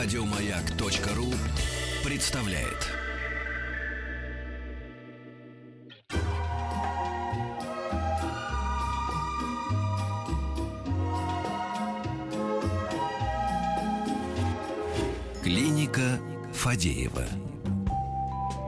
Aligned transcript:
Радиомаяк.ру 0.00 1.26
представляет. 2.04 2.86
Клиника 15.42 16.20
Фадеева. 16.52 17.24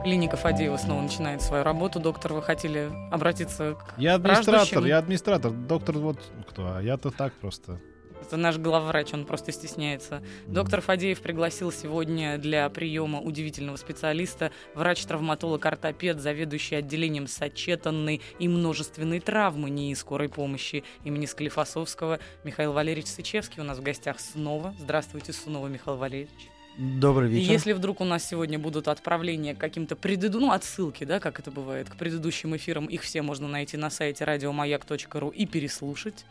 Клиника 0.03 0.35
Фадеева 0.35 0.75
снова 0.75 1.01
начинает 1.01 1.41
свою 1.41 1.63
работу. 1.63 2.01
Доктор, 2.01 2.33
вы 2.33 2.41
хотели 2.41 2.91
обратиться 3.09 3.75
к 3.75 3.93
Я 3.97 4.15
администратор, 4.15 4.83
я 4.83 4.97
администратор. 4.97 5.51
Доктор 5.51 5.97
вот 5.97 6.19
кто, 6.49 6.75
а 6.75 6.81
я-то 6.81 7.09
так 7.09 7.31
просто. 7.35 7.79
Это 8.21 8.37
наш 8.37 8.57
главврач, 8.57 9.13
он 9.13 9.25
просто 9.25 9.51
стесняется. 9.51 10.21
Доктор 10.47 10.81
Фадеев 10.81 11.19
пригласил 11.21 11.71
сегодня 11.71 12.37
для 12.37 12.69
приема 12.69 13.19
удивительного 13.19 13.75
специалиста, 13.77 14.51
врач-травматолог-ортопед, 14.75 16.19
заведующий 16.19 16.75
отделением 16.75 17.27
сочетанной 17.27 18.21
и 18.39 18.47
множественной 18.47 19.19
травмы 19.19 19.69
НИИ 19.69 19.93
скорой 19.95 20.29
помощи 20.29 20.83
имени 21.03 21.25
Склифосовского 21.25 22.19
Михаил 22.43 22.73
Валерьевич 22.73 23.09
Сычевский 23.09 23.61
у 23.61 23.65
нас 23.65 23.79
в 23.79 23.83
гостях 23.83 24.19
снова. 24.19 24.75
Здравствуйте, 24.79 25.33
снова, 25.33 25.67
Михаил 25.67 25.97
Валерьевич. 25.97 26.49
Добрый 26.77 27.29
И 27.29 27.33
вечер. 27.33 27.51
если 27.51 27.73
вдруг 27.73 28.01
у 28.01 28.05
нас 28.05 28.27
сегодня 28.27 28.57
будут 28.57 28.87
отправления 28.87 29.53
к 29.53 29.57
каким-то 29.57 29.95
предыдущим, 29.95 30.47
ну, 30.47 30.53
отсылки, 30.53 31.03
да, 31.03 31.19
как 31.19 31.39
это 31.39 31.51
бывает, 31.51 31.89
к 31.89 31.95
предыдущим 31.95 32.55
эфирам, 32.55 32.85
их 32.85 33.01
все 33.01 33.21
можно 33.21 33.47
найти 33.47 33.77
на 33.77 33.89
сайте 33.89 34.23
радиомаяк.ру 34.23 35.29
и 35.29 35.45
переслушать. 35.45 36.25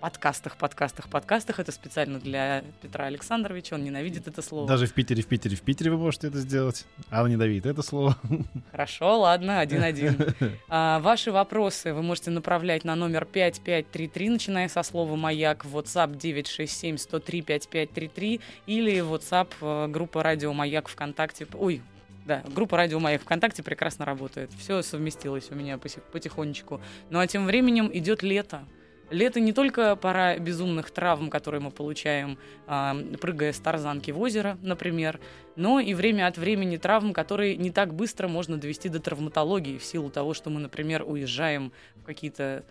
Подкастах, 0.00 0.56
подкастах, 0.56 1.08
подкастах. 1.08 1.58
Это 1.58 1.72
специально 1.72 2.20
для 2.20 2.62
Петра 2.80 3.06
Александровича, 3.06 3.74
он 3.74 3.82
ненавидит 3.82 4.28
это 4.28 4.42
слово. 4.42 4.68
Даже 4.68 4.86
в 4.86 4.92
Питере, 4.92 5.24
в 5.24 5.26
Питере, 5.26 5.56
в 5.56 5.62
Питере 5.62 5.90
вы 5.90 5.98
можете 5.98 6.28
это 6.28 6.38
сделать. 6.38 6.86
Алла 7.10 7.26
не 7.26 7.36
давит 7.36 7.66
это 7.66 7.82
слово. 7.82 8.16
Хорошо, 8.70 9.18
ладно, 9.20 9.58
один-один. 9.60 10.34
А, 10.68 11.00
ваши 11.00 11.32
вопросы 11.32 11.94
вы 11.94 12.02
можете 12.02 12.30
направлять 12.30 12.84
на 12.84 12.94
номер 12.94 13.24
5533, 13.24 14.28
начиная 14.28 14.68
со 14.68 14.84
слова 14.84 15.16
«Маяк» 15.16 15.64
в 15.64 15.76
WhatsApp 15.76 16.16
967-103-5533 16.16 18.40
или 18.66 18.98
WhatsApp 18.98 19.48
э, 19.60 19.88
группа 19.88 20.22
«Радио 20.22 20.52
Маяк» 20.52 20.88
ВКонтакте. 20.88 21.48
Ой, 21.54 21.82
да, 22.26 22.44
группа 22.54 22.76
«Радио 22.76 23.00
Маяк» 23.00 23.22
ВКонтакте 23.22 23.62
прекрасно 23.62 24.04
работает. 24.04 24.50
Все 24.58 24.82
совместилось 24.82 25.50
у 25.50 25.54
меня 25.54 25.78
потихонечку. 25.78 26.82
Ну 27.10 27.18
а 27.18 27.26
тем 27.26 27.46
временем 27.46 27.90
идет 27.92 28.22
лето. 28.22 28.62
Лето 29.10 29.40
не 29.40 29.52
только 29.52 29.96
пора 29.96 30.36
безумных 30.38 30.90
травм, 30.90 31.30
которые 31.30 31.60
мы 31.60 31.70
получаем, 31.70 32.38
а, 32.66 32.96
прыгая 33.20 33.52
с 33.52 33.58
тарзанки 33.58 34.10
в 34.10 34.20
озеро, 34.20 34.58
например, 34.62 35.18
но 35.56 35.80
и 35.80 35.94
время 35.94 36.26
от 36.26 36.36
времени 36.36 36.76
травм, 36.76 37.12
которые 37.14 37.56
не 37.56 37.70
так 37.70 37.94
быстро 37.94 38.28
можно 38.28 38.58
довести 38.58 38.88
до 38.88 39.00
травматологии 39.00 39.78
в 39.78 39.84
силу 39.84 40.10
того, 40.10 40.34
что 40.34 40.50
мы, 40.50 40.60
например, 40.60 41.04
уезжаем 41.06 41.72
в 41.96 42.04
какие-то 42.04 42.64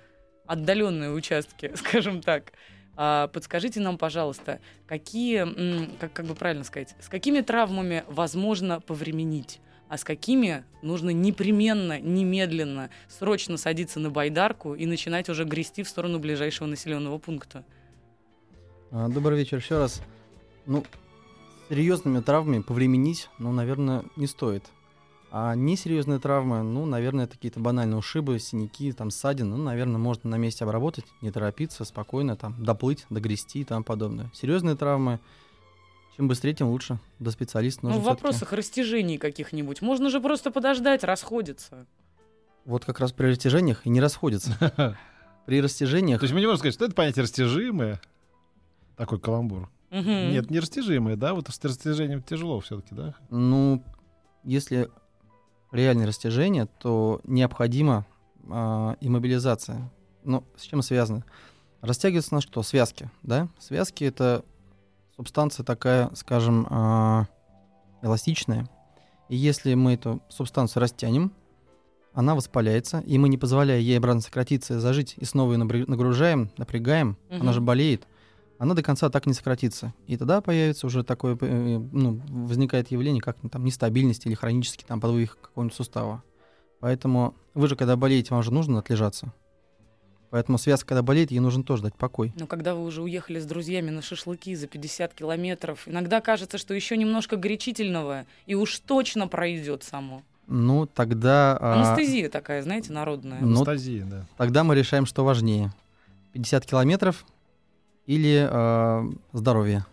отдаленные 0.45 1.11
участки, 1.11 1.71
скажем 1.75 2.21
так. 2.21 2.53
А, 2.95 3.27
Подскажите 3.27 3.79
нам, 3.79 3.97
пожалуйста, 3.97 4.59
какие, 4.85 5.97
как, 5.97 6.13
как 6.13 6.25
бы 6.25 6.35
правильно 6.35 6.63
сказать, 6.63 6.95
с 6.99 7.09
какими 7.09 7.41
травмами 7.41 8.03
возможно 8.07 8.79
повременить, 8.79 9.59
а 9.89 9.97
с 9.97 10.03
какими 10.03 10.63
нужно 10.81 11.11
непременно, 11.11 11.99
немедленно, 11.99 12.89
срочно 13.07 13.57
садиться 13.57 13.99
на 13.99 14.09
байдарку 14.09 14.75
и 14.75 14.85
начинать 14.85 15.29
уже 15.29 15.43
грести 15.45 15.83
в 15.83 15.89
сторону 15.89 16.19
ближайшего 16.19 16.67
населенного 16.67 17.17
пункта? 17.17 17.63
А, 18.91 19.07
Добрый 19.07 19.39
вечер 19.39 19.57
еще 19.57 19.77
раз. 19.77 20.01
Ну, 20.65 20.83
серьезными 21.69 22.19
травмами 22.21 22.61
повременить, 22.61 23.29
ну, 23.39 23.51
наверное, 23.51 24.03
не 24.15 24.27
стоит. 24.27 24.63
А 25.29 25.55
несерьезные 25.55 26.19
травмы, 26.19 26.63
ну, 26.63 26.85
наверное, 26.85 27.27
какие-то 27.27 27.59
банальные 27.59 27.97
ушибы, 27.97 28.39
синяки, 28.39 28.93
там, 28.93 29.11
ссадины, 29.11 29.57
ну, 29.57 29.63
наверное, 29.63 29.97
можно 29.97 30.29
на 30.29 30.37
месте 30.37 30.63
обработать, 30.63 31.05
не 31.21 31.31
торопиться, 31.31 31.83
спокойно, 31.83 32.37
там, 32.37 32.55
доплыть, 32.63 33.05
догрести 33.09 33.59
и 33.59 33.63
тому 33.65 33.83
подобное. 33.83 34.31
Серьезные 34.33 34.77
травмы, 34.77 35.19
чем 36.17 36.27
быстрее, 36.27 36.53
тем 36.53 36.69
лучше. 36.69 36.99
До 37.19 37.29
специалиста 37.29 37.81
Ну, 37.83 37.89
нужно 37.89 38.01
в 38.01 38.03
всё-таки. 38.03 38.23
вопросах 38.23 38.53
растяжений 38.53 39.17
каких-нибудь. 39.17 39.81
Можно 39.81 40.09
же 40.09 40.19
просто 40.19 40.49
подождать, 40.51 41.03
расходиться. 41.03 41.85
Вот 42.65 42.83
как 42.85 42.99
раз 42.99 43.11
при 43.13 43.27
растяжениях 43.27 43.85
и 43.85 43.89
не 43.89 44.01
расходятся. 44.01 44.97
При 45.45 45.61
растяжениях 45.61 46.19
То 46.19 46.25
есть 46.25 46.33
мы 46.33 46.41
не 46.41 46.45
можем 46.45 46.57
сказать, 46.59 46.73
что 46.73 46.83
это 46.83 46.93
понятие 46.93 47.23
растяжимое. 47.23 48.01
Такой 48.97 49.17
каламбур. 49.17 49.69
Нет, 49.91 50.49
не 50.51 50.59
растяжимое, 50.59 51.15
да? 51.15 51.33
Вот 51.33 51.47
с 51.47 51.63
растяжением 51.63 52.21
тяжело 52.21 52.59
все-таки, 52.59 52.93
да? 52.93 53.15
Ну, 53.29 53.81
если 54.43 54.89
реальное 55.71 56.07
растяжение, 56.07 56.65
то 56.65 57.21
необходима 57.23 58.05
а, 58.49 58.97
иммобилизация. 58.99 59.89
Ну, 60.25 60.43
с 60.57 60.63
чем 60.63 60.81
связано? 60.81 61.23
Растягивается 61.79 62.33
на 62.33 62.41
что? 62.41 62.61
Связки, 62.63 63.09
да? 63.23 63.47
Связки— 63.59 64.03
это 64.05 64.43
субстанция 65.17 65.63
такая, 65.63 66.09
скажем, 66.13 66.67
а, 66.69 67.25
эластичная. 68.01 68.69
И 69.29 69.35
если 69.35 69.73
мы 69.73 69.93
эту 69.93 70.21
субстанцию 70.29 70.81
растянем, 70.81 71.31
она 72.13 72.33
воспаляется, 72.35 72.99
и 72.99 73.17
мы, 73.17 73.29
не 73.29 73.37
позволяя 73.37 73.79
ей 73.79 73.97
обратно 73.97 74.21
сократиться 74.21 74.75
и 74.75 74.77
зажить, 74.77 75.15
и 75.17 75.25
снова 75.25 75.51
ее 75.53 75.57
нагружаем, 75.57 76.49
напрягаем, 76.57 77.17
Мгм. 77.29 77.41
она 77.41 77.53
же 77.53 77.61
болеет, 77.61 78.07
она 78.57 78.73
до 78.73 78.81
конца 78.81 79.09
так 79.09 79.25
не 79.27 79.33
сократится. 79.33 79.93
И 80.07 80.17
тогда 80.17 80.41
появится 80.41 80.87
уже 80.87 81.03
такое, 81.03 81.37
э, 81.39 81.77
ну, 81.91 82.21
возникает 82.29 82.89
явление, 82.89 83.21
как 83.21 83.37
ну, 83.43 83.49
там 83.49 83.63
нестабильность 83.65 84.25
или 84.25 84.33
хронический 84.33 84.85
там 84.87 84.99
подвиг 84.99 85.37
какого-нибудь 85.41 85.75
сустава. 85.75 86.23
Поэтому 86.79 87.35
вы 87.53 87.67
же, 87.67 87.75
когда 87.75 87.95
болеете, 87.95 88.33
вам 88.33 88.41
же 88.43 88.51
нужно 88.51 88.79
отлежаться. 88.79 89.31
Поэтому 90.29 90.57
связка, 90.57 90.89
когда 90.89 91.01
болеет, 91.01 91.31
ей 91.31 91.39
нужно 91.39 91.63
тоже 91.63 91.83
дать 91.83 91.95
покой. 91.95 92.33
Но 92.37 92.47
когда 92.47 92.75
вы 92.75 92.83
уже 92.83 93.01
уехали 93.01 93.39
с 93.39 93.45
друзьями 93.45 93.91
на 93.91 94.01
шашлыки 94.01 94.55
за 94.55 94.67
50 94.67 95.13
километров, 95.13 95.87
иногда 95.87 96.19
кажется, 96.19 96.57
что 96.57 96.73
еще 96.73 96.97
немножко 96.97 97.37
горячительного, 97.37 98.25
и 98.45 98.55
уж 98.55 98.79
точно 98.79 99.27
пройдет 99.27 99.83
само. 99.83 100.23
Ну, 100.47 100.85
тогда... 100.85 101.57
а, 101.59 101.73
Анестезия 101.73 102.29
такая, 102.29 102.61
знаете, 102.61 102.91
народная. 102.93 103.39
Ну, 103.41 103.47
Анастазия, 103.47 104.05
да. 104.05 104.25
Тогда 104.37 104.63
мы 104.63 104.75
решаем, 104.75 105.05
что 105.05 105.23
важнее. 105.23 105.73
50 106.33 106.65
километров 106.65 107.25
или 108.05 108.47
а, 108.49 109.05
здоровье. 109.33 109.85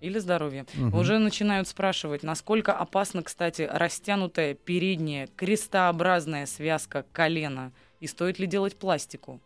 Или 0.00 0.18
здоровье. 0.18 0.66
Мгм. 0.74 0.94
Уже 0.94 1.18
начинают 1.18 1.66
спрашивать, 1.66 2.22
насколько 2.22 2.74
опасна, 2.74 3.22
кстати, 3.22 3.68
растянутая 3.70 4.52
передняя 4.52 5.28
крестообразная 5.34 6.44
связка 6.44 7.06
колена, 7.12 7.72
и 8.04 8.06
стоит 8.06 8.38
ли 8.38 8.46
делать 8.46 8.76
пластику? 8.76 9.40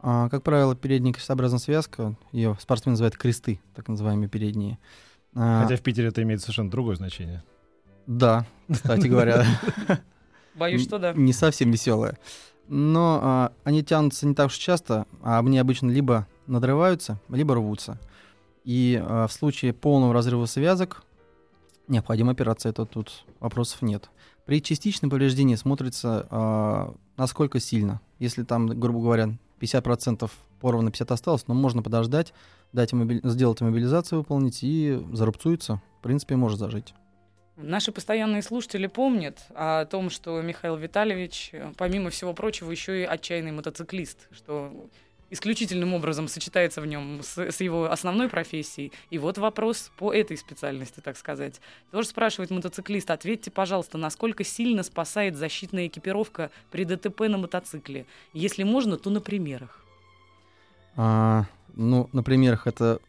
А, 0.00 0.28
как 0.28 0.42
правило, 0.42 0.76
передняя 0.76 1.14
крестообразная 1.14 1.58
связка, 1.58 2.14
ее 2.30 2.54
спортсмены 2.60 2.92
называют 2.92 3.16
кресты, 3.16 3.58
так 3.74 3.88
называемые 3.88 4.28
передние. 4.28 4.78
А, 5.34 5.62
Хотя 5.62 5.76
в 5.76 5.80
Питере 5.80 6.08
это 6.08 6.22
имеет 6.22 6.42
совершенно 6.42 6.70
другое 6.70 6.96
значение. 6.96 7.42
Да, 8.06 8.44
кстати 8.70 9.06
говоря, 9.06 9.46
Боюсь, 10.54 10.82
что 10.82 10.98
да. 10.98 11.14
не 11.14 11.32
совсем 11.32 11.70
веселое. 11.70 12.18
Но 12.68 13.18
а, 13.22 13.52
они 13.64 13.82
тянутся 13.82 14.26
не 14.26 14.34
так 14.34 14.48
уж 14.48 14.56
часто, 14.56 15.06
а 15.22 15.38
они 15.38 15.58
обычно 15.58 15.90
либо 15.90 16.26
надрываются, 16.46 17.18
либо 17.30 17.54
рвутся. 17.54 17.98
И 18.64 19.02
а, 19.02 19.26
в 19.26 19.32
случае 19.32 19.72
полного 19.72 20.12
разрыва 20.12 20.44
связок 20.44 21.02
необходима 21.88 22.32
операция, 22.32 22.70
это 22.70 22.84
тут 22.84 23.24
вопросов 23.40 23.80
нет. 23.80 24.10
При 24.46 24.62
частичном 24.62 25.10
повреждении 25.10 25.56
смотрится, 25.56 26.26
а, 26.30 26.94
насколько 27.16 27.58
сильно. 27.58 28.00
Если 28.20 28.44
там, 28.44 28.68
грубо 28.68 29.00
говоря, 29.00 29.36
50% 29.58 30.30
порвано, 30.60 30.90
50 30.90 31.10
осталось, 31.10 31.48
но 31.48 31.54
можно 31.54 31.82
подождать, 31.82 32.32
дать 32.72 32.92
иммоби- 32.92 33.20
сделать 33.28 33.60
иммобилизацию, 33.60 34.20
выполнить, 34.20 34.60
и 34.62 35.04
зарубцуется. 35.12 35.82
В 35.98 36.02
принципе, 36.02 36.36
может 36.36 36.60
зажить. 36.60 36.94
Наши 37.56 37.90
постоянные 37.90 38.42
слушатели 38.42 38.86
помнят 38.86 39.38
о 39.54 39.86
том, 39.86 40.10
что 40.10 40.40
Михаил 40.42 40.76
Витальевич, 40.76 41.50
э, 41.52 41.72
помимо 41.76 42.10
всего 42.10 42.34
прочего, 42.34 42.70
еще 42.70 43.00
и 43.00 43.04
отчаянный 43.04 43.52
мотоциклист, 43.52 44.28
что 44.30 44.90
исключительным 45.30 45.94
образом 45.94 46.28
сочетается 46.28 46.80
в 46.80 46.86
нем 46.86 47.20
с, 47.22 47.38
с 47.38 47.60
его 47.60 47.90
основной 47.90 48.28
профессией. 48.28 48.92
И 49.10 49.18
вот 49.18 49.38
вопрос 49.38 49.90
по 49.96 50.12
этой 50.12 50.36
специальности, 50.36 51.00
так 51.00 51.16
сказать. 51.16 51.60
Тоже 51.90 52.08
спрашивает 52.08 52.50
мотоциклист, 52.50 53.10
ответьте, 53.10 53.50
пожалуйста, 53.50 53.98
насколько 53.98 54.44
сильно 54.44 54.82
спасает 54.82 55.36
защитная 55.36 55.86
экипировка 55.86 56.50
при 56.70 56.84
ДТП 56.84 57.22
на 57.22 57.38
мотоцикле? 57.38 58.06
Если 58.32 58.62
можно, 58.62 58.96
то 58.96 59.10
на 59.10 59.20
примерах. 59.20 59.84
А, 60.96 61.44
ну, 61.74 62.08
на 62.12 62.22
примерах 62.22 62.66
это 62.66 63.00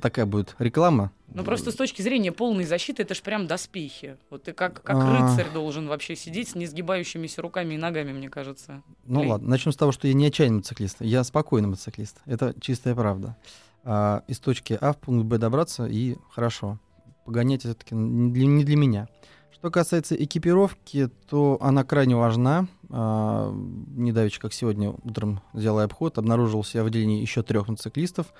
такая 0.00 0.26
будет 0.26 0.54
реклама. 0.58 1.10
Ну 1.32 1.42
просто 1.44 1.70
с 1.72 1.74
точки 1.74 2.02
зрения 2.02 2.30
полной 2.32 2.64
защиты 2.64 3.02
это 3.02 3.14
ж 3.14 3.22
прям 3.22 3.46
доспехи. 3.46 4.16
Вот 4.30 4.44
ты 4.44 4.52
как, 4.52 4.82
как 4.82 4.96
А. 4.96 5.28
рыцарь 5.30 5.52
должен 5.52 5.88
вообще 5.88 6.14
сидеть 6.16 6.50
с 6.50 6.54
несгибающимися 6.54 7.42
руками 7.42 7.74
и 7.74 7.76
ногами, 7.76 8.12
мне 8.12 8.28
кажется. 8.28 8.82
Ну 9.04 9.20
Блин. 9.20 9.30
ладно, 9.32 9.48
начнем 9.48 9.72
с 9.72 9.76
того, 9.76 9.92
что 9.92 10.06
я 10.06 10.14
не 10.14 10.26
отчаянный 10.26 10.56
мотоциклист, 10.58 10.96
я 11.00 11.24
спокойный 11.24 11.68
мотоциклист. 11.68 12.18
Это 12.26 12.54
чистая 12.60 12.94
правда. 12.94 13.36
а, 13.84 14.22
из 14.28 14.38
точки 14.38 14.78
А 14.80 14.92
в 14.92 14.98
пункт 14.98 15.26
Б 15.26 15.38
добраться, 15.38 15.86
и 15.86 16.16
хорошо. 16.30 16.78
Погонять 17.24 17.62
все-таки 17.62 17.94
не 17.94 18.30
для, 18.32 18.46
не 18.46 18.64
для 18.64 18.76
меня. 18.76 19.08
Что 19.52 19.70
касается 19.70 20.14
экипировки, 20.14 21.08
то 21.28 21.56
она 21.60 21.84
крайне 21.84 22.16
важна. 22.16 22.66
А, 22.90 23.50
недавеча, 23.52 24.40
как 24.40 24.52
сегодня 24.52 24.90
утром 24.90 25.40
взял 25.52 25.78
обход, 25.80 26.18
обнаружил 26.18 26.62
себя 26.64 26.82
в 26.82 26.86
отделении 26.86 27.20
еще 27.20 27.42
трех 27.42 27.68
мотоциклистов. 27.68 28.32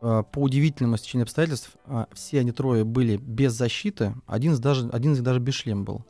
А, 0.00 0.22
по 0.22 0.40
удивительному 0.40 0.96
стечению 0.96 1.24
обстоятельств, 1.24 1.70
а, 1.86 2.08
все 2.12 2.40
они 2.40 2.52
трое 2.52 2.84
были 2.84 3.16
без 3.16 3.52
защиты, 3.52 4.14
один 4.26 4.52
из, 4.52 4.60
даже, 4.60 4.88
один 4.90 5.12
из 5.12 5.18
них 5.18 5.24
даже 5.24 5.40
без 5.40 5.54
шлема 5.54 5.84
был. 5.84 6.04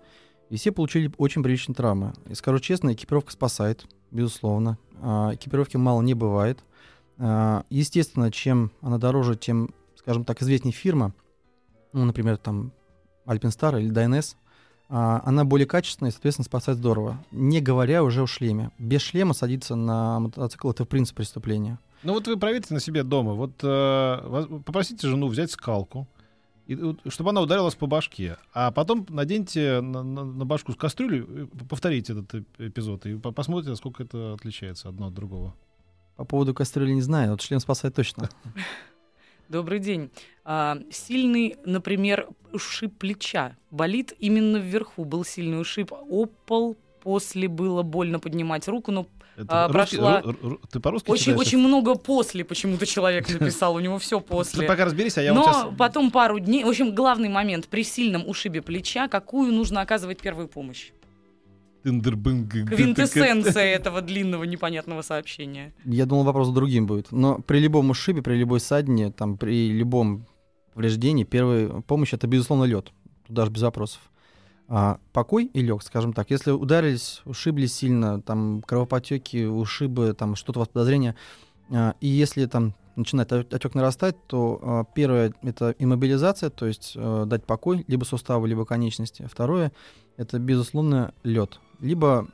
И 0.51 0.57
все 0.57 0.73
получили 0.73 1.13
очень 1.17 1.43
приличные 1.43 1.75
травмы. 1.75 2.13
И 2.29 2.35
скажу 2.35 2.59
честно, 2.59 2.93
экипировка 2.93 3.33
спасает, 3.33 3.87
безусловно. 4.11 4.79
А, 5.01 5.35
экипировки 5.35 5.77
мало 5.77 6.03
не 6.03 6.15
бывает. 6.15 6.59
А, 7.19 7.65
естественно, 7.71 8.31
чем 8.31 8.73
она 8.81 8.99
дороже, 8.99 9.37
тем, 9.37 9.71
скажем 9.97 10.25
так, 10.25 10.43
известнее 10.43 10.73
фирма, 10.73 11.15
ну, 11.93 12.05
например, 12.05 12.37
там 12.37 12.73
Alpinstar 13.27 13.81
или 13.81 13.93
DNS, 13.93 14.35
она 14.89 15.45
более 15.45 15.67
качественная 15.67 16.11
и, 16.11 16.13
соответственно, 16.13 16.45
спасает 16.45 16.79
здорово. 16.79 17.19
Не 17.31 17.61
говоря 17.61 18.05
уже 18.05 18.23
о 18.23 18.27
шлеме. 18.27 18.71
Без 18.79 19.01
шлема 19.01 19.33
садиться 19.33 19.77
на 19.77 20.21
мотоцикл— 20.21 20.71
это, 20.71 20.85
в 20.85 20.89
принципе, 20.89 21.19
преступление. 21.19 21.79
Ну 22.05 22.12
вот 22.12 22.27
вы 22.27 22.37
проверьте 22.37 22.75
на 22.75 22.81
себе 22.81 23.03
дома. 23.03 23.33
Вот 23.33 23.53
э, 23.62 24.61
попросите 24.65 25.09
жену 25.09 25.27
взять 25.27 25.51
скалку, 25.51 26.06
и, 26.67 26.79
чтобы 27.09 27.31
она 27.31 27.41
ударилась 27.41 27.75
по 27.75 27.87
башке. 27.87 28.37
А 28.53 28.71
потом 28.71 29.06
наденьте 29.09 29.81
на, 29.81 30.03
на, 30.03 30.25
на 30.25 30.45
башку 30.45 30.73
с 30.73 30.77
кастрюлю, 30.77 31.49
повторите 31.69 32.12
этот 32.12 32.47
эпизод, 32.59 33.06
и 33.06 33.17
посмотрите, 33.17 33.71
насколько 33.71 34.03
это 34.03 34.35
отличается 34.35 34.89
одно 34.91 35.06
от 35.06 35.15
другого. 35.15 35.55
По 36.17 36.25
поводу 36.25 36.55
кастрюли 36.55 36.93
не 36.93 37.03
знаю, 37.03 37.33
вот 37.33 37.43
шлем 37.43 37.59
спасает 37.59 37.95
точно. 37.95 38.29
Добрый 39.49 39.79
день. 39.79 40.11
А, 40.45 40.79
сильный, 40.91 41.57
например, 41.65 42.29
ушиб 42.53 42.97
плеча. 42.99 43.57
Болит 43.71 44.15
именно 44.19 44.57
вверху. 44.57 45.05
Был 45.05 45.25
сильный 45.25 45.61
ушиб. 45.61 45.93
Опал. 45.93 46.77
После 47.05 47.49
было 47.49 47.83
больно 47.83 48.19
поднимать 48.19 48.67
руку, 48.67 48.91
но 48.91 49.06
это 49.37 49.67
а, 49.67 49.69
русский, 49.69 49.99
прошла... 49.99 50.23
Ру, 50.23 50.37
ру, 50.41 50.61
ты 50.71 50.81
по-русски 50.81 51.11
Очень, 51.11 51.25
читаешь? 51.25 51.41
очень 51.41 51.59
много 51.59 51.97
после 51.97 52.45
почему-то 52.45 52.87
человек 52.87 53.29
написал, 53.29 53.75
у 53.75 53.81
него 53.81 53.99
все 53.99 54.21
после. 54.21 54.62
Ты 54.62 54.67
пока 54.67 54.87
разберись, 54.87 55.19
а 55.19 55.23
я 55.23 55.35
Но 55.35 55.43
вот 55.43 55.55
сейчас... 55.55 55.67
потом 55.77 56.11
пару 56.11 56.39
дней... 56.39 56.65
В 56.65 56.69
общем, 56.69 56.95
главный 56.95 57.29
момент. 57.29 57.69
При 57.69 57.85
сильном 57.85 58.27
ушибе 58.27 58.62
плеча 58.62 59.09
какую 59.09 59.53
нужно 59.53 59.83
оказывать 59.83 60.21
первую 60.21 60.49
помощь? 60.49 60.93
Квинтэссенция 61.83 63.65
этого 63.65 64.00
длинного 64.00 64.45
непонятного 64.45 65.03
сообщения. 65.03 65.75
Я 65.85 66.07
думал, 66.07 66.25
вопрос 66.25 66.49
другим 66.49 66.87
будет. 66.87 67.12
Но 67.12 67.39
при 67.39 67.59
любом 67.59 67.91
ушибе, 67.91 68.23
при 68.23 68.37
любой 68.37 68.61
ссадине, 68.61 69.11
там, 69.11 69.37
при 69.37 69.71
любом 69.71 70.27
повреждении, 70.73 71.25
первая 71.25 71.69
помощь— 71.83 72.12
это, 72.15 72.27
безусловно, 72.27 72.65
лед. 72.65 72.91
Тут 73.27 73.37
даже 73.37 73.50
без 73.50 73.61
вопросов. 73.61 74.00
А, 74.66 74.99
покой 75.12 75.50
и 75.52 75.61
лег, 75.61 75.82
скажем 75.82 76.12
так. 76.12 76.31
Если 76.31 76.50
ударились, 76.50 77.20
ушиблись 77.26 77.75
сильно, 77.75 78.22
там 78.22 78.62
кровопотеки, 78.62 79.44
ушибы, 79.44 80.14
там 80.14 80.37
что-то 80.37 80.61
у 80.61 80.62
вас 80.62 80.69
подозрение, 80.69 81.16
а, 81.70 81.94
и 82.00 82.08
если 82.08 82.46
там 82.46 82.75
начинает 82.96 83.32
отек 83.32 83.75
нарастать, 83.75 84.16
то 84.26 84.58
а, 84.62 84.84
первое 84.94 85.34
это 85.43 85.75
иммобилизация, 85.78 86.49
то 86.49 86.66
есть 86.66 86.94
а, 86.96 87.26
дать 87.26 87.44
покой 87.44 87.84
либо 87.88 88.05
суставу, 88.05 88.46
либо 88.46 88.64
конечности. 88.64 89.28
Второе 89.31 89.72
это 90.16 90.38
безусловно 90.38 91.12
лед, 91.25 91.61
либо 91.81 92.28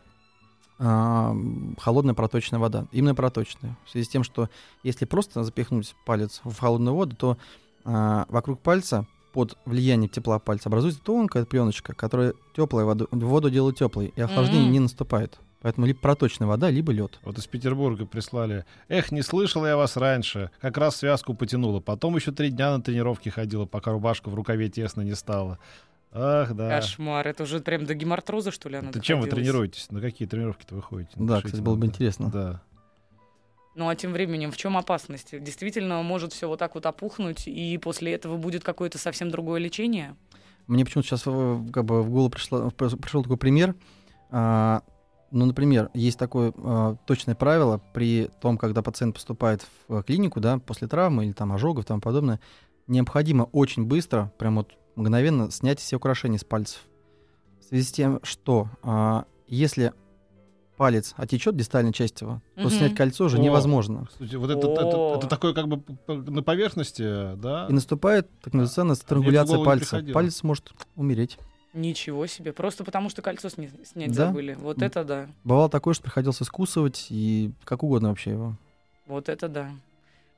а, 0.79 1.35
холодная 1.79 2.15
проточная 2.15 2.61
вода, 2.61 2.87
именно 2.93 3.15
проточная. 3.15 3.77
В 3.85 3.91
связи 3.91 4.07
с 4.07 4.09
тем, 4.09 4.23
что 4.23 4.49
если 4.83 5.05
просто 5.05 5.43
запихнуть 5.43 5.95
палец 6.07 6.41
в 6.45 6.59
холодную 6.59 6.95
воду, 6.95 7.17
то 7.17 7.39
а, 7.85 8.27
вокруг 8.29 8.61
пальца 8.61 9.07
под 9.33 9.57
влиянием 9.65 10.09
тепла 10.09 10.39
пальца 10.39 10.69
образуется 10.69 11.01
тонкая 11.03 11.45
пленочка, 11.45 11.95
которая 11.95 12.35
теплая 12.57 12.85
воду, 12.85 13.09
воду 13.11 13.51
делает 13.51 13.77
теплой, 13.77 14.13
и 14.15 14.21
охлаждение 14.21 14.69
mm-hmm. 14.69 14.73
не 14.73 14.81
наступает. 14.81 15.39
Поэтому 15.63 15.87
либо 15.87 15.99
проточная 15.99 16.49
вода, 16.49 16.71
либо 16.71 16.91
лед. 16.91 17.19
Вот 17.23 17.37
из 17.37 17.47
Петербурга 17.47 18.07
прислали. 18.07 18.65
Эх, 18.89 19.13
не 19.13 19.21
слышал 19.21 19.67
я 19.67 19.77
вас 19.77 19.97
раньше. 19.97 20.51
Как 20.61 20.79
раз 20.79 20.97
связку 20.97 21.35
потянула. 21.35 21.81
Потом 21.81 22.17
еще 22.17 22.33
три 22.33 22.51
дня 22.51 22.77
на 22.77 22.83
тренировке 22.83 23.31
ходила, 23.31 23.67
пока 23.67 23.93
рубашка 23.93 24.31
в 24.31 24.35
рукаве 24.35 24.71
тесно 24.71 25.03
не 25.03 25.15
стала. 25.15 25.59
Ах, 26.13 26.55
да. 26.55 26.71
Кошмар. 26.71 27.29
Это 27.29 27.43
уже 27.43 27.61
прям 27.61 27.85
до 27.85 27.95
гемартроза, 27.95 28.51
что 28.51 28.69
ли, 28.69 28.77
она 28.77 28.89
Это 28.89 29.01
чем 29.01 29.21
вы 29.21 29.29
тренируетесь? 29.29 29.91
На 29.91 30.01
какие 30.01 30.27
тренировки-то 30.27 30.75
вы 30.75 30.83
ходите? 30.83 31.13
Да, 31.17 31.23
Напишите 31.23 31.49
кстати, 31.49 31.63
было 31.63 31.77
бы 31.77 31.87
интересно. 31.87 32.31
Да. 32.31 32.63
Ну 33.75 33.89
а 33.89 33.95
тем 33.95 34.13
временем 34.13 34.51
в 34.51 34.57
чем 34.57 34.77
опасность? 34.77 35.39
Действительно 35.39 36.03
может 36.03 36.33
все 36.33 36.49
вот 36.49 36.59
так 36.59 36.75
вот 36.75 36.87
опухнуть, 36.87 37.47
и 37.47 37.79
после 37.79 38.13
этого 38.13 38.37
будет 38.37 38.65
какое-то 38.65 38.99
совсем 38.99 39.31
другое 39.31 39.61
лечение? 39.61 40.17
Мне 40.67 40.85
почему-то 40.85 41.09
сейчас 41.09 41.23
как 41.23 41.85
бы 41.85 42.03
в 42.03 42.11
голову 42.11 42.31
пришло, 42.31 42.71
пришел 42.71 43.23
такой 43.23 43.37
пример. 43.37 43.75
А, 44.31 44.83
ну, 45.31 45.47
например, 45.47 45.91
есть 45.95 46.19
такое 46.19 46.53
а, 46.57 46.97
точное 47.07 47.35
правило 47.35 47.81
при 47.93 48.31
том, 48.41 48.59
когда 48.59 48.83
пациент 48.83 49.15
поступает 49.15 49.67
в 49.89 50.03
клинику, 50.03 50.41
да, 50.41 50.59
после 50.59 50.89
травмы 50.89 51.27
или 51.27 51.33
там 51.33 51.53
ожогов 51.53 51.85
и 51.85 51.87
тому 51.87 52.01
подобное, 52.01 52.41
необходимо 52.87 53.45
очень 53.45 53.85
быстро, 53.85 54.33
прям 54.39 54.57
вот 54.57 54.77
мгновенно 54.97 55.51
снять 55.51 55.79
все 55.79 55.97
украшения 55.97 56.39
с 56.39 56.45
пальцев. 56.45 56.81
В 57.61 57.65
связи 57.65 57.85
с 57.85 57.93
тем, 57.93 58.21
что 58.25 58.69
а, 58.83 59.27
если 59.47 59.93
палец 60.81 61.13
отечет 61.19 61.57
дистальной 61.57 61.93
части 61.93 62.25
его, 62.25 62.41
то 62.55 62.63
угу. 62.63 62.71
снять 62.71 62.95
кольцо 62.95 63.27
уже 63.27 63.37
О, 63.37 63.41
невозможно. 63.41 64.09
Слушайте, 64.17 64.39
вот 64.39 64.51
это, 64.51 64.67
это, 64.67 65.13
это 65.19 65.27
такое 65.27 65.53
как 65.53 65.69
бы 65.69 65.83
на 66.09 66.43
поверхности, 66.43 67.37
да? 67.37 67.67
И 67.69 67.73
наступает 67.75 68.31
так 68.41 68.55
называемая 68.55 68.97
странгуляция 68.97 69.63
пальца. 69.63 70.03
Палец 70.15 70.43
может 70.43 70.73
умереть. 70.97 71.37
Ничего 71.75 72.27
себе. 72.27 72.55
Просто 72.55 72.83
потому, 72.83 73.11
что 73.11 73.21
кольцо 73.21 73.49
сня- 73.49 73.69
снять 73.85 74.17
да? 74.17 74.29
забыли. 74.29 74.57
Вот 74.59 74.81
это 74.81 75.05
да. 75.05 75.29
Бывало 75.45 75.69
такое, 75.69 75.93
что 75.93 76.05
приходилось 76.05 76.41
искусывать 76.41 77.09
и 77.11 77.53
как 77.65 77.83
угодно 77.83 78.09
вообще 78.09 78.31
его. 78.31 78.57
Вот 79.07 79.29
это 79.29 79.49
да. 79.49 79.69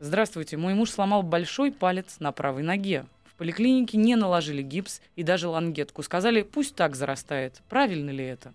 Здравствуйте. 0.00 0.56
Мой 0.56 0.74
муж 0.74 0.90
сломал 0.90 1.22
большой 1.22 1.70
палец 1.70 2.16
на 2.18 2.32
правой 2.32 2.64
ноге. 2.64 3.06
В 3.26 3.36
поликлинике 3.36 3.96
не 3.96 4.16
наложили 4.16 4.60
гипс 4.60 5.02
и 5.14 5.22
даже 5.22 5.46
лангетку. 5.46 6.02
Сказали, 6.02 6.42
пусть 6.42 6.74
так 6.74 6.96
зарастает. 6.96 7.62
Правильно 7.68 8.10
ли 8.10 8.24
это? 8.24 8.52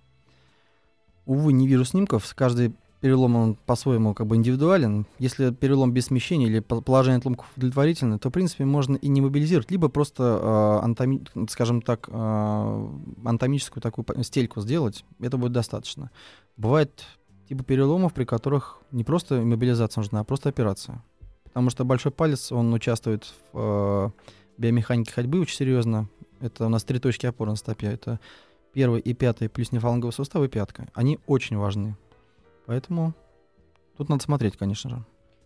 Увы, 1.27 1.51
не 1.51 1.67
вижу 1.67 1.83
снимков. 1.83 2.33
Каждый 2.35 2.73
перелом 3.01 3.35
он 3.35 3.55
по-своему 3.55 4.13
как 4.13 4.27
бы 4.27 4.37
индивидуален. 4.37 5.05
Если 5.19 5.51
перелом 5.51 5.91
без 5.91 6.05
смещения 6.05 6.47
или 6.47 6.61
положение 6.61 7.19
отломков 7.19 7.45
удовлетворительное, 7.57 8.17
то, 8.17 8.29
в 8.29 8.31
принципе, 8.31 8.63
можно 8.63 8.95
и 8.95 9.09
не 9.09 9.19
мобилизировать, 9.19 9.69
либо 9.69 9.89
просто, 9.89 10.23
э, 10.41 10.83
анатоми, 10.85 11.21
скажем 11.49 11.81
так, 11.81 12.07
э, 12.09 12.87
анатомическую 13.25 13.83
такую 13.83 14.05
стельку 14.23 14.61
сделать. 14.61 15.03
Это 15.19 15.37
будет 15.37 15.51
достаточно. 15.51 16.11
Бывает 16.55 17.03
типа 17.49 17.63
переломов, 17.63 18.13
при 18.13 18.23
которых 18.23 18.79
не 18.91 19.03
просто 19.03 19.43
иммобилизация 19.43 20.01
нужна, 20.01 20.21
а 20.21 20.23
просто 20.23 20.47
операция. 20.47 21.03
Потому 21.43 21.69
что 21.69 21.83
большой 21.83 22.13
палец, 22.13 22.53
он 22.53 22.73
участвует 22.73 23.33
в 23.51 24.13
э, 24.15 24.31
биомеханике 24.57 25.11
ходьбы 25.11 25.41
очень 25.41 25.57
серьезно. 25.57 26.07
Это 26.39 26.65
у 26.65 26.69
нас 26.69 26.85
три 26.85 26.99
точки 26.99 27.25
опоры 27.25 27.51
на 27.51 27.57
стопе. 27.57 27.87
Это 27.87 28.21
первый 28.77 29.01
и 29.01 29.15
пятый 29.15 29.49
плюс 29.49 29.71
нефаланговый 29.71 30.13
сустав 30.13 30.43
и 30.43 30.47
пятка. 30.47 30.87
Они 30.93 31.17
очень 31.25 31.57
важны. 31.57 31.97
Поэтому 32.67 33.15
тут 33.97 34.07
надо 34.07 34.23
смотреть, 34.23 34.55
конечно 34.55 34.87
же. 34.91 35.03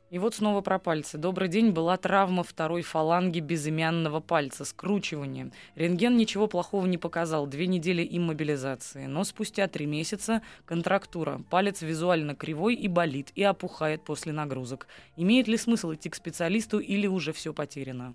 И 0.09 0.19
вот 0.19 0.35
снова 0.35 0.59
про 0.59 0.79
пальцы. 0.79 1.17
Добрый 1.17 1.47
день. 1.47 1.71
Была 1.71 1.95
травма 1.95 2.43
второй 2.43 2.81
фаланги 2.81 3.39
безымянного 3.39 4.19
пальца, 4.19 4.65
скручивание. 4.65 5.53
Рентген 5.75 6.17
ничего 6.17 6.47
плохого 6.47 6.85
не 6.85 6.97
показал. 6.97 7.47
Две 7.47 7.67
недели 7.67 8.05
иммобилизации. 8.05 9.05
Но 9.05 9.23
спустя 9.23 9.69
три 9.69 9.85
месяца 9.85 10.41
контрактура. 10.65 11.39
Палец 11.49 11.81
визуально 11.81 12.35
кривой 12.35 12.75
и 12.75 12.89
болит, 12.89 13.31
и 13.35 13.43
опухает 13.43 14.03
после 14.03 14.33
нагрузок. 14.33 14.87
Имеет 15.15 15.47
ли 15.47 15.55
смысл 15.55 15.93
идти 15.93 16.09
к 16.09 16.15
специалисту 16.15 16.79
или 16.79 17.07
уже 17.07 17.31
все 17.31 17.53
потеряно? 17.53 18.13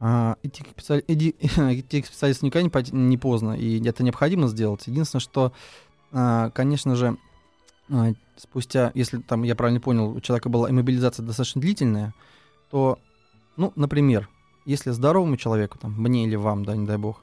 А, 0.00 0.36
идти, 0.42 0.62
к 0.62 0.68
специали... 0.68 1.04
Иди... 1.08 1.34
идти 1.40 2.02
к 2.02 2.06
специалисту 2.06 2.46
никогда 2.46 2.80
не, 2.80 2.90
не 2.92 3.18
поздно, 3.18 3.52
и 3.52 3.84
это 3.84 4.02
необходимо 4.02 4.46
сделать. 4.48 4.86
Единственное, 4.86 5.20
что, 5.20 5.52
а, 6.12 6.50
конечно 6.50 6.94
же, 6.94 7.16
а, 7.90 8.12
спустя, 8.36 8.92
если 8.94 9.18
там 9.18 9.42
я 9.42 9.54
правильно 9.56 9.80
понял, 9.80 10.10
у 10.10 10.20
человека 10.20 10.48
была 10.48 10.70
иммобилизация 10.70 11.24
достаточно 11.24 11.60
длительная, 11.60 12.14
то, 12.70 12.98
ну, 13.56 13.72
например, 13.74 14.28
если 14.64 14.90
здоровому 14.90 15.36
человеку, 15.36 15.78
там, 15.78 15.94
мне 16.00 16.26
или 16.26 16.36
вам, 16.36 16.64
да, 16.64 16.76
не 16.76 16.86
дай 16.86 16.98
бог, 16.98 17.22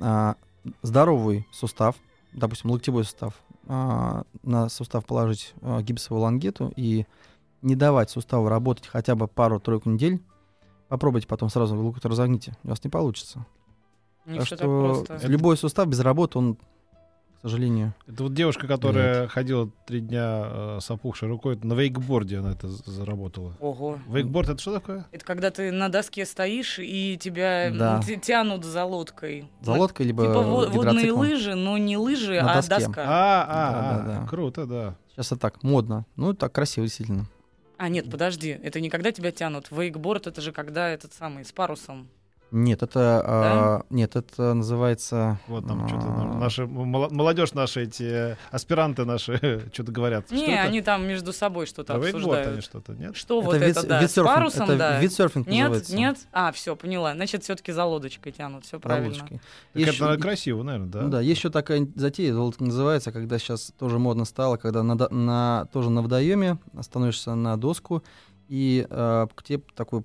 а, 0.00 0.36
здоровый 0.82 1.46
сустав, 1.52 1.96
допустим, 2.32 2.70
локтевой 2.70 3.04
сустав, 3.04 3.34
а, 3.66 4.24
на 4.42 4.68
сустав 4.68 5.04
положить 5.04 5.54
а, 5.62 5.82
гипсовую 5.82 6.22
лангету 6.22 6.72
и 6.76 7.06
не 7.62 7.76
давать 7.76 8.10
суставу 8.10 8.48
работать 8.48 8.86
хотя 8.86 9.14
бы 9.14 9.26
пару-тройку 9.26 9.90
недель, 9.90 10.22
Попробуйте 10.88 11.26
потом 11.26 11.48
сразу 11.48 11.76
локоть 11.76 12.04
разогните. 12.04 12.54
У 12.64 12.68
вас 12.68 12.82
не 12.84 12.90
получится. 12.90 13.44
Не 14.26 14.38
так 14.38 14.46
что 14.46 15.04
любой 15.24 15.56
сустав 15.56 15.86
без 15.88 16.00
работы, 16.00 16.38
он, 16.38 16.54
к 16.54 16.58
сожалению. 17.42 17.92
Это 18.06 18.22
вот 18.22 18.32
девушка, 18.32 18.66
которая 18.66 19.28
ходила 19.28 19.68
три 19.86 20.00
дня 20.00 20.42
э, 20.46 20.78
с 20.80 20.90
опухшей 20.90 21.28
рукой, 21.28 21.58
на 21.62 21.74
вейкборде 21.74 22.38
она 22.38 22.52
это 22.52 22.68
заработала. 22.68 23.54
Ого. 23.60 23.98
Вейкборд 24.08 24.48
это 24.48 24.58
что 24.62 24.72
такое? 24.74 25.06
Это 25.12 25.24
когда 25.26 25.50
ты 25.50 25.70
на 25.72 25.90
доске 25.90 26.24
стоишь 26.24 26.78
и 26.78 27.18
тебя 27.20 27.70
Да. 27.70 28.00
тянут 28.22 28.64
за 28.64 28.84
лодкой. 28.84 29.50
За 29.60 29.72
Вот 29.72 29.80
лодкой, 29.80 30.06
либо 30.06 30.22
Типа 30.26 30.38
во- 30.42 30.66
водные 30.68 31.12
лыжи, 31.12 31.54
но 31.54 31.76
не 31.76 31.98
лыжи, 31.98 32.40
На 32.40 32.52
а 32.52 32.54
доске. 32.56 32.76
доска. 32.86 33.02
А, 33.06 33.06
а, 33.06 33.48
а, 33.48 33.98
Да-да-да. 33.98 34.26
круто, 34.26 34.64
да. 34.66 34.94
Сейчас 35.12 35.26
это 35.32 35.36
так, 35.42 35.62
модно. 35.62 36.06
Ну, 36.16 36.32
так 36.32 36.52
красиво, 36.52 36.86
действительно. 36.86 37.26
А, 37.84 37.90
нет, 37.90 38.10
подожди, 38.10 38.58
это 38.62 38.80
не 38.80 38.88
когда 38.88 39.12
тебя 39.12 39.30
тянут. 39.30 39.70
Вейкборд 39.70 40.26
это 40.26 40.40
же 40.40 40.52
когда 40.52 40.88
этот 40.88 41.12
самый 41.12 41.44
с 41.44 41.52
парусом. 41.52 42.08
Нет, 42.56 42.84
это... 42.84 43.20
а, 43.26 43.82
нет, 43.90 44.14
это 44.14 44.54
называется... 44.54 45.40
Вот 45.48 45.66
там 45.66 45.88
что-то 45.88 46.06
а, 46.06 46.34
наши 46.38 46.62
моло- 46.66 47.08
молодежь 47.12 47.52
наши 47.52 47.82
эти 47.82 48.36
аспиранты 48.52 49.04
наши 49.04 49.68
что-то 49.72 49.90
говорят. 49.90 50.26
Что 50.26 50.34
Не, 50.36 50.54
это? 50.54 50.62
они 50.62 50.80
там 50.80 51.04
между 51.04 51.32
собой 51.32 51.66
что-то 51.66 51.94
Про 51.94 52.02
вейкборд 52.02 52.24
они 52.24 52.56
обсуждают. 52.56 52.64
что-то, 52.64 52.92
нет? 52.94 53.16
Что 53.16 53.40
это 53.40 53.46
вот 53.46 53.54
вид- 53.56 53.62
это, 53.76 53.86
да, 53.88 54.06
с 54.08 54.14
парусом, 54.14 54.62
это 54.64 54.76
да. 54.78 55.00
вид 55.00 55.12
серфинг 55.12 55.46
Нет, 55.48 55.68
называется. 55.68 55.96
нет? 55.96 56.18
А, 56.32 56.52
все, 56.52 56.76
поняла. 56.76 57.14
Значит, 57.14 57.42
все-таки 57.42 57.72
за 57.72 57.84
лодочкой 57.84 58.30
тянут, 58.30 58.64
все 58.64 58.78
правильно. 58.78 59.08
лодочкой. 59.08 59.38
Так 59.38 59.46
Есть 59.74 59.94
это, 59.96 60.02
наверное, 60.04 60.22
красиво, 60.22 60.62
наверное, 60.62 60.88
да? 60.88 61.00
Ну 61.02 61.08
да, 61.08 61.20
есть 61.20 61.38
еще 61.40 61.50
такая 61.50 61.88
затея, 61.96 62.32
золото 62.34 62.62
называется, 62.62 63.10
когда 63.10 63.38
сейчас 63.38 63.72
тоже 63.76 63.98
модно 63.98 64.24
стало, 64.24 64.58
когда 64.58 64.84
на, 64.84 64.94
на- 64.94 65.66
тоже 65.72 65.90
на 65.90 66.02
водоеме 66.02 66.58
становишься 66.82 67.34
на 67.34 67.56
доску, 67.56 68.04
и 68.48 68.86
э, 68.88 69.26
к 69.34 69.42
тебе 69.42 69.62
такой 69.74 70.04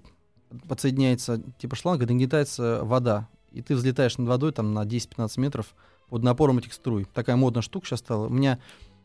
подсоединяется 0.67 1.41
типа 1.57 1.75
шланг, 1.75 2.01
и 2.01 2.05
нагнетается 2.05 2.83
вода. 2.83 3.27
И 3.51 3.61
ты 3.61 3.75
взлетаешь 3.75 4.17
над 4.17 4.27
водой 4.27 4.51
там 4.51 4.73
на 4.73 4.83
10-15 4.85 5.39
метров 5.39 5.75
под 6.09 6.23
напором 6.23 6.59
этих 6.59 6.73
струй. 6.73 7.05
Такая 7.13 7.35
модная 7.35 7.61
штука 7.61 7.87
сейчас 7.87 7.99
стала. 7.99 8.27
У 8.27 8.29
меня 8.29 8.59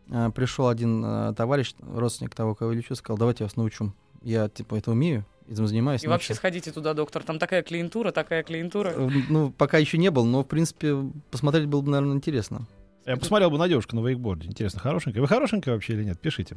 э, 0.08 0.30
пришел 0.34 0.68
один 0.68 1.04
э, 1.04 1.34
товарищ, 1.34 1.74
родственник 1.80 2.34
того, 2.34 2.54
кого 2.54 2.72
я 2.72 2.78
лечу, 2.78 2.94
сказал, 2.94 3.18
давайте 3.18 3.44
я 3.44 3.46
вас 3.46 3.56
научу. 3.56 3.92
Я 4.22 4.48
типа 4.48 4.76
это 4.76 4.90
умею, 4.90 5.24
этим 5.48 5.66
занимаюсь. 5.66 6.02
И 6.04 6.08
вообще 6.08 6.32
научу». 6.32 6.38
сходите 6.38 6.72
туда, 6.72 6.94
доктор. 6.94 7.22
Там 7.22 7.38
такая 7.38 7.62
клиентура, 7.62 8.10
такая 8.10 8.42
клиентура. 8.42 8.90
Э, 8.90 9.08
Ну, 9.28 9.50
пока 9.50 9.78
еще 9.78 9.98
не 9.98 10.10
был, 10.10 10.24
но, 10.24 10.42
в 10.42 10.46
принципе, 10.46 10.96
посмотреть 11.30 11.66
было 11.66 11.80
бы, 11.80 11.90
наверное, 11.90 12.16
интересно. 12.16 12.66
Я 13.06 13.16
посмотрел 13.18 13.50
бы 13.50 13.58
на 13.58 13.68
девушку 13.68 13.96
на 13.96 14.06
вейкборде. 14.06 14.48
Интересно, 14.48 14.80
хорошенькая? 14.80 15.20
Вы 15.20 15.28
хорошенькая 15.28 15.74
вообще 15.74 15.92
или 15.92 16.04
нет? 16.04 16.18
Пишите. 16.18 16.56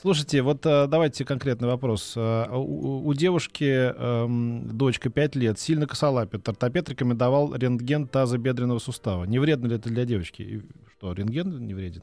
Слушайте, 0.00 0.42
вот 0.42 0.64
э, 0.64 0.86
давайте 0.86 1.24
конкретный 1.24 1.66
вопрос. 1.66 2.12
Э, 2.16 2.46
У, 2.52 3.04
у 3.04 3.14
девушки 3.14 3.64
эм, 3.64 4.68
дочка 4.76 5.10
5 5.10 5.34
лет, 5.34 5.58
сильно 5.58 5.86
косолапит. 5.88 6.48
Ортопед 6.48 6.88
рекомендовал 6.88 7.52
рентген 7.52 8.06
тазобедренного 8.06 8.78
сустава. 8.78 9.24
Не 9.24 9.40
вредно 9.40 9.66
ли 9.66 9.74
это 9.74 9.88
для 9.88 10.04
девочки? 10.04 10.42
И 10.42 10.62
что, 10.92 11.12
рентген 11.12 11.66
не 11.66 11.74
вреден? 11.74 12.02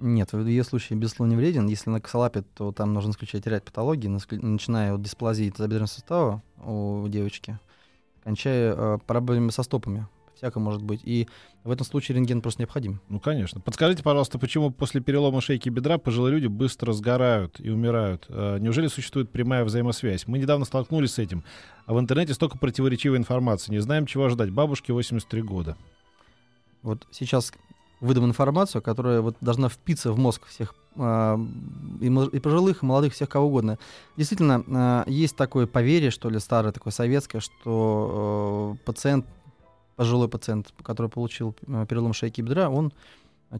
Нет, 0.00 0.32
в 0.32 0.44
ее 0.44 0.64
случае 0.64 0.98
безусловно 0.98 1.36
вреден. 1.36 1.68
Если 1.68 1.90
на 1.90 2.00
косолапит, 2.00 2.44
то 2.54 2.72
там 2.72 2.92
нужно 2.92 3.12
исключать 3.12 3.46
ряд 3.46 3.62
патологий, 3.62 4.08
начиная 4.08 4.94
от 4.94 5.02
дисплазии 5.02 5.48
тазобедренного 5.48 5.86
сустава 5.86 6.42
у 6.58 7.06
девочки, 7.06 7.56
кончая 8.24 8.74
э, 8.74 8.98
проблемами 9.06 9.50
со 9.50 9.62
стопами. 9.62 10.08
Всякое 10.42 10.58
может 10.58 10.82
быть. 10.82 11.02
И 11.04 11.28
в 11.62 11.70
этом 11.70 11.86
случае 11.86 12.16
рентген 12.16 12.40
просто 12.42 12.62
необходим. 12.62 13.00
Ну, 13.08 13.20
конечно. 13.20 13.60
Подскажите, 13.60 14.02
пожалуйста, 14.02 14.40
почему 14.40 14.72
после 14.72 15.00
перелома 15.00 15.40
шейки 15.40 15.68
бедра 15.68 15.98
пожилые 15.98 16.34
люди 16.34 16.48
быстро 16.48 16.92
сгорают 16.92 17.60
и 17.60 17.70
умирают? 17.70 18.26
Э, 18.28 18.58
Неужели 18.58 18.88
существует 18.88 19.30
прямая 19.30 19.64
взаимосвязь? 19.64 20.26
Мы 20.26 20.40
недавно 20.40 20.64
столкнулись 20.64 21.12
с 21.12 21.20
этим, 21.20 21.44
а 21.86 21.94
в 21.94 22.00
интернете 22.00 22.34
столько 22.34 22.58
противоречивой 22.58 23.18
информации. 23.18 23.70
Не 23.70 23.78
знаем, 23.78 24.04
чего 24.04 24.24
ожидать. 24.24 24.50
Бабушке 24.50 24.92
83 24.92 25.42
года. 25.42 25.76
Вот 26.82 27.06
сейчас 27.12 27.52
выдам 28.00 28.24
информацию, 28.24 28.82
которая 28.82 29.20
вот 29.20 29.36
должна 29.40 29.68
впиться 29.68 30.10
в 30.10 30.18
мозг 30.18 30.44
всех 30.48 30.74
а, 30.96 31.38
и, 32.00 32.40
пожилых, 32.40 32.82
и 32.82 32.86
молодых, 32.86 33.12
всех 33.12 33.28
кого 33.28 33.46
угодно. 33.46 33.78
Действительно, 34.16 34.64
а, 34.66 35.04
есть 35.06 35.36
такое 35.36 35.68
поверье, 35.68 36.10
что 36.10 36.28
ли, 36.30 36.40
старое, 36.40 36.72
такое 36.72 36.92
советское, 36.92 37.38
что 37.38 38.76
э, 38.76 38.84
пациент, 38.84 39.24
пожилой 40.02 40.28
пациент, 40.28 40.74
который 40.82 41.08
получил 41.08 41.54
э, 41.66 41.86
перелом 41.88 42.12
шейки 42.12 42.40
бедра, 42.40 42.68
он 42.68 42.92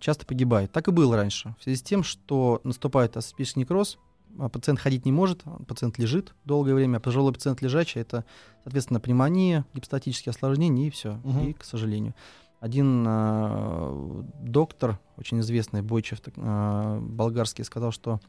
часто 0.00 0.26
погибает. 0.26 0.72
Так 0.72 0.88
и 0.88 0.90
было 0.90 1.16
раньше. 1.16 1.54
В 1.58 1.62
связи 1.62 1.78
с 1.78 1.82
тем, 1.82 2.02
что 2.02 2.60
наступает 2.64 3.16
асцепический 3.16 3.60
некроз, 3.60 3.98
а 4.38 4.48
пациент 4.48 4.80
ходить 4.80 5.04
не 5.04 5.12
может, 5.12 5.44
пациент 5.68 5.98
лежит 5.98 6.34
долгое 6.44 6.74
время, 6.74 6.96
а 6.96 7.00
пожилой 7.00 7.32
пациент 7.32 7.62
лежачий, 7.62 8.00
это, 8.00 8.24
соответственно, 8.64 8.98
пневмония, 8.98 9.64
гипостатические 9.74 10.30
осложнения 10.30 10.88
и 10.88 10.90
все. 10.90 11.20
Мгм. 11.22 11.48
И, 11.48 11.52
к 11.52 11.64
сожалению. 11.64 12.14
Один 12.58 13.04
э, 13.06 14.22
доктор, 14.40 14.98
очень 15.16 15.40
известный, 15.40 15.82
Бойчев, 15.82 16.20
э, 16.24 16.98
болгарский, 17.00 17.64
сказал, 17.64 17.92
что 17.92 18.20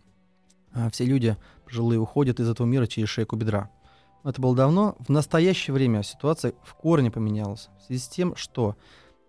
э, 0.74 0.90
все 0.92 1.06
люди 1.06 1.38
пожилые 1.66 2.00
уходят 2.00 2.40
из 2.40 2.50
этого 2.50 2.68
мира 2.68 2.86
через 2.86 3.10
шейку 3.10 3.38
бедра. 3.38 3.70
Это 4.24 4.42
было 4.42 4.56
давно. 4.56 4.96
В 5.00 5.10
настоящее 5.10 5.74
время 5.74 6.04
ситуация 6.04 6.54
в 6.64 6.74
корне 6.76 7.12
поменялась. 7.12 7.70
В 7.80 7.84
связи 7.84 8.02
с 8.02 8.08
тем, 8.08 8.36
что 8.36 8.76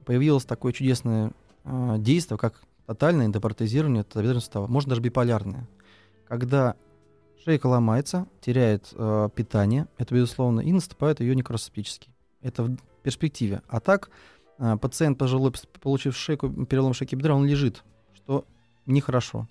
появилось 0.04 0.44
такое 0.44 0.72
чудесное 0.72 1.32
э, 1.64 1.96
действие, 1.98 2.38
как 2.38 2.62
тотальное 2.86 3.26
эндопротезирование 3.26 4.04
тазобедренного 4.04 4.40
сустава, 4.40 4.66
можно 4.66 4.90
даже 4.90 5.02
биполярное. 5.02 5.68
Когда 6.28 6.76
шейка 7.44 7.66
ломается, 7.66 8.26
теряет 8.40 8.88
э, 8.92 9.28
питание, 9.34 9.88
это 9.98 10.14
безусловно, 10.14 10.60
и 10.60 10.72
наступает 10.72 11.20
ее 11.20 11.34
некросцептический. 11.34 12.12
Это 12.40 12.62
в 12.62 12.76
перспективе. 13.02 13.62
А 13.68 13.80
так, 13.80 14.10
э, 14.58 14.76
пациент 14.80 15.18
пожилой, 15.18 15.52
получив 15.80 16.16
шейку, 16.16 16.50
перелом 16.66 16.94
шейки 16.94 17.16
бедра, 17.16 17.34
он 17.34 17.46
лежит, 17.46 17.82
что 18.14 18.44
нехорошо. 18.86 19.48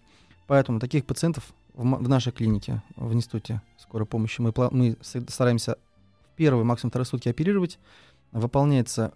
Поэтому 0.47 0.79
таких 0.79 1.05
пациентов 1.05 1.53
в, 1.73 1.81
в 1.81 2.09
нашей 2.09 2.31
клинике, 2.31 2.81
в 2.95 3.13
институте 3.13 3.61
скорой 3.77 4.05
помощи, 4.05 4.41
мы, 4.41 4.53
мы 4.71 4.97
стараемся 5.01 5.77
в 6.31 6.35
первые, 6.35 6.63
максимум 6.63 6.91
вторые 6.91 7.05
сутки 7.05 7.29
оперировать. 7.29 7.79
Выполняется 8.31 9.13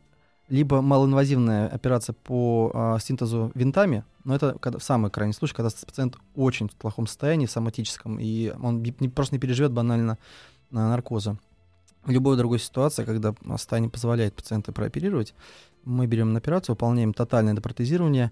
либо 0.50 0.82
малоинвазивная 0.82 1.68
операция 1.68 2.14
по 2.14 2.72
а, 2.74 3.00
синтезу 3.00 3.52
винтами, 3.54 4.04
но 4.24 4.36
это 4.36 4.58
когда, 4.60 4.80
самый 4.80 5.12
крайний 5.12 5.34
случай, 5.34 5.54
когда 5.54 5.70
пациент 5.70 6.18
очень 6.36 6.70
в 6.70 6.76
плохом 6.76 7.08
состоянии, 7.08 7.46
в 7.46 7.52
соматическом, 7.52 8.20
и 8.20 8.54
он 8.62 8.82
не- 8.82 9.10
просто 9.10 9.36
не 9.36 9.40
переживет 9.40 9.74
банально 9.74 10.18
а, 10.72 10.76
наркоза. 10.90 11.38
В 12.06 12.12
любой 12.12 12.38
другой 12.38 12.60
ситуации, 12.60 13.04
когда 13.04 13.36
состояние 13.50 13.92
позволяет 13.92 14.36
пациента 14.36 14.72
прооперировать, 14.72 15.34
мы 15.84 16.08
берем 16.08 16.32
на 16.32 16.40
операцию, 16.40 16.76
выполняем 16.76 17.14
тотальное 17.14 17.54
депротезирование, 17.54 18.32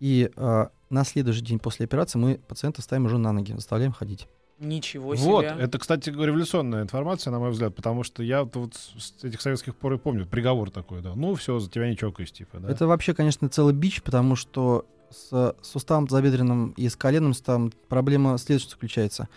и 0.00 0.30
а, 0.36 0.70
на 0.92 1.04
следующий 1.04 1.42
день 1.42 1.58
после 1.58 1.84
операции 1.84 2.18
мы 2.18 2.40
пациента 2.46 2.82
ставим 2.82 3.06
уже 3.06 3.18
на 3.18 3.32
ноги, 3.32 3.52
заставляем 3.52 3.92
ходить. 3.92 4.28
Ничего 4.58 5.14
Вот, 5.14 5.44
себе. 5.44 5.56
это, 5.58 5.78
кстати, 5.78 6.10
революционная 6.10 6.82
информация, 6.82 7.32
на 7.32 7.40
мой 7.40 7.50
взгляд, 7.50 7.74
потому 7.74 8.04
что 8.04 8.22
я 8.22 8.44
вот 8.44 8.74
с 8.74 9.24
этих 9.24 9.40
советских 9.40 9.74
пор 9.74 9.94
и 9.94 9.98
помню 9.98 10.24
приговор 10.26 10.70
такой, 10.70 11.02
да. 11.02 11.14
Ну, 11.16 11.34
все, 11.34 11.58
за 11.58 11.68
тебя 11.68 11.88
не 11.88 11.96
чокаюсь, 11.96 12.30
типа, 12.30 12.58
да. 12.60 12.70
Это 12.70 12.86
вообще, 12.86 13.12
конечно, 13.12 13.48
целый 13.48 13.74
бич, 13.74 14.02
потому 14.02 14.36
что 14.36 14.86
с 15.10 15.56
суставом 15.62 16.08
забедренным 16.08 16.70
и 16.76 16.88
с 16.88 16.94
коленным 16.94 17.34
суставом 17.34 17.72
проблема 17.88 18.38
следующая 18.38 18.70
заключается. 18.70 19.28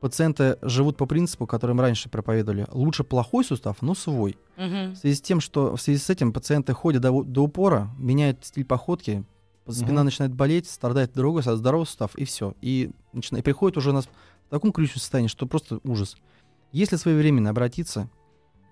Пациенты 0.00 0.58
живут 0.60 0.96
по 0.96 1.06
принципу, 1.06 1.46
который 1.46 1.74
мы 1.74 1.82
раньше 1.82 2.10
проповедовали. 2.10 2.66
Лучше 2.72 3.04
плохой 3.04 3.44
сустав, 3.44 3.80
но 3.80 3.94
свой. 3.94 4.36
Мгм. 4.56 4.92
В 4.92 4.96
связи 4.96 5.14
с 5.14 5.22
тем, 5.22 5.40
что 5.40 5.76
в 5.76 5.80
связи 5.80 5.98
с 5.98 6.10
этим 6.10 6.32
пациенты 6.32 6.72
ходят 6.74 7.00
до, 7.00 7.22
до 7.22 7.44
упора, 7.44 7.90
меняют 7.96 8.44
стиль 8.44 8.64
походки, 8.66 9.24
спина 9.68 9.96
Мгм. 10.00 10.04
начинает 10.06 10.34
болеть, 10.34 10.68
страдает 10.68 11.12
другой 11.14 11.42
сустав, 11.42 11.58
здоровый 11.58 11.86
сустав, 11.86 12.14
и 12.16 12.24
все. 12.24 12.54
И, 12.60 12.90
начина- 13.12 13.38
и 13.38 13.42
приходит 13.42 13.76
уже 13.78 13.90
у 13.90 13.92
нас 13.94 14.06
в 14.06 14.50
таком 14.50 14.72
ключевом 14.72 15.00
состоянии, 15.00 15.28
что 15.28 15.46
просто 15.46 15.80
ужас. 15.84 16.16
Если 16.72 16.96
своевременно 16.96 17.50
обратиться, 17.50 18.08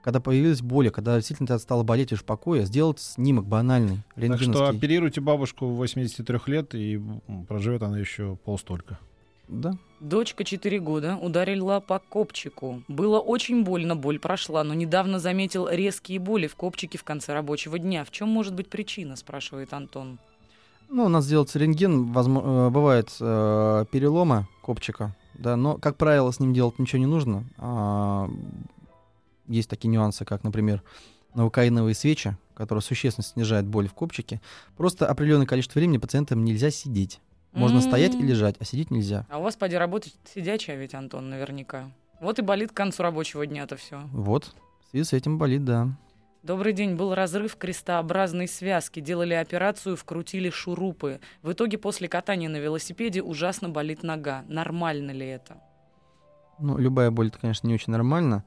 когда 0.02 0.20
появилась 0.20 0.61
боль, 0.61 0.90
когда 0.90 1.14
действительно 1.16 1.46
тебя 1.46 1.58
стало 1.58 1.82
болеть 1.84 2.12
уж 2.12 2.20
в 2.20 2.25
покое, 2.25 2.64
сделать 2.66 2.99
снимок 3.00 3.46
банальный, 3.46 3.99
Так 4.16 4.40
что 4.42 4.68
оперируйте 4.68 5.20
бабушку 5.20 5.66
83 5.68 6.49
лет, 6.49 6.75
и 6.75 7.00
проживет 7.49 7.82
она 7.82 7.99
еще 7.99 8.37
полстолько. 8.44 8.99
Да. 9.49 9.72
Дочка 10.00 10.44
4 10.44 10.80
года 10.80 11.16
ударила 11.16 11.78
по 11.80 11.99
копчику. 11.99 12.82
Было 12.88 13.18
очень 13.20 13.64
больно, 13.64 13.94
боль 13.94 14.18
прошла, 14.18 14.64
но 14.64 14.72
недавно 14.75 15.18
заметил 15.18 15.68
резкие 15.68 16.18
боли 16.18 16.46
в 16.46 16.56
копчике 16.56 16.96
в 16.99 17.04
конце 17.04 17.32
рабочего 17.34 17.78
дня. 17.78 18.04
В 18.04 18.11
чем 18.11 18.28
может 18.28 18.54
быть 18.54 18.68
причина, 18.68 19.14
спрашивает 19.16 19.72
Антон. 19.75 20.18
Ну, 20.92 21.06
у 21.06 21.08
нас 21.08 21.26
делается 21.26 21.58
рентген, 21.58 22.12
возможно, 22.12 22.68
бывает 22.70 23.08
э, 23.18 23.84
перелома 23.90 24.46
копчика, 24.61 25.16
да, 25.32 25.56
но, 25.56 25.78
как 25.78 25.96
правило, 25.96 26.30
с 26.30 26.38
ним 26.38 26.52
делать 26.52 26.78
ничего 26.78 26.99
не 26.99 27.06
нужно. 27.06 27.44
А, 27.56 28.28
есть 29.49 29.70
такие 29.70 29.88
нюансы, 29.88 30.26
как, 30.26 30.44
например, 30.44 30.82
новокаиновые 31.34 31.94
свечи, 31.94 32.37
которые 32.54 32.82
существенно 32.82 33.25
снижают 33.25 33.66
боль 33.66 33.88
в 33.88 33.94
копчике. 33.94 34.42
Просто 34.76 35.06
определенное 35.06 35.46
количество 35.46 35.78
времени 35.78 35.96
пациентам 35.96 36.44
нельзя 36.44 36.70
сидеть. 36.70 37.20
Можно 37.52 37.76
М. 37.76 37.82
стоять 37.82 38.14
и 38.14 38.22
лежать, 38.22 38.56
а 38.61 38.64
сидеть 38.66 38.90
нельзя. 38.90 39.26
А 39.30 39.38
у 39.38 39.42
вас, 39.42 39.56
поди, 39.56 39.76
работать 39.76 40.14
сидячая 40.34 40.76
ведь, 40.76 40.92
Антон, 40.92 41.30
наверняка. 41.30 41.90
Вот 42.20 42.38
и 42.38 42.42
болит 42.42 42.70
к 42.72 42.75
концу 42.75 43.02
рабочего 43.02 43.46
дня-то 43.46 43.76
все. 43.76 44.02
Вот, 44.12 44.52
в 44.87 44.90
связи 44.90 45.04
с 45.04 45.14
этим 45.14 45.38
болит, 45.38 45.64
да. 45.64 45.88
Добрый 46.42 46.72
день. 46.72 46.96
Был 46.96 47.14
разрыв 47.14 47.54
крестообразной 47.54 48.49
связки. 48.49 48.99
Делали 48.99 49.34
операцию, 49.34 49.96
вкрутили 49.96 50.50
шурупы. 50.50 51.20
В 51.42 51.52
итоге 51.52 51.78
после 51.78 52.08
катания 52.08 52.49
на 52.49 52.56
велосипеде 52.56 53.22
ужасно 53.22 53.68
болит 53.68 54.02
нога. 54.02 54.44
Нормально 54.49 55.12
ли 55.12 55.25
это? 55.25 55.62
Ну, 56.58 56.78
любая 56.78 57.12
боль, 57.12 57.28
это, 57.28 57.38
конечно, 57.38 57.68
не 57.68 57.75
очень 57.75 57.92
нормально. 57.92 58.44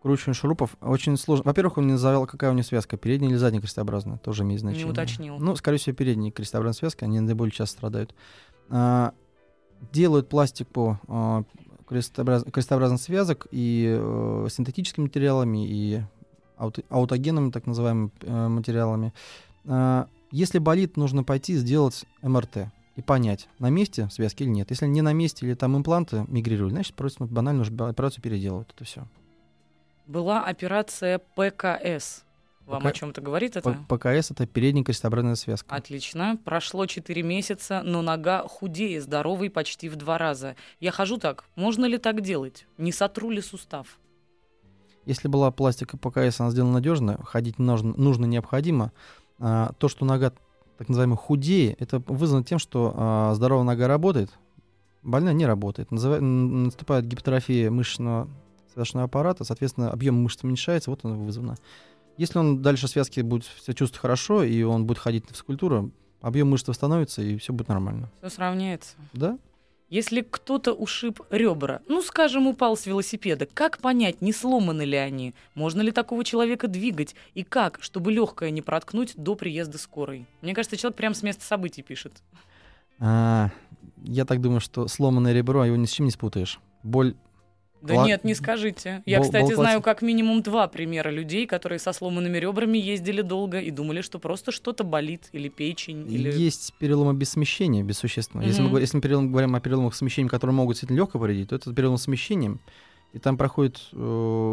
Вкручивание 0.00 0.34
шурупов 0.34 0.76
очень 0.80 1.16
сложно. 1.16 1.44
Во-первых, 1.44 1.78
он 1.78 1.86
не 1.86 1.92
называл, 1.92 2.26
какая 2.26 2.50
у 2.50 2.54
него 2.54 2.64
связка, 2.64 2.96
передняя 2.96 3.30
или 3.30 3.36
задняя 3.36 3.60
крестообразная, 3.60 4.18
тоже 4.18 4.42
имеет 4.42 4.60
значение. 4.60 4.86
Не 4.86 4.90
уточнил. 4.90 5.38
Ну, 5.38 5.54
скорее 5.54 5.78
всего, 5.78 5.94
передняя 5.94 6.32
крестообразная 6.32 6.78
связка, 6.78 7.04
они 7.04 7.20
наиболее 7.20 7.52
часто 7.52 7.76
страдают. 7.76 8.12
А, 8.70 9.12
делают 9.92 10.28
пластик 10.28 10.66
по 10.66 10.98
а, 11.06 11.44
крестообраз... 11.86 12.44
крестообразных 12.44 13.00
связок 13.00 13.46
и 13.52 13.94
э, 13.96 14.48
синтетическими 14.50 15.04
материалами, 15.04 15.66
и 15.68 16.02
аут... 16.60 16.78
аутогенными, 16.88 17.50
так 17.50 17.66
называемыми 17.66 18.10
э, 18.20 18.48
материалами. 18.48 19.12
А, 19.66 20.06
если 20.30 20.58
болит, 20.58 20.96
нужно 20.96 21.24
пойти 21.24 21.56
сделать 21.56 22.04
МРТ 22.22 22.68
и 22.96 23.02
понять, 23.02 23.48
на 23.58 23.70
месте 23.70 24.08
связки 24.10 24.42
или 24.42 24.50
нет. 24.50 24.70
Если 24.70 24.86
не 24.86 25.02
на 25.02 25.12
месте 25.12 25.46
или 25.46 25.54
там 25.54 25.76
импланты 25.76 26.24
мигрируют, 26.28 26.72
значит, 26.72 26.94
просто 26.94 27.24
банально 27.24 27.58
нужно 27.58 27.88
операцию 27.88 28.22
переделывать. 28.22 28.68
Это 28.74 28.84
все. 28.84 29.06
Была 30.06 30.44
операция 30.44 31.20
ПКС. 31.36 32.24
Вам 32.66 32.82
ПК- 32.82 32.90
о 32.90 32.92
чем-то 32.92 33.20
говорит 33.20 33.56
это? 33.56 33.76
ПКС 33.88 34.30
это 34.30 34.46
передняя 34.46 34.84
крестообразная 34.84 35.34
связка. 35.34 35.74
Отлично. 35.74 36.38
Прошло 36.44 36.86
4 36.86 37.22
месяца, 37.22 37.82
но 37.84 38.02
нога 38.02 38.46
худее 38.46 39.00
здоровой 39.00 39.50
почти 39.50 39.88
в 39.88 39.96
два 39.96 40.18
раза. 40.18 40.54
Я 40.78 40.92
хожу 40.92 41.16
так. 41.16 41.44
Можно 41.56 41.86
ли 41.86 41.98
так 41.98 42.20
делать? 42.20 42.66
Не 42.78 42.92
сотру 42.92 43.30
ли 43.30 43.40
сустав? 43.40 43.98
Если 45.06 45.28
была 45.28 45.50
пластика 45.50 45.96
ПКС, 45.96 46.40
она 46.40 46.50
сделана 46.50 46.74
надежно, 46.74 47.18
ходить 47.24 47.58
нужно, 47.58 47.94
нужно 47.96 48.26
необходимо. 48.26 48.92
А, 49.38 49.72
то, 49.78 49.88
что 49.88 50.04
нога 50.04 50.32
так 50.78 50.88
называемая 50.88 51.16
худее, 51.16 51.76
это 51.78 52.02
вызвано 52.06 52.44
тем, 52.44 52.58
что 52.58 52.94
а, 52.96 53.34
здоровая 53.34 53.64
нога 53.64 53.86
работает, 53.86 54.30
больная 55.02 55.32
не 55.34 55.46
работает. 55.46 55.90
Называ- 55.90 56.20
наступает 56.20 57.06
гипертрофия 57.06 57.70
мышечного 57.70 58.28
связочного 58.72 59.04
аппарата, 59.04 59.44
соответственно, 59.44 59.90
объем 59.90 60.22
мышц 60.22 60.44
уменьшается, 60.44 60.90
вот 60.90 61.04
оно 61.04 61.16
вызвано. 61.16 61.56
Если 62.16 62.38
он 62.38 62.62
дальше 62.62 62.88
связки 62.88 63.20
будет 63.20 63.44
себя 63.44 63.74
чувствовать 63.74 64.00
хорошо, 64.00 64.42
и 64.42 64.62
он 64.62 64.86
будет 64.86 64.98
ходить 64.98 65.28
на 65.28 65.34
физкультуру, 65.34 65.90
объем 66.20 66.50
мышц 66.50 66.68
восстановится, 66.68 67.22
и 67.22 67.36
все 67.38 67.52
будет 67.52 67.68
нормально. 67.68 68.10
Все 68.18 68.30
сравняется. 68.30 68.94
Да? 69.12 69.38
Если 69.90 70.20
кто-то 70.20 70.72
ушиб 70.72 71.20
ребра, 71.30 71.80
ну, 71.88 72.00
скажем, 72.00 72.46
упал 72.46 72.76
с 72.76 72.86
велосипеда, 72.86 73.46
как 73.52 73.78
понять, 73.78 74.22
не 74.22 74.32
сломаны 74.32 74.82
ли 74.82 74.96
они? 74.96 75.34
Можно 75.56 75.80
ли 75.80 75.90
такого 75.90 76.24
человека 76.24 76.68
двигать? 76.68 77.16
И 77.34 77.42
как, 77.42 77.78
чтобы 77.82 78.12
легкое 78.12 78.50
не 78.50 78.62
проткнуть 78.62 79.14
до 79.16 79.34
приезда 79.34 79.78
скорой? 79.78 80.26
Мне 80.42 80.54
кажется, 80.54 80.76
человек 80.76 80.96
прямо 80.96 81.16
с 81.16 81.24
места 81.24 81.44
событий 81.44 81.82
пишет. 81.82 82.22
А, 83.00 83.50
я 84.04 84.24
так 84.24 84.40
думаю, 84.40 84.60
что 84.60 84.86
сломанное 84.86 85.32
ребро, 85.32 85.64
его 85.64 85.76
ни 85.76 85.86
с 85.86 85.90
чем 85.90 86.06
не 86.06 86.12
спутаешь. 86.12 86.60
Боль 86.84 87.16
Да 87.82 87.94
Кла- 87.94 88.06
нет, 88.06 88.24
не 88.24 88.34
скажите. 88.34 89.02
Я, 89.06 89.18
Бол- 89.18 89.24
кстати, 89.26 89.54
знаю 89.54 89.80
как 89.80 90.02
минимум 90.02 90.42
два 90.42 90.68
примера 90.68 91.08
людей, 91.10 91.46
которые 91.46 91.78
со 91.78 91.92
сломанными 91.92 92.36
ребрами 92.36 92.76
ездили 92.76 93.22
долго 93.22 93.58
и 93.58 93.70
думали, 93.70 94.02
что 94.02 94.18
просто 94.18 94.52
что-то 94.52 94.84
болит, 94.84 95.28
или 95.32 95.48
печень, 95.48 96.04
или... 96.12 96.30
Есть 96.30 96.74
переломы 96.78 97.14
без 97.14 97.30
смещения, 97.30 97.82
без 97.82 97.98
существенного. 97.98 98.46
Если, 98.46 98.60
мы, 98.62 98.80
если 98.80 98.98
мы 98.98 99.02
перелом- 99.02 99.30
говорим 99.30 99.54
о 99.54 99.60
переломах 99.60 99.94
смещения, 99.94 100.28
которые 100.28 100.54
могут 100.54 100.74
действительно 100.74 100.98
легко 100.98 101.18
повредить, 101.18 101.48
то 101.48 101.56
это 101.56 101.72
перелом 101.72 101.96
смещением. 101.96 102.60
И 103.14 103.18
там 103.18 103.36
проходит 103.38 103.80
э, 103.92 103.96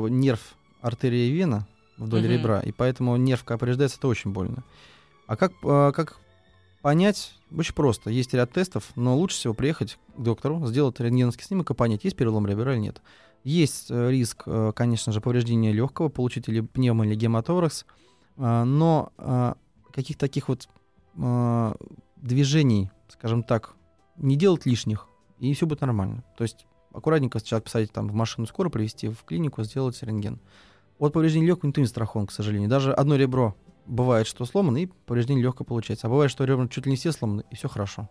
нерв, 0.10 0.56
артерия 0.82 1.26
и 1.26 1.32
вена 1.32 1.68
вдоль 1.98 2.22
Мгм. 2.22 2.32
ребра, 2.32 2.60
и 2.62 2.72
поэтому 2.72 3.18
нерв, 3.18 3.44
когда 3.44 3.58
повреждается, 3.58 3.98
это 3.98 4.08
очень 4.08 4.32
больно. 4.32 4.64
А 5.28 5.36
как, 5.36 5.52
э, 5.64 5.92
как 5.94 6.18
понять? 6.88 7.34
Очень 7.54 7.74
просто. 7.74 8.10
Есть 8.10 8.34
ряд 8.34 8.54
тестов, 8.54 8.94
но 8.96 9.18
лучше 9.18 9.36
всего 9.36 9.54
приехать 9.54 10.00
к 10.16 10.22
доктору, 10.22 10.66
сделать 10.68 10.98
рентгеновский 11.02 11.44
снимок 11.44 11.70
и 11.70 11.74
понять, 11.74 12.06
есть 12.06 12.16
перелом 12.16 12.48
ребра 12.48 12.72
или 12.72 12.80
нет. 12.80 13.02
Есть 13.44 13.88
э, 13.92 14.10
риск, 14.10 14.44
э, 14.46 14.72
конечно 14.74 15.12
же, 15.12 15.20
повреждения 15.20 15.74
легкого, 15.74 16.08
получить 16.08 16.48
или 16.48 16.62
пневмо, 16.62 17.04
или 17.04 17.14
гематоракс, 17.14 17.86
а, 18.38 18.64
но 18.64 19.12
а, 19.18 19.58
каких 19.92 20.18
таких 20.18 20.48
вот 20.48 20.70
движений, 22.16 22.90
скажем 23.10 23.44
так, 23.44 23.76
не 24.16 24.38
делать 24.38 24.66
лишних, 24.66 25.10
и 25.40 25.54
все 25.54 25.66
будет 25.66 25.82
нормально. 25.82 26.24
То 26.38 26.46
есть 26.46 26.68
аккуратненько 26.94 27.42
человек 27.42 27.66
посадить 27.66 27.92
там 27.92 28.08
в 28.08 28.14
машину 28.14 28.48
скоро, 28.48 28.70
привезти 28.70 29.10
в 29.10 29.26
клинику, 29.26 29.62
сделать 29.64 30.02
рентген. 30.04 30.40
От 31.00 31.12
повреждений 31.12 31.48
легкого 31.48 31.68
никто 31.68 31.82
не 31.82 31.88
страхован, 31.88 32.28
к 32.28 32.32
сожалению. 32.32 32.70
Даже 32.70 32.94
одно 32.94 33.18
ребро 33.18 33.56
бывает, 33.88 34.28
что 34.28 34.46
сломано, 34.46 34.78
и 34.78 34.88
повреждение 35.06 35.44
легкое 35.44 35.66
получается. 35.66 36.08
А 36.08 36.10
бывает, 36.10 36.32
что 36.32 36.44
ребра 36.44 36.68
чуть 36.68 36.86
ли 36.86 36.92
не 36.92 36.98
все 36.98 37.12
сломаны, 37.12 37.44
и 37.50 37.56
все 37.56 37.68
хорошо. 37.68 38.10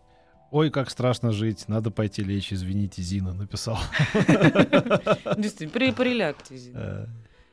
Ой, 0.50 0.70
как 0.70 0.90
страшно 0.90 1.32
жить, 1.32 1.68
надо 1.68 1.90
пойти 1.90 2.22
лечь, 2.22 2.52
извините, 2.52 3.02
Зина 3.02 3.34
написал. 3.34 3.78
Действительно, 5.36 5.70
при, 5.70 5.90
прилягте. 5.92 6.56
Зина. 6.56 7.08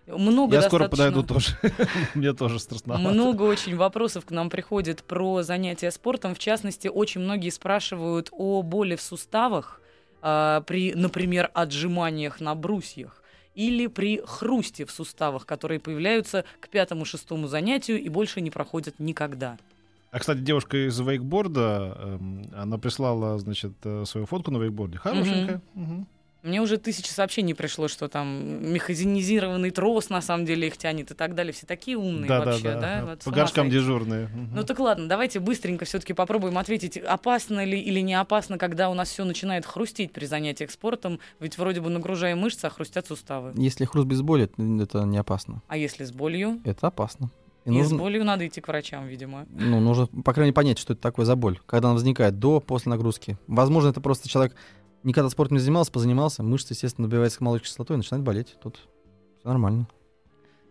Э, 0.08 0.16
Много 0.16 0.56
Я 0.56 0.62
скоро 0.62 0.88
подойду 0.88 1.24
тоже. 1.24 1.58
Мне 2.14 2.34
тоже 2.34 2.60
страшновато. 2.60 3.10
Много 3.10 3.42
очень 3.44 3.76
вопросов 3.76 4.26
к 4.26 4.32
нам 4.32 4.50
приходит 4.50 5.04
про 5.04 5.42
занятия 5.42 5.90
спортом. 5.90 6.36
В 6.36 6.40
частности, 6.40 6.88
очень 6.88 7.22
многие 7.22 7.50
спрашивают 7.50 8.30
о 8.32 8.62
боли 8.62 8.96
в 8.96 9.02
суставах 9.02 9.82
а, 10.22 10.62
при, 10.62 10.94
например, 10.94 11.50
отжиманиях 11.54 12.40
на 12.40 12.54
брусьях 12.54 13.23
или 13.56 13.88
при 13.88 14.22
хрусте 14.26 14.86
в 14.86 14.92
суставах, 14.92 15.46
которые 15.46 15.80
появляются 15.80 16.46
к 16.60 16.70
пятому-шестому 16.70 17.48
занятию 17.48 18.02
и 18.02 18.10
больше 18.10 18.42
не 18.42 18.52
проходят 18.52 19.00
никогда. 19.00 19.58
А, 20.12 20.20
кстати, 20.20 20.40
девушка 20.40 20.88
из 20.88 21.00
вейкборда, 21.00 21.98
эм, 21.98 22.46
она 22.56 22.78
прислала, 22.78 23.40
значит, 23.40 23.74
э, 23.84 24.06
свою 24.06 24.28
фотку 24.28 24.52
на 24.52 24.58
вейкборде. 24.58 24.98
Хорошенькая. 25.00 25.62
Мгм. 25.74 26.08
Мне 26.44 26.62
уже 26.62 26.78
тысячи 26.78 27.08
сообщений 27.10 27.56
пришло, 27.56 27.88
что 27.88 28.10
там 28.10 28.72
механизированный 28.74 29.72
трос 29.72 30.10
на 30.10 30.22
самом 30.22 30.46
деле 30.46 30.68
их 30.68 30.76
тянет 30.78 31.10
и 31.12 31.14
так 31.14 31.36
далее. 31.36 31.54
Все 31.54 31.66
такие 31.66 31.98
умные 31.98 32.28
Да, 32.28 32.40
да, 32.40 32.46
вообще, 32.52 32.64
да? 32.74 32.80
да. 32.82 33.06
Вот 33.06 33.22
с 33.22 33.26
По 33.26 33.32
горшкам 33.32 33.66
сойти. 33.68 33.78
дежурные. 33.78 34.30
Ну 34.54 34.64
так 34.64 34.78
ладно, 34.80 35.08
давайте 35.08 35.40
быстренько 35.40 35.86
все-таки 35.86 36.12
попробуем 36.14 36.58
ответить, 36.58 36.98
опасно 36.98 37.64
ли 37.64 37.80
или 37.80 38.02
не 38.02 38.14
опасно, 38.14 38.58
когда 38.58 38.90
у 38.90 38.94
нас 38.94 39.10
все 39.10 39.24
начинает 39.24 39.66
хрустеть 39.66 40.12
при 40.12 40.26
занятиях 40.26 40.72
спортом, 40.72 41.20
ведь 41.40 41.58
вроде 41.58 41.80
бы 41.80 41.90
нагружаем 41.90 42.40
мышцы, 42.40 42.66
а 42.66 42.70
хрустят 42.70 43.08
суставы. 43.08 43.54
Если 43.56 43.86
хруст 43.86 44.08
без 44.08 44.22
боли, 44.22 44.50
это- 44.82 45.06
не 45.06 45.18
опасно. 45.18 45.62
А 45.70 45.78
если 45.78 46.04
с 46.04 46.12
болью? 46.12 46.60
Это 46.66 46.88
опасно. 46.88 47.32
И 47.66 47.70
И, 47.70 47.72
с 47.72 47.76
нужно, 47.78 47.98
болью 48.00 48.26
надо 48.26 48.46
идти 48.46 48.60
к 48.60 48.68
врачам, 48.68 49.08
видимо. 49.08 49.46
ну, 49.50 49.80
нужно, 49.80 50.08
по 50.08 50.34
крайней 50.34 50.48
мере, 50.50 50.54
понять, 50.56 50.78
что 50.78 50.92
это 50.92 51.02
такое 51.02 51.26
за 51.26 51.38
боль, 51.38 51.58
когда 51.66 51.88
она 51.88 51.94
возникает 51.94 52.38
до, 52.38 52.60
после 52.60 52.90
нагрузки. 52.90 53.38
Возможно, 53.48 53.88
это 53.88 54.02
просто 54.02 54.28
человек 54.28 54.54
никогда 55.04 55.30
спортом 55.30 55.58
не 55.58 55.62
занимался, 55.62 55.92
позанимался, 55.92 56.44
мышцы, 56.44 56.74
естественно, 56.74 57.08
набиваются 57.08 57.40
к 57.40 57.42
молочной 57.42 57.68
кислотой 57.68 57.96
и 57.96 57.98
начинает 57.98 58.24
болеть. 58.24 58.56
Тут 58.62 58.80
все 59.40 59.48
нормально. 59.48 59.88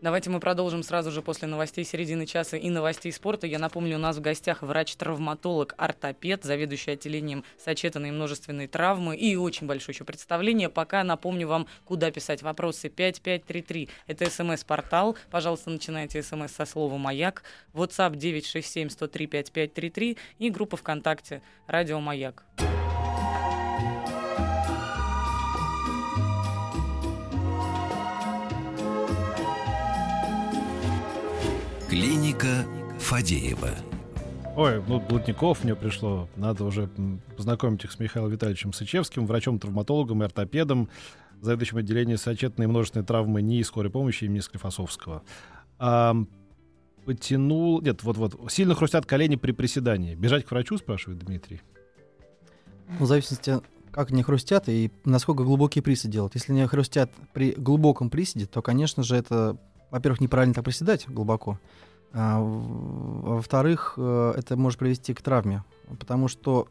Давайте 0.03 0.31
мы 0.31 0.41
продолжим 0.41 0.83
сразу 0.83 1.13
же 1.13 1.23
после 1.23 1.47
новостей 1.47 1.85
середины 1.85 2.27
часа 2.27 2.57
и 2.57 2.69
новостей 2.71 3.13
спорта. 3.13 3.47
Я 3.47 3.61
напомню, 3.61 3.99
у 3.99 4.01
нас 4.01 4.17
в 4.17 4.21
гостях 4.21 4.63
врач-травматолог, 4.63 5.77
ортопед, 5.79 6.43
заведующий 6.43 6.91
отделением 6.91 7.45
сочетанной 7.57 8.11
множественной 8.11 8.67
травмы 8.67 9.17
и 9.17 9.37
очень 9.37 9.69
большое 9.69 9.95
еще 9.95 10.03
представление. 10.03 10.69
Пока 10.69 11.05
напомню 11.05 11.47
вам, 11.47 11.69
куда 11.85 12.11
писать 12.11 12.43
вопросы 12.43 12.89
5533. 12.89 13.89
Это 14.09 14.29
смс-портал. 14.29 15.17
Пожалуйста, 15.31 15.71
начинайте 15.71 16.21
смс 16.21 16.51
со 16.51 16.67
слова 16.67 16.99
«Маяк». 16.99 17.45
WhatsApp 17.73 18.17
967 18.17 18.89
103 18.89 19.27
5533 19.29 20.19
и 20.41 20.51
группа 20.51 20.77
ВКонтакте 20.77 21.43
«Радио 21.69 22.01
Маяк». 22.01 22.45
Клиника 32.03 32.65
Фадеева. 32.99 33.71
Ой, 34.57 34.83
ну, 34.89 34.99
Блатников 34.99 35.63
мне 35.63 35.77
пришло. 35.77 36.29
Надо 36.35 36.65
уже 36.65 36.91
познакомить 37.37 37.85
их 37.85 37.93
с 37.93 38.01
Михаилом 38.01 38.29
Витальевичем 38.29 38.73
Сычевским, 38.73 39.25
врачом-травматологом 39.25 40.21
и 40.21 40.25
ортопедом, 40.25 40.89
заведующим 41.41 41.77
отделением 41.77 42.19
сочетанной 42.19 42.65
и 42.65 42.69
множественной 42.69 43.07
травмы 43.07 43.41
НИИ 43.41 43.63
скорой 43.63 43.93
помощи 43.93 44.25
имени 44.25 44.41
Склифосовского. 44.41 45.23
А, 45.79 46.17
потянул... 47.05 47.81
Нет, 47.81 48.03
вот-вот. 48.03 48.51
Сильно 48.51 48.75
хрустят 48.75 49.07
колени 49.07 49.37
при 49.37 49.53
приседании. 49.53 50.17
Бежать 50.17 50.45
к 50.45 50.51
врачу, 50.51 50.79
спрашивает 50.79 51.21
Дмитрий. 51.21 51.61
Ну, 52.99 53.05
В 53.05 53.09
зависимости, 53.09 53.61
как 53.93 54.11
они 54.11 54.25
хрустят 54.25 54.69
и 54.69 54.91
насколько 55.05 55.45
глубокий 55.45 55.81
присед 55.81 56.11
делать. 56.11 56.35
Если 56.35 56.51
они 56.51 56.67
хрустят 56.67 57.13
при 57.33 57.53
глубоком 57.53 58.11
приседе, 58.11 58.47
то, 58.47 58.61
конечно 58.61 59.05
же, 59.05 59.15
это, 59.15 59.57
во-первых, 59.93 60.21
неправильно 60.21 60.53
так 60.53 60.65
приседать 60.65 61.09
глубоко. 61.09 61.61
А, 62.13 62.41
в- 62.41 63.37
во-вторых, 63.37 63.95
э, 63.97 64.35
это 64.37 64.57
может 64.57 64.79
привести 64.79 65.15
к 65.15 65.23
травме. 65.23 65.65
Потому 65.99 66.29
что, 66.29 66.69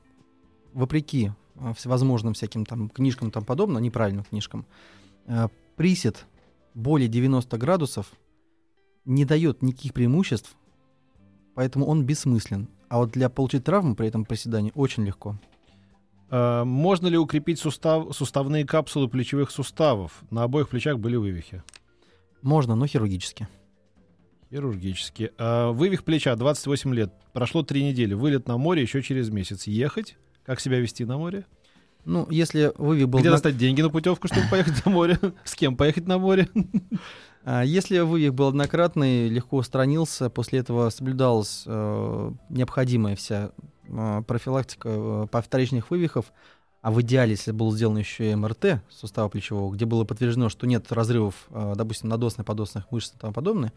вопреки 0.74 1.32
э, 1.56 1.74
всевозможным 1.76 2.34
всяким 2.34 2.66
там 2.66 2.90
книжкам 2.90 3.30
и 3.30 3.32
тому 3.32 3.46
подобное, 3.46 3.82
неправильным 3.82 4.24
книжкам, 4.24 4.66
э, 5.28 5.48
присед 5.76 6.26
более 6.74 7.08
90 7.08 7.58
градусов 7.58 8.12
не 9.06 9.26
дает 9.26 9.62
никаких 9.62 9.94
преимуществ, 9.94 10.56
поэтому 11.56 11.86
он 11.86 12.06
бессмыслен. 12.06 12.68
А 12.88 12.98
вот 12.98 13.12
для 13.12 13.30
получить 13.30 13.64
травму 13.64 13.96
при 13.96 14.08
этом 14.08 14.26
приседании 14.26 14.72
очень 14.76 15.06
легко. 15.06 15.38
А, 16.30 16.64
можно 16.64 17.08
ли 17.08 17.18
укрепить 17.18 17.60
сустав, 17.60 18.16
суставные 18.16 18.66
капсулы 18.66 19.08
плечевых 19.08 19.52
суставов? 19.52 20.24
На 20.30 20.44
обоих 20.44 20.70
плечах 20.70 21.00
были 21.00 21.16
вывихи. 21.16 21.64
Можно, 22.42 22.76
но 22.76 22.88
хирургически. 22.88 23.48
Хирургически. 24.52 25.32
А, 25.38 25.72
вывих 25.72 26.04
плеча 26.04 26.36
28 26.36 26.94
лет. 26.94 27.14
Прошло 27.32 27.64
три 27.64 27.84
недели. 27.84 28.14
Вылет 28.14 28.48
на 28.48 28.58
море 28.58 28.82
еще 28.82 29.02
через 29.02 29.30
месяц. 29.30 29.66
Ехать? 29.66 30.18
Как 30.46 30.60
себя 30.60 30.80
вести 30.80 31.06
на 31.06 31.18
море? 31.18 31.46
Ну, 32.04 32.28
если 32.30 32.74
вывих 32.78 33.08
был... 33.08 33.20
Где 33.20 33.30
на- 33.30 33.36
достать 33.36 33.58
деньги 33.58 33.82
на 33.82 33.90
путевку, 33.90 34.28
чтобы 34.28 34.48
поехать 34.50 34.86
на 34.86 34.92
море? 34.92 35.18
С 35.46 35.56
кем 35.56 35.78
поехать 35.78 36.08
на 36.08 36.18
море? 36.18 36.50
А, 37.44 37.64
Если 37.64 37.98
вывих 37.98 38.36
был 38.36 38.50
однократный, 38.50 39.28
легко 39.28 39.58
устранился, 39.58 40.30
после 40.30 40.60
этого 40.60 40.92
соблюдалась 40.92 41.64
э, 41.66 42.32
необходимая 42.50 43.16
вся 43.16 43.50
э, 43.88 44.22
профилактика 44.28 44.90
э, 44.92 45.28
по 45.32 45.42
вторичных 45.42 45.90
вывихов, 45.90 46.32
а 46.84 46.92
в 46.92 47.02
идеале, 47.02 47.32
если 47.32 47.52
был 47.52 47.72
сделан 47.72 47.98
еще 47.98 48.32
и 48.32 48.36
МРТ 48.36 48.84
сустава 48.92 49.28
плечевого, 49.28 49.74
где 49.74 49.86
было 49.86 50.04
подтверждено, 50.04 50.50
что 50.50 50.68
нет 50.68 50.92
разрывов, 50.92 51.48
э, 51.50 51.74
допустим, 51.76 52.10
надосных, 52.10 52.46
подосных 52.46 52.92
мышц 52.92 53.12
и 53.16 53.18
тому 53.18 53.34
подобное, 53.34 53.74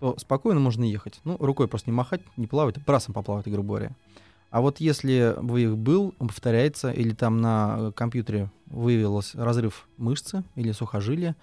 то 0.00 0.16
спокойно 0.18 0.60
можно 0.60 0.84
ехать. 0.84 1.20
Ну, 1.24 1.36
рукой 1.38 1.68
просто 1.68 1.90
не 1.90 1.96
махать, 1.96 2.20
не 2.36 2.46
плавать, 2.46 2.84
брасом 2.84 3.14
поплавать, 3.14 3.46
грубо 3.46 3.68
говоря. 3.68 3.92
А 4.50 4.60
вот 4.60 4.78
если 4.80 5.34
вывих 5.38 5.76
был, 5.76 6.14
он 6.18 6.28
повторяется, 6.28 6.90
или 6.90 7.12
там 7.12 7.40
на 7.40 7.76
э, 7.78 7.92
компьютере 7.92 8.50
выявилось 8.66 9.34
разрыв 9.34 9.88
мышцы 9.96 10.44
или 10.54 10.72
сухожилия, 10.72 11.34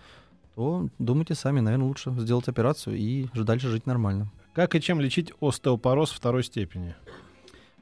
то 0.55 0.87
думайте 0.99 1.35
сами, 1.35 1.59
наверное, 1.59 1.87
лучше 1.87 2.11
сделать 2.11 2.47
операцию 2.47 2.95
и 2.95 3.27
дальше 3.33 3.69
жить 3.69 3.85
нормально. 3.85 4.31
Как 4.53 4.75
и 4.75 4.81
чем 4.81 5.01
лечить 5.01 5.33
остеопороз 5.41 6.11
второй 6.11 6.43
степени? 6.43 6.95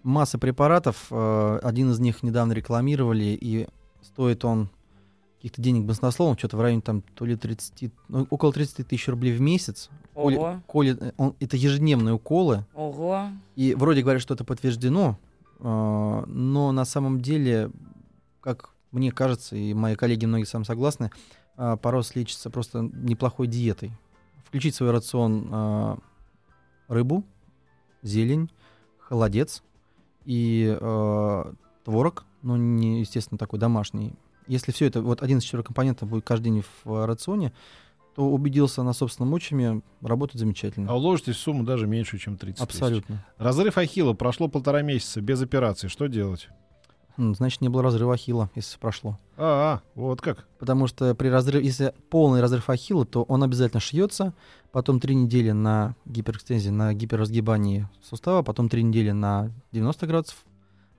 Масса 0.03 0.39
препаратов, 0.39 1.07
э, 1.11 1.59
один 1.61 1.91
из 1.91 1.99
них 1.99 2.23
недавно 2.23 2.53
рекламировали, 2.53 3.37
и 3.39 3.67
стоит 4.01 4.43
он 4.43 4.69
каких-то 5.41 5.59
денег 5.61 5.85
баснословно, 5.85 6.37
что-то 6.37 6.55
в 6.57 6.61
районе 6.61 6.81
там 6.81 7.01
то 7.15 7.25
ли 7.25 7.35
30, 7.35 7.91
ну, 8.09 8.27
около 8.29 8.53
30 8.53 8.87
тысяч 8.87 9.07
рублей 9.07 9.33
в 9.35 9.41
месяц. 9.41 9.89
Коли- 10.13 10.37
Ого, 10.37 10.61
коли- 10.67 10.95
э, 10.99 11.13
он- 11.17 11.33
это 11.39 11.57
ежедневные 11.57 12.13
уколы, 12.13 12.65
ого. 12.75 13.29
и 13.55 13.73
вроде 13.73 14.03
говорят, 14.03 14.21
что 14.21 14.35
это 14.35 14.43
подтверждено, 14.43 15.17
э, 15.59 15.63
но 16.27 16.71
на 16.71 16.85
самом 16.85 17.21
деле, 17.21 17.71
как 18.39 18.69
мне 18.91 19.11
кажется, 19.11 19.55
и 19.55 19.73
мои 19.73 19.95
коллеги 19.95 20.25
многие 20.27 20.43
сам 20.45 20.63
согласны, 20.63 21.09
э, 21.57 21.75
пороз 21.81 22.15
лечится 22.15 22.51
просто 22.51 22.81
неплохой 22.93 23.47
диетой. 23.47 23.91
Включить 24.45 24.75
в 24.75 24.77
свой 24.77 24.91
рацион 24.91 25.47
э, 25.51 25.95
рыбу, 26.87 27.23
зелень, 28.03 28.51
холодец 28.99 29.63
и 30.25 30.77
э, 30.79 31.53
творог, 31.83 32.25
но 32.43 32.57
не, 32.57 32.99
естественно, 32.99 33.37
такой 33.39 33.57
домашний. 33.59 34.13
Если 34.47 34.71
все 34.71 34.85
это, 34.87 35.01
вот 35.01 35.21
один 35.21 35.37
из 35.39 35.43
четырех 35.43 35.65
компонентов 35.67 36.09
будет 36.09 36.25
каждый 36.25 36.45
день 36.45 36.63
в 36.83 36.91
э, 36.93 37.05
рационе, 37.05 37.53
то 38.15 38.25
убедился 38.29 38.83
на 38.83 38.93
собственном 38.93 39.33
учиме, 39.33 39.81
работает 40.01 40.39
замечательно. 40.39 40.91
А 40.91 40.95
уложитесь 40.95 41.35
в 41.35 41.39
сумму 41.39 41.63
даже 41.63 41.87
меньше, 41.87 42.17
чем 42.17 42.37
30 42.37 42.57
тысяч. 42.67 42.81
Абсолютно. 42.81 43.25
Разрыв 43.37 43.77
ахилла 43.77 44.13
прошло 44.13 44.47
полтора 44.49 44.81
месяца 44.81 45.21
без 45.21 45.41
операции. 45.41 45.87
Что 45.87 46.07
делать? 46.07 46.49
М, 47.17 47.35
Значит, 47.35 47.61
не 47.61 47.69
было 47.69 47.83
разрыва 47.83 48.13
ахилла, 48.15 48.49
если 48.55 48.77
прошло. 48.79 49.17
А, 49.37 49.43
а, 49.75 49.81
вот 49.95 50.21
как. 50.21 50.47
Потому 50.59 50.87
что 50.87 51.13
при 51.15 51.27
разрыве, 51.29 51.63
если 51.65 51.93
полный 52.09 52.41
разрыв 52.41 52.69
ахилла, 52.69 53.05
то 53.05 53.23
он 53.23 53.43
обязательно 53.43 53.79
шьется, 53.79 54.33
потом 54.71 54.99
три 54.99 55.15
недели 55.15 55.51
на 55.51 55.95
гиперэкстензии, 56.05 56.69
на 56.69 56.93
гиперразгибании 56.93 57.87
сустава, 58.01 58.43
потом 58.43 58.69
три 58.69 58.83
недели 58.83 59.11
на 59.11 59.51
90 59.71 60.07
градусов, 60.07 60.37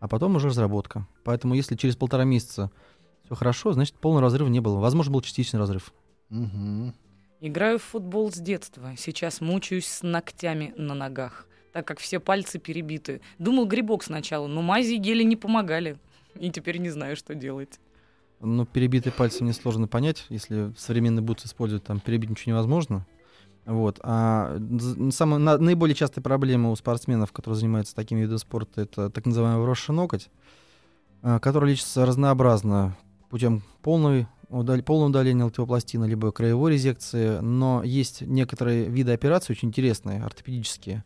а 0.00 0.09
потом 0.09 0.37
уже 0.37 0.48
разработка. 0.48 1.07
Поэтому 1.24 1.55
если 1.55 1.76
через 1.76 1.96
полтора 1.96 2.24
месяца 2.24 2.70
все 3.33 3.38
хорошо, 3.38 3.73
значит 3.73 3.95
полный 3.95 4.21
разрыв 4.21 4.49
не 4.49 4.61
было. 4.61 4.79
Возможно, 4.79 5.12
был 5.12 5.23
частичный 5.23 5.59
разрыв. 5.59 5.92
Мгм. 6.29 6.95
Играю 7.40 7.79
в 7.79 7.83
футбол 7.83 8.31
с 8.31 8.37
детства. 8.37 8.92
Сейчас 8.97 9.40
мучаюсь 9.40 9.87
с 9.87 10.03
ногтями 10.03 10.75
на 10.77 10.95
ногах, 10.95 11.47
так 11.73 11.87
как 11.87 11.99
все 11.99 12.21
пальцы 12.21 12.59
перебиты. 12.59 13.21
Думал 13.38 13.66
грибок 13.66 14.05
сначала, 14.05 14.47
но 14.47 14.61
мази 14.62 14.95
и 14.95 14.99
гели 14.99 15.23
не 15.23 15.37
помогали. 15.37 15.99
И 16.38 16.51
теперь 16.51 16.79
не 16.79 16.90
знаю, 16.90 17.16
что 17.16 17.35
делать. 17.35 17.81
Но 18.40 18.66
перебитые 18.66 19.12
пальцы 19.12 19.42
мне 19.42 19.53
сложно 19.53 19.88
понять. 19.88 20.27
Если 20.29 20.73
современный 20.77 21.23
бутс 21.23 21.47
используют, 21.47 21.85
там 21.85 22.01
перебить 22.01 22.31
ничего 22.31 22.53
невозможно. 22.53 23.07
Вот. 23.64 23.99
А 24.03 24.59
самая, 25.11 25.38
на- 25.38 25.59
наиболее 25.59 25.95
частая 25.95 26.23
проблема 26.23 26.71
у 26.71 26.77
спортсменов, 26.77 27.33
которые 27.33 27.59
занимаются 27.59 27.95
такими 27.95 28.21
видами 28.21 28.38
спорта, 28.38 28.83
это 28.83 29.09
так 29.11 29.25
называемый 29.25 29.62
вросший 29.62 29.95
ноготь, 29.95 30.29
а, 31.23 31.38
который 31.38 31.71
лечится 31.71 32.05
разнообразно 32.05 32.97
путем 33.33 33.62
полной, 33.81 34.27
удал- 34.51 34.83
полного 34.83 35.09
удаления 35.09 35.47
латиопластины, 35.47 36.05
либо 36.05 36.31
краевой 36.33 36.73
резекции. 36.73 37.38
Но 37.40 37.83
есть 37.83 38.21
некоторые 38.21 38.85
виды 38.90 39.12
операций 39.12 39.55
очень 39.55 39.68
интересные, 39.68 40.23
ортопедические, 40.23 41.03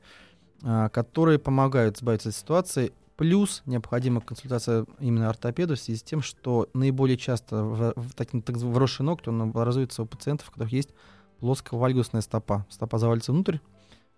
а, 0.64 0.88
которые 0.88 1.38
помогают 1.38 1.96
избавиться 1.98 2.30
от 2.30 2.34
ситуации. 2.34 2.92
Плюс 3.16 3.62
необходима 3.64 4.20
консультация 4.20 4.86
именно 4.98 5.30
ортопеда 5.30 5.76
в 5.76 5.78
связи 5.78 6.00
с 6.00 6.02
тем, 6.02 6.20
что 6.20 6.68
наиболее 6.74 7.16
часто 7.16 7.62
в, 7.62 7.92
в 7.94 8.12
так 8.14 8.32
называемый 8.34 8.74
вросший 8.74 9.06
ноготь 9.06 9.28
он 9.28 9.42
образуется 9.42 10.02
у 10.02 10.06
пациентов, 10.06 10.48
у 10.48 10.50
которых 10.50 10.72
есть 10.72 10.90
плосковальгусная 11.38 12.22
стопа. 12.22 12.66
Стопа 12.68 12.98
завалится 12.98 13.30
внутрь, 13.30 13.58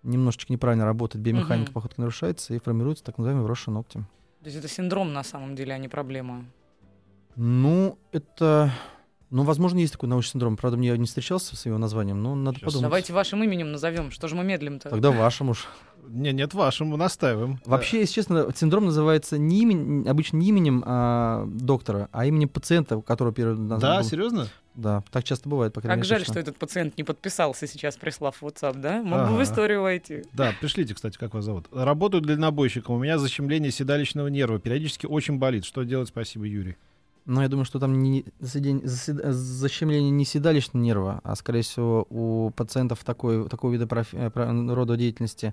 немножечко 0.03 0.51
неправильно 0.51 0.87
работает, 0.87 1.23
биомеханика 1.23 1.71
Мгм. 1.71 1.75
походки 1.75 2.01
нарушается 2.01 2.55
и 2.55 2.59
формируется 2.59 3.05
так 3.05 3.19
называемый 3.19 3.45
вросший 3.45 3.73
ногти. 3.75 3.99
То 4.41 4.47
есть 4.47 4.57
это 4.57 4.69
синдром 4.69 5.13
на 5.13 5.23
самом 5.23 5.55
деле, 5.55 5.75
а 5.75 5.79
не 5.79 5.89
проблема. 5.89 6.47
Ну, 7.39 7.99
это... 8.13 8.73
Ну, 9.31 9.43
возможно, 9.45 9.79
есть 9.79 9.93
такой 9.93 10.09
научный 10.09 10.33
синдром. 10.33 10.57
Правда, 10.57 10.77
мне 10.79 10.97
не 10.99 11.05
встречался 11.05 11.55
с 11.55 11.67
его 11.67 11.79
названием, 11.79 12.21
но 12.23 12.35
надо 12.35 12.57
Сейчас. 12.59 12.65
подумать. 12.67 12.83
Давайте 12.83 13.13
вашим 13.13 13.45
именем 13.45 13.71
назовем. 13.71 14.11
Что 14.11 14.27
же 14.27 14.35
мы 14.35 14.43
медлим-то? 14.43 14.89
Тогда 14.91 15.11
вашим 15.13 15.51
уж. 15.51 15.67
Не, 16.09 16.33
нет, 16.33 16.55
вашим, 16.55 16.89
мы 16.89 16.97
настаиваем. 16.97 17.61
Вообще, 17.67 18.01
если 18.01 18.15
честно, 18.15 18.49
синдром 18.57 18.87
называется 18.87 19.37
не 19.37 19.65
имен- 19.65 20.09
обычно 20.09 20.39
не 20.39 20.49
именем 20.49 20.83
а, 20.87 21.45
доктора, 21.47 22.09
а 22.13 22.25
именем 22.25 22.49
пациента, 22.49 23.01
которого 23.03 23.35
первый 23.35 23.57
Да, 23.57 23.63
назван 23.63 23.81
да 23.81 24.01
был. 24.01 24.09
серьезно? 24.09 24.49
Да, 24.75 25.05
так 25.13 25.25
часто 25.25 25.49
бывает, 25.51 25.75
по 25.75 25.83
крайней 25.83 26.01
Как 26.01 26.07
мере, 26.09 26.19
жаль, 26.19 26.21
точно. 26.27 26.33
что 26.35 26.41
этот 26.41 26.57
пациент 26.57 26.97
не 26.97 27.05
подписался 27.05 27.67
сейчас, 27.67 27.97
прислав 27.99 28.41
в 28.41 28.43
WhatsApp, 28.47 28.79
да? 28.81 29.03
Мог 29.03 29.19
бы 29.19 29.25
Ага. 29.27 29.33
в 29.35 29.43
историю 29.43 29.83
войти. 29.83 30.23
Да, 30.33 30.55
пришлите, 30.59 30.95
кстати, 30.95 31.19
как 31.19 31.35
вас 31.35 31.45
зовут. 31.45 31.67
Работаю 31.73 32.23
дальнобойщиком. 32.23 32.95
У 32.97 32.99
меня 32.99 33.19
защемление 33.19 33.71
седалищного 33.71 34.29
нерва. 34.29 34.59
Периодически 34.59 35.05
очень 35.05 35.37
болит. 35.39 35.67
Что 35.67 35.83
делать? 35.83 36.09
Спасибо, 36.09 36.47
Юрий. 36.47 36.77
Но 37.29 37.43
я 37.43 37.49
думаю, 37.49 37.67
что 37.67 37.79
там 37.79 38.01
не 38.01 38.25
защемление 38.41 40.11
не 40.11 40.25
седалищного 40.25 40.83
нерва, 40.83 41.21
а, 41.23 41.37
скорее 41.37 41.61
всего, 41.61 42.07
у 42.09 42.51
пациентов 42.57 43.05
такой, 43.05 43.47
такого 43.51 43.71
вида 43.71 43.85
профи- 43.85 44.17
э, 44.17 44.75
рода 44.75 44.97
деятельности 44.97 45.53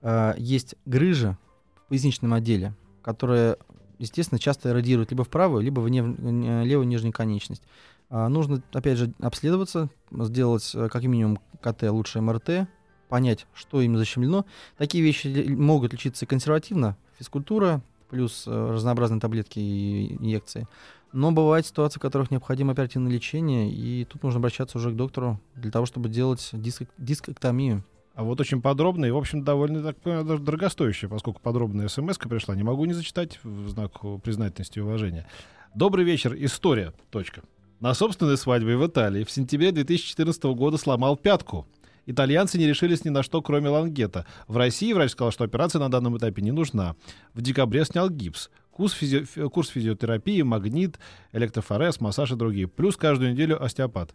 э, 0.00 0.32
есть 0.38 0.76
грыжа 0.86 1.36
в 1.76 1.88
поясничном 1.90 2.32
отделе, 2.32 2.74
которая, 3.02 3.58
естественно, 3.98 4.38
часто 4.38 4.72
радирует 4.72 5.10
либо 5.10 5.22
в 5.22 5.28
правую, 5.28 5.62
либо 5.62 5.80
в 5.80 5.90
нев- 5.90 6.16
э, 6.18 6.64
левую 6.64 6.88
нижнюю 6.88 7.12
конечность. 7.12 7.64
А, 8.08 8.30
нужно, 8.30 8.62
опять 8.72 8.96
же, 8.96 9.12
обследоваться, 9.20 9.90
сделать 10.10 10.72
э, 10.74 10.88
как 10.88 11.02
минимум 11.02 11.38
КТ, 11.60 11.82
лучше 11.90 12.22
МРТ, 12.22 12.66
понять, 13.10 13.46
что 13.52 13.82
им 13.82 13.98
защемлено. 13.98 14.46
Такие 14.78 15.04
вещи 15.04 15.50
могут 15.50 15.92
лечиться 15.92 16.24
консервативно, 16.24 16.96
физкультура, 17.18 17.82
плюс 18.08 18.44
э, 18.46 18.70
разнообразные 18.72 19.20
таблетки 19.20 19.58
и 19.58 20.16
инъекции. 20.16 20.66
Но 21.12 21.32
бывают 21.32 21.66
ситуации, 21.66 21.98
в 21.98 22.02
которых 22.02 22.30
необходимо 22.30 22.72
оперативное 22.72 23.10
лечение, 23.10 23.70
и 23.70 24.04
тут 24.04 24.22
нужно 24.22 24.38
обращаться 24.38 24.78
уже 24.78 24.90
к 24.92 24.96
доктору 24.96 25.40
для 25.56 25.70
того, 25.70 25.86
чтобы 25.86 26.08
делать 26.08 26.50
диск- 26.52 26.88
дискоктомию. 26.98 27.84
А 28.14 28.22
вот 28.22 28.40
очень 28.40 28.60
подробно 28.60 29.06
и, 29.06 29.10
в 29.10 29.16
общем, 29.16 29.44
довольно 29.44 29.82
так 29.82 29.96
даже 30.04 30.42
дорогостоящая, 30.42 31.08
поскольку 31.08 31.40
подробная 31.40 31.88
смс 31.88 32.18
пришла. 32.18 32.54
Не 32.54 32.62
могу 32.62 32.84
не 32.84 32.92
зачитать 32.92 33.40
в 33.42 33.68
знак 33.68 33.92
признательности 34.22 34.78
и 34.78 34.82
уважения. 34.82 35.26
Добрый 35.74 36.04
вечер. 36.04 36.34
История. 36.36 36.92
Точка. 37.10 37.42
На 37.80 37.94
собственной 37.94 38.36
свадьбе 38.36 38.76
в 38.76 38.86
Италии 38.86 39.24
в 39.24 39.30
сентябре 39.30 39.72
2014 39.72 40.42
года 40.44 40.76
сломал 40.76 41.16
пятку. 41.16 41.66
Итальянцы 42.06 42.58
не 42.58 42.66
решились 42.66 43.04
ни 43.04 43.08
на 43.08 43.22
что, 43.22 43.40
кроме 43.40 43.68
лангета. 43.68 44.26
В 44.48 44.56
России 44.56 44.92
врач 44.92 45.12
сказал, 45.12 45.30
что 45.30 45.44
операция 45.44 45.78
на 45.78 45.88
данном 45.88 46.18
этапе 46.18 46.42
не 46.42 46.50
нужна. 46.50 46.96
В 47.34 47.40
декабре 47.40 47.84
снял 47.84 48.10
гипс. 48.10 48.50
Курс, 48.70 48.94
физи- 48.94 49.24
фи- 49.24 49.48
курс 49.48 49.68
физиотерапии, 49.68 50.42
магнит, 50.42 50.98
электрофорез, 51.32 52.00
массаж 52.00 52.32
и 52.32 52.36
другие. 52.36 52.66
Плюс 52.68 52.96
каждую 52.96 53.32
неделю 53.32 53.62
остеопат. 53.62 54.14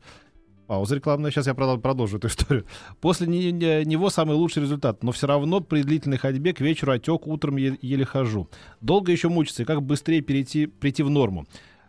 Пауза 0.68 0.96
рекламная. 0.96 1.30
Сейчас 1.30 1.46
я 1.46 1.54
продол- 1.54 1.80
продолжу 1.80 2.18
эту 2.18 2.28
историю. 2.30 2.66
После 3.00 3.28
не- 3.28 3.52
не- 3.52 3.86
него 3.86 4.10
самый 4.10 4.36
лучший 4.36 4.64
результат, 4.64 5.04
но 5.04 5.12
все 5.12 5.28
равно 5.28 5.60
при 5.62 5.84
длительной 5.84 6.18
ходьбе 6.18 6.54
к 6.54 6.62
вечеру 6.62 6.94
отек, 6.94 7.28
утром 7.28 7.58
еле 7.58 8.06
хожу. 8.06 8.50
Долго 8.82 9.12
еще 9.12 9.30
мучиться, 9.30 9.62
и 9.62 9.66
как 9.66 9.84
быстрее 9.84 10.22
перейти, 10.22 10.66
прийти 10.66 11.04
в 11.04 11.10
норму. 11.10 11.46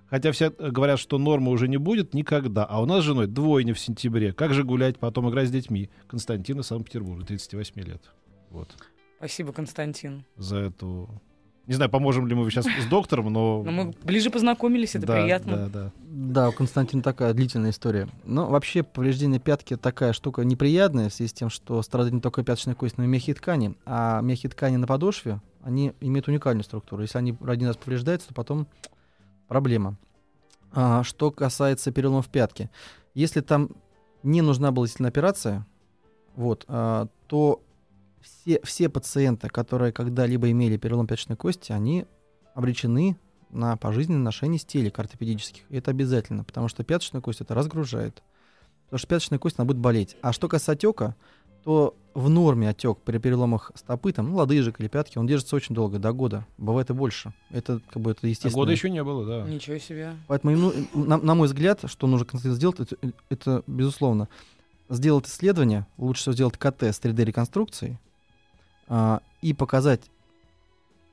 Хотя 0.09 0.31
все 0.31 0.50
говорят, 0.50 1.00
что 1.00 1.18
нормы 1.18 1.50
уже 1.50 1.66
не 1.68 1.79
будет 1.79 2.14
никогда. 2.14 2.64
А 2.64 2.81
у 2.81 2.87
нас 2.87 3.00
с 3.02 3.05
женой 3.07 3.26
двойня 3.26 3.74
в 3.74 3.79
сентябре. 3.81 4.33
Как 4.33 4.55
же 4.55 4.62
гулять, 4.62 4.98
потом 4.98 5.29
играть 5.31 5.48
с 5.48 5.50
детьми? 5.50 5.88
Константин 6.07 6.61
из 6.61 6.66
Санкт-Петербурга, 6.66 7.24
38 7.24 7.81
лет. 7.83 8.02
Вот. 8.50 8.76
Спасибо, 9.18 9.52
Константин. 9.52 10.24
За 10.37 10.59
эту... 10.59 11.09
Не 11.66 11.74
знаю, 11.74 11.90
поможем 11.90 12.29
ли 12.29 12.35
мы 12.35 12.48
сейчас 12.50 12.66
с 12.66 12.87
доктором, 12.87 13.33
но... 13.33 13.62
Но 13.64 13.70
мы 13.72 13.94
ближе 14.05 14.31
познакомились, 14.31 14.94
это 14.94 15.07
Да, 15.07 15.14
приятно. 15.14 15.57
Да, 15.57 15.68
да. 15.68 15.92
Да, 15.98 16.48
у 16.48 16.52
Константина 16.52 17.02
такая 17.02 17.35
длительная 17.35 17.70
история. 17.70 18.09
Но 18.24 18.46
вообще 18.46 18.85
повреждение 18.85 19.40
пятки 19.40 19.76
такая 19.76 20.12
штука 20.12 20.42
неприятная 20.42 21.09
в 21.09 21.12
связи 21.12 21.29
с 21.29 21.33
тем, 21.33 21.50
что 21.50 21.83
страдает 21.83 22.14
не 22.14 22.20
только 22.20 22.44
пяточная 22.44 22.76
кость, 22.76 22.98
но 22.98 23.05
и 23.05 23.09
мягкие 23.09 23.35
ткани. 23.35 23.74
А 23.85 24.20
мягкие 24.20 24.50
ткани 24.50 24.76
на 24.76 24.87
подошве, 24.87 25.40
они 25.62 25.92
имеют 26.00 26.29
уникальную 26.29 26.62
структуру. 26.62 27.02
Если 27.02 27.18
они 27.18 27.37
один 27.44 27.66
раз 27.66 27.76
повреждаются, 27.76 28.29
то 28.29 28.35
потом 28.35 28.68
проблема. 29.48 29.96
А, 30.72 31.02
что 31.02 31.33
касается 31.33 31.90
переломов 31.90 32.29
пятки. 32.29 32.70
Если 33.14 33.40
там 33.40 33.70
не 34.22 34.40
нужна 34.40 34.70
была 34.70 34.87
действительно 34.87 35.09
операция, 35.09 35.66
вот, 36.37 36.64
а, 36.68 37.09
то 37.26 37.61
все, 38.26 38.60
все 38.62 38.88
пациенты, 38.88 39.48
которые 39.48 39.92
когда-либо 39.92 40.50
имели 40.50 40.76
перелом 40.76 41.06
пяточной 41.06 41.36
кости, 41.36 41.72
они 41.72 42.06
обречены 42.54 43.16
на 43.50 43.76
пожизненное 43.76 44.22
ношение 44.22 44.58
стелек 44.58 44.98
ортопедических. 44.98 45.62
И 45.70 45.76
это 45.76 45.90
обязательно, 45.90 46.44
потому 46.44 46.68
что 46.68 46.84
пяточная 46.84 47.20
кость 47.20 47.40
это 47.40 47.54
разгружает. 47.54 48.22
Потому 48.86 48.98
что 48.98 49.08
пяточная 49.08 49.38
кость, 49.38 49.58
она 49.58 49.66
будет 49.66 49.78
болеть. 49.78 50.16
А 50.22 50.32
что 50.32 50.48
касается 50.48 50.72
отека, 50.72 51.16
то 51.64 51.96
в 52.14 52.28
норме 52.28 52.68
отек 52.68 52.98
при 52.98 53.18
переломах 53.18 53.72
стопы, 53.74 54.12
там, 54.12 54.28
ну, 54.28 54.36
лодыжек 54.36 54.80
или 54.80 54.88
пятки, 54.88 55.18
он 55.18 55.26
держится 55.26 55.56
очень 55.56 55.74
долго, 55.74 55.98
до 55.98 56.12
года. 56.12 56.46
Бывает 56.56 56.90
и 56.90 56.92
больше. 56.92 57.34
Это 57.50 57.80
как 57.90 58.00
бы 58.00 58.12
это 58.12 58.20
А 58.22 58.28
естественно. 58.28 58.54
года 58.54 58.72
еще 58.72 58.88
не 58.88 59.02
было, 59.02 59.24
да. 59.26 59.48
Ничего 59.48 59.78
себе. 59.78 60.12
Поэтому, 60.28 60.56
ну, 60.56 60.72
на, 60.94 61.16
на 61.18 61.34
мой 61.34 61.48
взгляд, 61.48 61.80
что 61.86 62.06
нужно 62.06 62.26
сделать, 62.38 62.78
это, 62.80 62.96
это, 63.28 63.62
безусловно, 63.66 64.28
сделать 64.88 65.26
исследование, 65.26 65.86
лучше 65.98 66.22
всего 66.22 66.32
сделать 66.34 66.56
КТ 66.56 66.84
с 66.84 67.00
3D-реконструкцией 67.00 67.98
а, 68.88 69.20
и 69.42 69.53
показать 69.53 70.11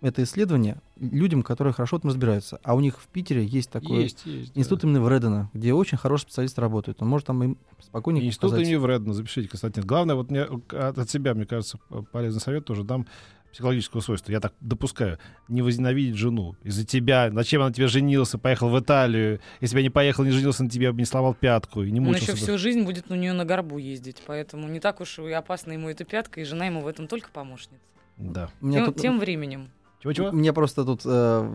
это 0.01 0.21
исследование 0.23 0.81
людям, 0.99 1.43
которые 1.43 1.73
хорошо 1.73 1.97
этом 1.97 2.09
разбираются. 2.09 2.59
А 2.63 2.75
у 2.75 2.81
них 2.81 2.99
в 2.99 3.07
Питере 3.07 3.45
есть 3.45 3.69
такой 3.69 4.03
Есть, 4.03 4.25
есть. 4.25 4.51
институт 4.53 4.81
да. 4.81 4.89
имени 4.89 4.99
Вредена, 4.99 5.49
где 5.53 5.73
очень 5.73 5.97
хороший 5.97 6.23
специалист 6.23 6.59
работает. 6.59 7.01
Он 7.01 7.07
может 7.07 7.27
там 7.27 7.41
им 7.41 7.57
спокойненько 7.79 8.27
Институт 8.27 8.51
показать. 8.51 8.67
имени 8.67 8.79
Вредена, 8.79 9.13
запишите, 9.13 9.47
Константин. 9.47 9.85
Главное, 9.85 10.15
вот 10.15 10.29
мне 10.29 10.43
от 10.71 11.09
себя, 11.09 11.33
мне 11.33 11.45
кажется, 11.45 11.79
полезный 12.11 12.41
совет 12.41 12.65
тоже 12.65 12.83
дам 12.83 13.07
психологического 13.53 14.01
свойства. 14.01 14.31
Я 14.31 14.39
так 14.39 14.53
допускаю. 14.59 15.19
Не 15.47 15.61
возненавидеть 15.61 16.15
жену. 16.15 16.55
Из-за 16.63 16.85
тебя. 16.85 17.31
Зачем 17.31 17.61
она 17.61 17.71
тебе 17.71 17.87
женился, 17.87 18.37
поехал 18.37 18.69
в 18.69 18.79
Италию. 18.79 19.39
Если 19.61 19.75
бы 19.75 19.79
я 19.79 19.83
не 19.83 19.89
поехал, 19.89 20.23
не 20.23 20.31
женился 20.31 20.63
на 20.63 20.69
тебе, 20.69 20.87
я 20.87 20.91
бы 20.91 20.99
не 20.99 21.05
сломал 21.05 21.33
пятку 21.33 21.83
и 21.83 21.91
не 21.91 21.99
Он 21.99 22.07
мучился 22.07 22.31
еще 22.31 22.33
бы. 22.33 22.37
всю 22.39 22.57
жизнь 22.57 22.81
будет 22.83 23.09
у 23.09 23.15
нее 23.15 23.31
на 23.33 23.45
горбу 23.45 23.77
ездить, 23.77 24.21
поэтому 24.25 24.67
не 24.67 24.79
так 24.79 24.99
уж 25.01 25.19
и 25.19 25.31
опасно 25.31 25.71
ему 25.71 25.87
эта 25.87 26.03
пятка, 26.03 26.41
и 26.41 26.43
жена 26.43 26.65
ему 26.65 26.81
в 26.81 26.87
этом 26.87 27.07
только 27.07 27.29
помощница. 27.31 27.79
Да. 28.17 28.49
Тем, 28.61 28.85
тут- 28.85 28.97
тем 28.97 29.19
временем. 29.19 29.69
Чего-чего? 30.01 30.31
Мне 30.31 30.51
просто 30.51 30.83
тут 30.83 31.01
э, 31.05 31.49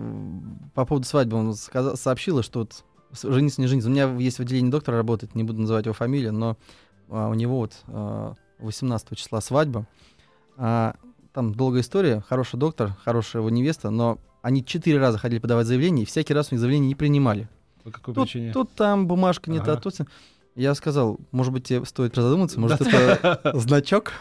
по 0.75 0.87
поводу 0.87 1.07
свадьбы 1.07 1.37
он 1.37 1.53
сказа- 1.55 1.97
сообщила, 1.97 2.43
что 2.43 2.61
вот 2.61 2.85
жениться, 3.23 3.61
не 3.61 3.67
жениться. 3.67 3.91
У 3.91 3.93
меня 3.93 4.09
есть 4.19 4.39
в 4.39 4.41
отделении 4.41 4.71
доктора 4.71 4.97
работает, 4.97 5.35
не 5.35 5.45
буду 5.45 5.61
называть 5.61 5.85
его 5.85 5.93
фамилию, 5.95 6.33
но 6.33 6.57
а, 7.11 7.29
у 7.29 7.35
него 7.35 7.59
вот 7.59 7.73
а, 7.89 8.35
18 8.61 9.17
числа 9.19 9.41
свадьба. 9.41 9.87
А, 10.57 10.95
там 11.33 11.55
долгая 11.55 11.83
история, 11.83 12.23
хороший 12.29 12.59
доктор, 12.59 12.93
хорошая 13.05 13.43
его 13.43 13.51
невеста, 13.51 13.91
но 13.91 14.19
они 14.43 14.64
четыре 14.64 14.99
раза 14.99 15.19
ходили 15.19 15.38
подавать 15.41 15.67
заявление, 15.67 16.03
и 16.05 16.07
всякий 16.07 16.35
раз 16.35 16.49
у 16.51 16.55
них 16.55 16.61
заявление 16.61 16.88
не 16.88 16.95
принимали. 16.95 17.49
По 17.85 17.91
какой 17.91 18.14
Тут, 18.14 18.25
причине? 18.25 18.53
тут 18.53 18.71
там 18.73 19.07
бумажка 19.07 19.51
не 19.51 19.59
та, 19.59 19.73
Ага. 19.73 19.81
тут... 19.81 19.95
Я 20.55 20.75
сказал, 20.75 21.19
может 21.31 21.53
быть, 21.53 21.64
тебе 21.69 21.85
стоит 21.85 22.17
задуматься, 22.17 22.59
может, 22.59 22.81
это 22.81 23.41
значок? 23.55 24.12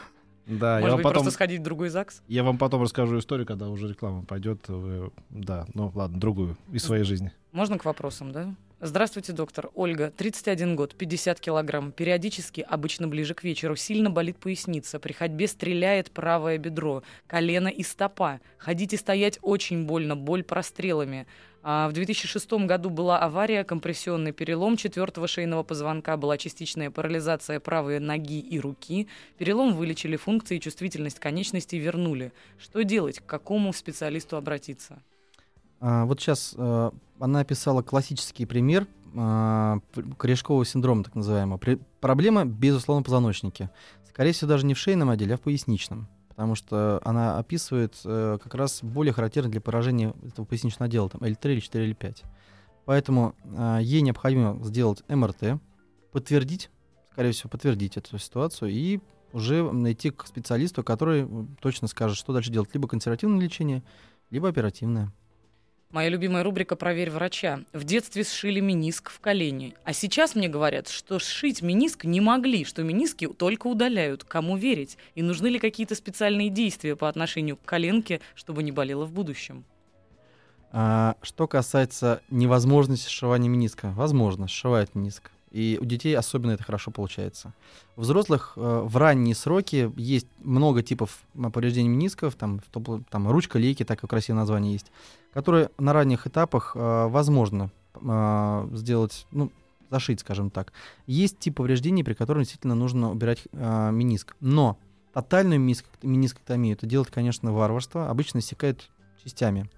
Да, 0.46 0.76
я 0.76 0.82
Может 0.82 0.90
вам 0.92 0.98
быть, 0.98 1.04
потом... 1.04 1.14
просто 1.24 1.32
сходить 1.32 1.60
в 1.60 1.64
другой 1.64 1.90
ЗАГС? 1.90 2.22
Я 2.30 2.44
вам 2.44 2.58
потом 2.58 2.82
расскажу 2.82 3.20
историю, 3.20 3.46
когда 3.46 3.68
уже 3.70 3.90
реклама 3.90 4.24
пойдет. 4.24 4.62
Вы... 4.70 5.12
Да, 5.30 5.66
ну 5.74 5.92
ладно, 5.94 6.18
другую 6.20 6.56
из 6.72 6.84
своей 6.84 7.04
жизни. 7.04 7.34
Можно 7.58 7.80
к 7.80 7.86
вопросам, 7.86 8.32
да? 8.32 8.54
Здравствуйте, 8.82 9.34
доктор. 9.34 9.72
Ольга, 9.74 10.14
31 10.16 10.76
год, 10.76 10.94
50 10.94 11.40
килограмм. 11.40 11.92
Периодически, 11.92 12.62
обычно 12.62 13.08
ближе 13.08 13.34
к 13.34 13.44
вечеру, 13.44 13.76
сильно 13.76 14.12
болит 14.12 14.38
поясница. 14.38 15.00
При 15.00 15.12
ходьбе 15.12 15.48
стреляет 15.48 16.12
правое 16.12 16.60
бедро, 16.60 17.02
колено 17.26 17.70
и 17.70 17.82
стопа. 17.82 18.42
Ходить 18.60 18.94
и 18.94 18.98
стоять 18.98 19.40
очень 19.42 19.88
больно, 19.88 20.16
боль 20.16 20.44
прострелами. 20.44 21.26
А 21.64 21.90
в 21.90 21.94
2006 21.94 22.54
году 22.68 22.92
была 22.92 23.18
авария, 23.18 23.64
компрессионный 23.64 24.34
перелом 24.34 24.78
четвертого 24.78 25.28
шейного 25.28 25.64
позвонка, 25.64 26.16
была 26.16 26.38
частичная 26.38 26.92
парализация 26.92 27.60
правой 27.60 28.00
ноги 28.00 28.40
и 28.40 28.60
руки. 28.60 29.08
Перелом 29.40 29.74
вылечили, 29.74 30.16
функции 30.16 30.58
и 30.58 30.62
чувствительность 30.62 31.18
конечностей 31.18 31.80
вернули. 31.80 32.34
Что 32.60 32.84
делать? 32.84 33.20
К 33.20 33.26
какому 33.26 33.74
специалисту 33.74 34.38
обратиться? 34.38 35.02
А, 35.80 36.06
вот 36.06 36.20
сейчас 36.20 36.54
э, 36.58 36.92
она 37.20 37.40
описала 37.40 37.82
классический 37.82 38.46
пример 38.46 38.88
а, 39.16 39.80
корешкового 40.18 40.66
синдрома, 40.66 41.04
так 41.04 41.16
называемого. 41.16 41.60
Проблема, 42.00 42.46
безусловно, 42.46 43.02
в 43.02 43.06
позвоночнике. 43.06 43.70
Скорее 44.08 44.32
всего, 44.32 44.50
даже 44.50 44.66
не 44.66 44.74
в 44.74 44.80
шейном 44.80 45.10
отделе, 45.10 45.36
а 45.36 45.38
в 45.38 45.42
поясничном. 45.42 46.08
Потому 46.30 46.56
что 46.56 47.02
она 47.04 47.40
описывает 47.40 47.96
э, 48.06 48.38
как 48.42 48.54
раз 48.54 48.84
более 48.84 49.12
характерно 49.12 49.50
для 49.50 49.62
поражения 49.62 50.14
этого 50.24 50.46
поясничного 50.46 50.86
отдела, 50.86 51.10
там 51.10 51.22
L3 51.22 51.54
или 51.54 51.60
4 51.60 51.86
или 51.86 51.94
5. 51.94 52.24
Поэтому 52.86 53.36
а, 53.56 53.80
ей 53.80 54.02
необходимо 54.02 54.64
сделать 54.64 55.04
МРТ, 55.10 55.60
подтвердить, 56.12 56.70
скорее 57.12 57.32
всего, 57.32 57.50
подтвердить 57.50 57.98
эту 57.98 58.18
ситуацию 58.20 58.72
и 58.72 59.00
уже 59.34 59.64
найти 59.72 60.12
к 60.12 60.26
специалисту, 60.28 60.84
который 60.84 61.28
точно 61.60 61.88
скажет, 61.88 62.18
что 62.18 62.34
дальше 62.34 62.52
делать. 62.52 62.70
Либо 62.74 62.88
консервативное 62.88 63.44
лечение, 63.44 63.84
либо 64.30 64.48
оперативное. 64.48 65.12
Моя 65.90 66.10
любимая 66.10 66.44
рубрика 66.44 66.76
«Проверь 66.76 67.10
врача». 67.10 67.62
В 67.72 67.86
детстве 67.86 68.26
сшили 68.26 68.60
мениск 68.60 69.10
в 69.10 69.22
колене. 69.22 69.74
А 69.86 69.94
сейчас 69.94 70.36
мне 70.36 70.50
говорят, 70.50 70.90
что 70.90 71.18
сшить 71.18 71.62
мениск 71.62 72.04
не 72.04 72.20
могли, 72.20 72.66
что 72.66 72.84
мениски 72.84 73.26
только 73.26 73.68
удаляют. 73.68 74.26
Кому 74.26 74.58
верить? 74.58 74.98
И 75.16 75.22
нужны 75.22 75.48
ли 75.48 75.60
какие-то 75.60 75.96
специальные 75.96 76.50
действия 76.50 76.98
по 76.98 77.08
отношению 77.08 77.56
к 77.56 77.62
коленке, 77.64 78.20
чтобы 78.36 78.64
не 78.64 78.74
болело 78.74 79.06
в 79.06 79.14
будущем? 79.14 79.64
А, 80.74 81.16
что 81.22 81.48
касается 81.48 82.22
невозможности 82.30 83.10
сшивания 83.10 83.48
мениска, 83.48 83.92
возможно, 83.92 84.50
сшивают 84.50 84.94
мениск. 84.94 85.32
И 85.52 85.78
у 85.82 85.86
детей 85.86 86.16
особенно 86.16 86.52
это 86.52 86.64
хорошо 86.64 86.92
получается. 86.92 87.54
У 87.96 88.02
взрослых 88.02 88.54
э, 88.56 88.60
в 88.60 88.98
ранние 88.98 89.34
сроки 89.34 89.92
есть 89.96 90.28
много 90.40 90.84
типов 90.84 91.22
повреждений 91.54 91.90
менисков, 91.90 92.36
там, 92.36 92.62
там 93.10 93.30
ручка 93.30 93.58
лейки, 93.58 93.84
такое 93.84 94.10
красивое 94.10 94.40
название 94.40 94.74
есть, 94.74 94.92
которые 95.34 95.70
на 95.78 95.94
ранних 95.94 96.28
этапах 96.28 96.74
э, 96.76 97.08
возможно 97.08 97.72
э, 97.96 98.70
сделать, 98.74 99.26
ну, 99.32 99.52
зашить, 99.90 100.20
скажем 100.20 100.50
так. 100.50 100.74
Есть 101.06 101.40
тип 101.40 101.56
повреждений, 101.56 102.04
при 102.04 102.14
котором 102.14 102.42
действительно 102.42 102.76
нужно 102.76 103.12
убирать 103.12 103.44
э, 103.54 103.92
мениск. 103.92 104.36
Но 104.42 104.78
тотальную 105.14 105.62
мениск- 105.62 105.86
менискоктомию 106.02 106.76
это 106.76 106.86
делать, 106.86 107.10
конечно, 107.10 107.54
варварство. 107.54 108.10
Обычно 108.10 108.40
иссякает 108.40 108.90
частями 109.24 109.70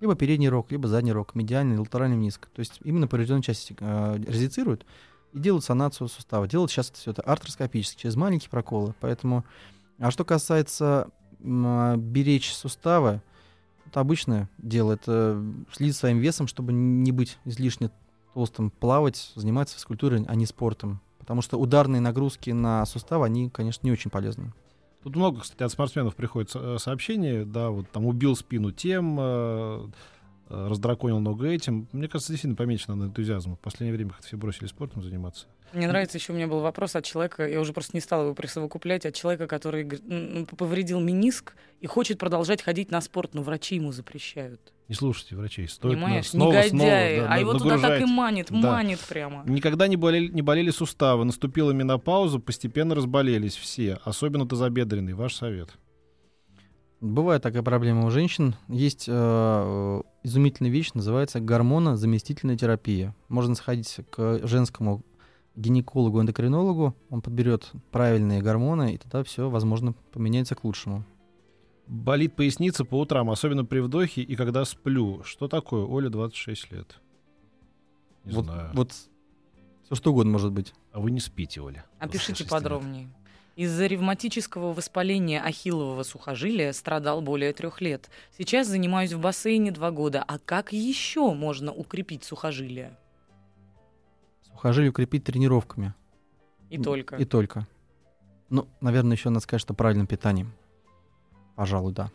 либо 0.00 0.14
передний 0.14 0.48
рог, 0.48 0.70
либо 0.70 0.88
задний 0.88 1.12
рог, 1.12 1.34
медиальный, 1.34 1.78
латеральный 1.78 2.16
мениск. 2.16 2.48
То 2.48 2.60
есть 2.60 2.80
именно 2.84 3.08
поврежденную 3.08 3.42
часть 3.42 3.72
э, 3.78 4.18
резицируют 4.26 4.86
и 5.32 5.38
делают 5.38 5.64
санацию 5.64 6.08
сустава. 6.08 6.46
Делают 6.48 6.70
сейчас 6.70 6.90
все 6.90 7.10
это 7.10 7.22
артроскопически, 7.22 8.02
через 8.02 8.16
маленькие 8.16 8.50
проколы. 8.50 8.94
Поэтому, 9.00 9.44
а 9.98 10.10
что 10.10 10.24
касается 10.24 11.10
а, 11.42 11.96
беречь 11.96 12.52
суставы, 12.52 13.22
это 13.86 14.00
обычное 14.00 14.48
дело. 14.58 14.92
Это 14.92 15.42
следить 15.72 15.96
своим 15.96 16.18
весом, 16.18 16.46
чтобы 16.46 16.72
не 16.72 17.12
быть 17.12 17.38
излишне 17.44 17.90
толстым, 18.34 18.70
плавать, 18.70 19.32
заниматься 19.34 19.76
физкультурой, 19.76 20.24
а 20.28 20.34
не 20.34 20.46
спортом. 20.46 21.00
Потому 21.18 21.42
что 21.42 21.58
ударные 21.58 22.00
нагрузки 22.00 22.50
на 22.50 22.84
суставы, 22.86 23.26
они, 23.26 23.50
конечно, 23.50 23.86
не 23.86 23.92
очень 23.92 24.10
полезны. 24.10 24.52
Тут 25.02 25.16
много, 25.16 25.40
кстати, 25.40 25.62
от 25.62 25.70
спортсменов 25.70 26.16
приходит 26.16 26.50
со- 26.50 26.78
сообщения, 26.78 27.44
да, 27.44 27.70
вот 27.70 27.90
там 27.90 28.06
убил 28.06 28.34
спину 28.34 28.72
тем, 28.72 29.16
э, 29.20 29.86
раздраконил 30.48 31.20
ногу 31.20 31.44
этим. 31.44 31.88
Мне 31.92 32.08
кажется, 32.08 32.32
действительно 32.32 32.56
поменьше 32.56 32.84
надо 32.88 33.06
энтузиазма. 33.06 33.56
В 33.56 33.60
последнее 33.60 33.94
время 33.94 34.10
как-то 34.10 34.26
все 34.26 34.36
бросили 34.36 34.66
спортом 34.66 35.02
заниматься. 35.02 35.46
Мне 35.74 35.86
нравится, 35.86 36.16
еще 36.16 36.32
у 36.32 36.36
меня 36.36 36.46
был 36.48 36.60
вопрос 36.60 36.96
от 36.96 37.04
человека, 37.04 37.46
я 37.46 37.60
уже 37.60 37.74
просто 37.74 37.90
не 37.94 38.00
стала 38.00 38.24
его 38.24 38.34
присовокуплять, 38.34 39.04
от 39.04 39.14
человека, 39.14 39.46
который 39.46 39.84
повредил 40.56 40.98
мениск 41.00 41.54
и 41.80 41.86
хочет 41.86 42.18
продолжать 42.18 42.62
ходить 42.62 42.90
на 42.90 43.02
спорт, 43.02 43.34
но 43.34 43.42
врачи 43.42 43.74
ему 43.74 43.92
запрещают. 43.92 44.72
Не 44.88 44.94
слушайте 44.94 45.36
врачей. 45.36 45.68
Стоит 45.68 45.96
Понимаешь? 45.96 46.28
снова, 46.28 46.52
Негодяи. 46.52 46.68
снова, 46.70 46.90
да, 47.28 47.34
а 47.34 47.38
его 47.38 47.52
на- 47.52 47.58
туда 47.58 47.70
так 47.74 47.78
и 47.78 47.82
нагружать. 47.82 48.10
манит, 48.10 48.46
Да. 48.48 48.56
манит 48.72 48.98
прямо. 49.00 49.42
Никогда 49.46 49.86
не 49.88 49.96
болели, 49.96 50.28
не 50.28 50.40
болели 50.40 50.70
суставы. 50.70 51.26
Наступила 51.26 51.72
менопауза, 51.72 52.38
постепенно 52.38 52.94
разболелись 52.94 53.54
все. 53.54 53.98
Особенно 54.04 54.48
тазобедренный. 54.48 55.12
Ваш 55.12 55.34
совет. 55.34 55.68
Бывает 57.00 57.42
такая 57.42 57.62
проблема 57.62 58.06
у 58.06 58.10
женщин. 58.10 58.56
Есть 58.66 59.04
э, 59.08 60.02
изумительная 60.24 60.70
вещь, 60.70 60.92
называется 60.94 61.38
гормонозаместительная 61.38 62.56
терапия. 62.56 63.14
Можно 63.28 63.54
сходить 63.54 64.00
к 64.10 64.40
женскому 64.46 65.04
гинекологу, 65.54 66.20
эндокринологу, 66.20 66.96
он 67.10 67.20
подберет 67.20 67.70
правильные 67.90 68.40
гормоны, 68.42 68.94
и 68.94 68.98
тогда 68.98 69.24
все, 69.24 69.50
возможно, 69.50 69.92
поменяется 70.12 70.54
к 70.54 70.64
лучшему. 70.64 71.04
Болит 71.86 72.36
поясница 72.36 72.84
по 72.84 73.00
утрам, 73.00 73.30
особенно 73.30 73.64
при 73.64 73.80
вдохе 73.80 74.22
и 74.22 74.36
когда 74.36 74.64
сплю. 74.64 75.22
Что 75.24 75.48
такое? 75.48 75.84
Оля, 75.84 76.10
26 76.10 76.70
лет. 76.72 77.00
Не 78.24 78.34
вот, 78.34 78.44
знаю. 78.44 78.70
вот 78.74 78.92
все 78.92 79.94
что 79.94 80.12
угодно 80.12 80.32
может 80.32 80.52
быть. 80.52 80.74
А 80.92 81.00
вы 81.00 81.10
не 81.10 81.20
спите, 81.20 81.60
Оля. 81.60 81.86
Опишите 81.98 82.44
26 82.44 82.94
лет. 82.94 83.08
Из-за 83.58 83.86
ревматического 83.86 84.72
воспаления 84.72 85.42
ахиллового 85.42 86.04
сухожилия 86.04 86.72
страдал 86.72 87.20
более 87.20 87.52
трех 87.52 87.80
лет. 87.80 88.08
Сейчас 88.38 88.68
занимаюсь 88.68 89.12
в 89.12 89.18
бассейне 89.18 89.72
два 89.72 89.90
года. 89.90 90.22
А 90.28 90.38
как 90.38 90.72
еще 90.72 91.34
можно 91.34 91.72
укрепить 91.72 92.22
сухожилие? 92.22 92.96
Сухожилие 94.42 94.90
укрепить 94.90 95.24
тренировками. 95.24 95.92
И 96.70 96.76
М, 96.76 96.84
только. 96.84 97.16
И 97.16 97.24
только. 97.24 97.66
Ну, 98.48 98.68
наверное, 98.80 99.16
еще 99.16 99.28
надо 99.28 99.40
сказать, 99.40 99.60
что 99.60 99.74
правильным 99.74 100.06
питанием. 100.06 100.52
Пожалуй, 101.56 101.92
да. 101.92 102.12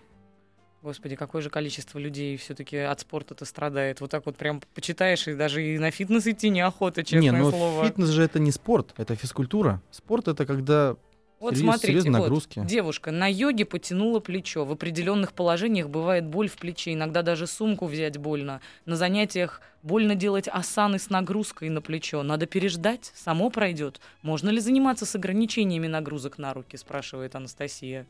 Господи, 0.81 1.17
какое 1.17 1.41
же 1.41 1.49
количество 1.49 1.99
людей 1.99 2.37
все-таки 2.37 2.77
от 2.77 3.01
спорта-то 3.01 3.43
страдает. 3.43 3.99
Вот 3.99 4.09
так 4.09 4.25
вот 4.25 4.37
прям 4.37 4.61
почитаешь, 4.73 5.27
и 5.27 5.33
даже 5.33 5.61
и 5.61 5.77
на 5.77 5.91
фитнес 5.91 6.25
идти 6.25 6.49
неохота, 6.49 7.03
честное 7.03 7.31
не, 7.33 7.37
ну 7.37 7.51
слово. 7.51 7.85
фитнес 7.85 8.07
же 8.07 8.23
это 8.23 8.39
не 8.39 8.51
спорт, 8.51 8.93
это 8.95 9.17
физкультура. 9.17 9.81
Спорт 9.91 10.29
это 10.29 10.45
когда 10.45 10.95
Вот 11.43 11.55
серьез- 11.55 11.61
смотрите, 11.63 11.87
серьезные 11.87 12.11
вот, 12.13 12.21
нагрузки. 12.21 12.63
девушка 12.65 13.11
на 13.11 13.27
йоге 13.27 13.65
потянула 13.65 14.21
плечо. 14.21 14.63
В 14.63 14.71
определенных 14.71 15.33
положениях 15.33 15.89
бывает 15.89 16.25
боль 16.25 16.47
в 16.47 16.55
плече, 16.55 16.93
иногда 16.93 17.21
даже 17.21 17.47
сумку 17.47 17.85
взять 17.85 18.17
больно. 18.17 18.61
На 18.85 18.95
занятиях 18.95 19.59
больно 19.81 20.15
делать 20.15 20.47
асаны 20.47 20.99
с 20.99 21.09
нагрузкой 21.09 21.67
на 21.67 21.81
плечо. 21.81 22.23
Надо 22.23 22.45
переждать, 22.45 23.11
само 23.13 23.49
пройдет. 23.49 23.99
Можно 24.21 24.51
ли 24.51 24.61
заниматься 24.61 25.05
с 25.05 25.15
ограничениями 25.15 25.87
нагрузок 25.87 26.37
на 26.37 26.53
руки, 26.53 26.77
спрашивает 26.77 27.35
Анастасия. 27.35 28.05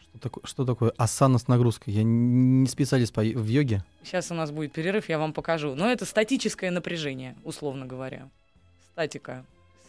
Что 0.00 0.18
такое, 0.18 0.42
что 0.46 0.64
такое 0.64 0.92
асана 0.96 1.36
с 1.36 1.46
нагрузкой? 1.46 1.92
Я 1.92 2.04
не 2.04 2.66
специалист 2.68 3.12
по, 3.12 3.20
в 3.20 3.46
йоге. 3.46 3.84
Сейчас 4.02 4.30
у 4.30 4.34
нас 4.34 4.50
будет 4.50 4.72
перерыв, 4.72 5.10
я 5.10 5.18
вам 5.18 5.34
покажу. 5.34 5.74
Но 5.74 5.90
это 5.90 6.06
статическое 6.06 6.70
напряжение, 6.70 7.36
условно 7.44 7.84
говоря. 7.84 8.30
Статика. 8.92 9.44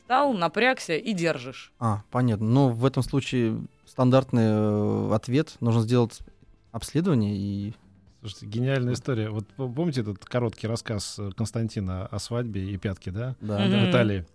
Встал, 0.10 0.34
напрягся 0.34 0.96
и 0.96 1.14
держишь. 1.14 1.72
А, 1.78 2.02
понятно. 2.10 2.48
Но 2.48 2.70
в 2.70 2.84
этом 2.84 3.04
случае 3.04 3.62
стандартный 3.86 4.42
э, 4.44 5.14
ответ 5.14 5.56
нужно 5.60 5.82
сделать 5.82 6.22
обследование 6.72 7.38
и 7.38 7.74
Слушайте, 8.22 8.48
гениальная 8.48 8.96
история. 8.96 9.30
Вот 9.30 9.46
помните 9.56 10.02
этот 10.02 10.26
короткий 10.26 10.66
рассказ 10.66 11.20
Константина 11.38 12.08
о 12.08 12.18
свадьбе 12.18 12.72
и 12.72 12.78
пятке, 12.78 13.12
да? 13.12 13.36
да. 13.40 13.60
В 13.60 13.92
Италии. 13.92 14.26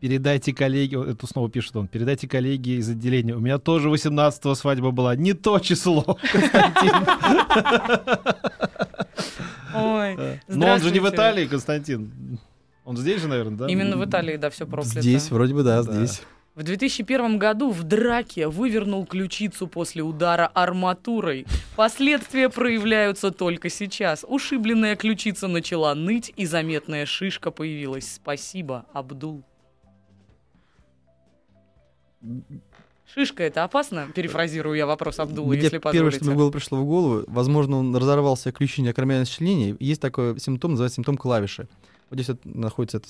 Передайте 0.00 0.54
коллеге, 0.54 1.10
это 1.10 1.26
снова 1.26 1.50
пишет 1.50 1.76
он, 1.76 1.86
передайте 1.86 2.26
коллеге 2.26 2.76
из 2.76 2.88
отделения. 2.88 3.34
У 3.34 3.40
меня 3.40 3.58
тоже 3.58 3.90
18-го 3.90 4.54
свадьба 4.54 4.92
была. 4.92 5.14
Не 5.14 5.34
то 5.34 5.58
число, 5.58 6.04
Константин. 6.32 6.94
Ой, 9.74 10.40
Но 10.48 10.68
он 10.68 10.80
же 10.80 10.90
не 10.90 11.00
в. 11.00 11.06
Италии, 11.10 11.46
Константин. 11.46 12.40
Он 12.90 12.96
здесь 12.96 13.20
же, 13.20 13.28
наверное, 13.28 13.56
да? 13.56 13.66
именно 13.68 13.96
в 13.96 14.04
Италии, 14.04 14.36
да, 14.36 14.50
все 14.50 14.66
проклято. 14.66 15.00
Здесь, 15.00 15.30
вроде 15.30 15.54
бы, 15.54 15.62
да, 15.62 15.84
Да. 15.84 15.92
здесь. 15.92 16.22
В 16.56 16.64
2001 16.64 17.38
году 17.38 17.70
в 17.70 17.84
драке 17.84 18.48
вывернул 18.48 19.06
ключицу 19.06 19.68
после 19.68 20.02
удара 20.02 20.50
арматурой. 20.52 21.46
Последствия 21.76 22.48
проявляются 22.48 23.30
только 23.30 23.68
сейчас. 23.68 24.24
Ушибленная 24.26 24.96
ключица 24.96 25.46
начала 25.46 25.94
ныть, 25.94 26.32
и 26.36 26.46
заметная 26.46 27.06
шишка 27.06 27.52
появилась. 27.52 28.14
Спасибо, 28.14 28.86
Абдул. 28.92 29.44
Шишка 33.14 33.44
это 33.44 33.62
опасно? 33.62 34.08
Перефразирую 34.14 34.76
я 34.76 34.86
вопрос 34.86 35.20
Абдула, 35.20 35.46
Мне 35.48 35.58
если 35.58 35.78
первое, 35.78 35.92
что 35.92 36.00
позволите. 36.00 36.24
мне 36.26 36.34
было 36.36 36.50
пришло 36.50 36.78
в 36.78 36.84
голову, 36.84 37.24
возможно, 37.28 37.76
он 37.76 37.94
разорвался 37.94 38.50
ключине 38.50 38.90
акромиальное 38.90 39.24
сочленение. 39.26 39.76
Есть 39.78 40.00
такой 40.00 40.38
симптом, 40.40 40.72
называется 40.72 40.96
симптом 40.96 41.16
клавиши. 41.16 41.68
Вот 42.10 42.16
здесь 42.16 42.28
вот 42.28 42.44
находится 42.44 42.98
это 42.98 43.08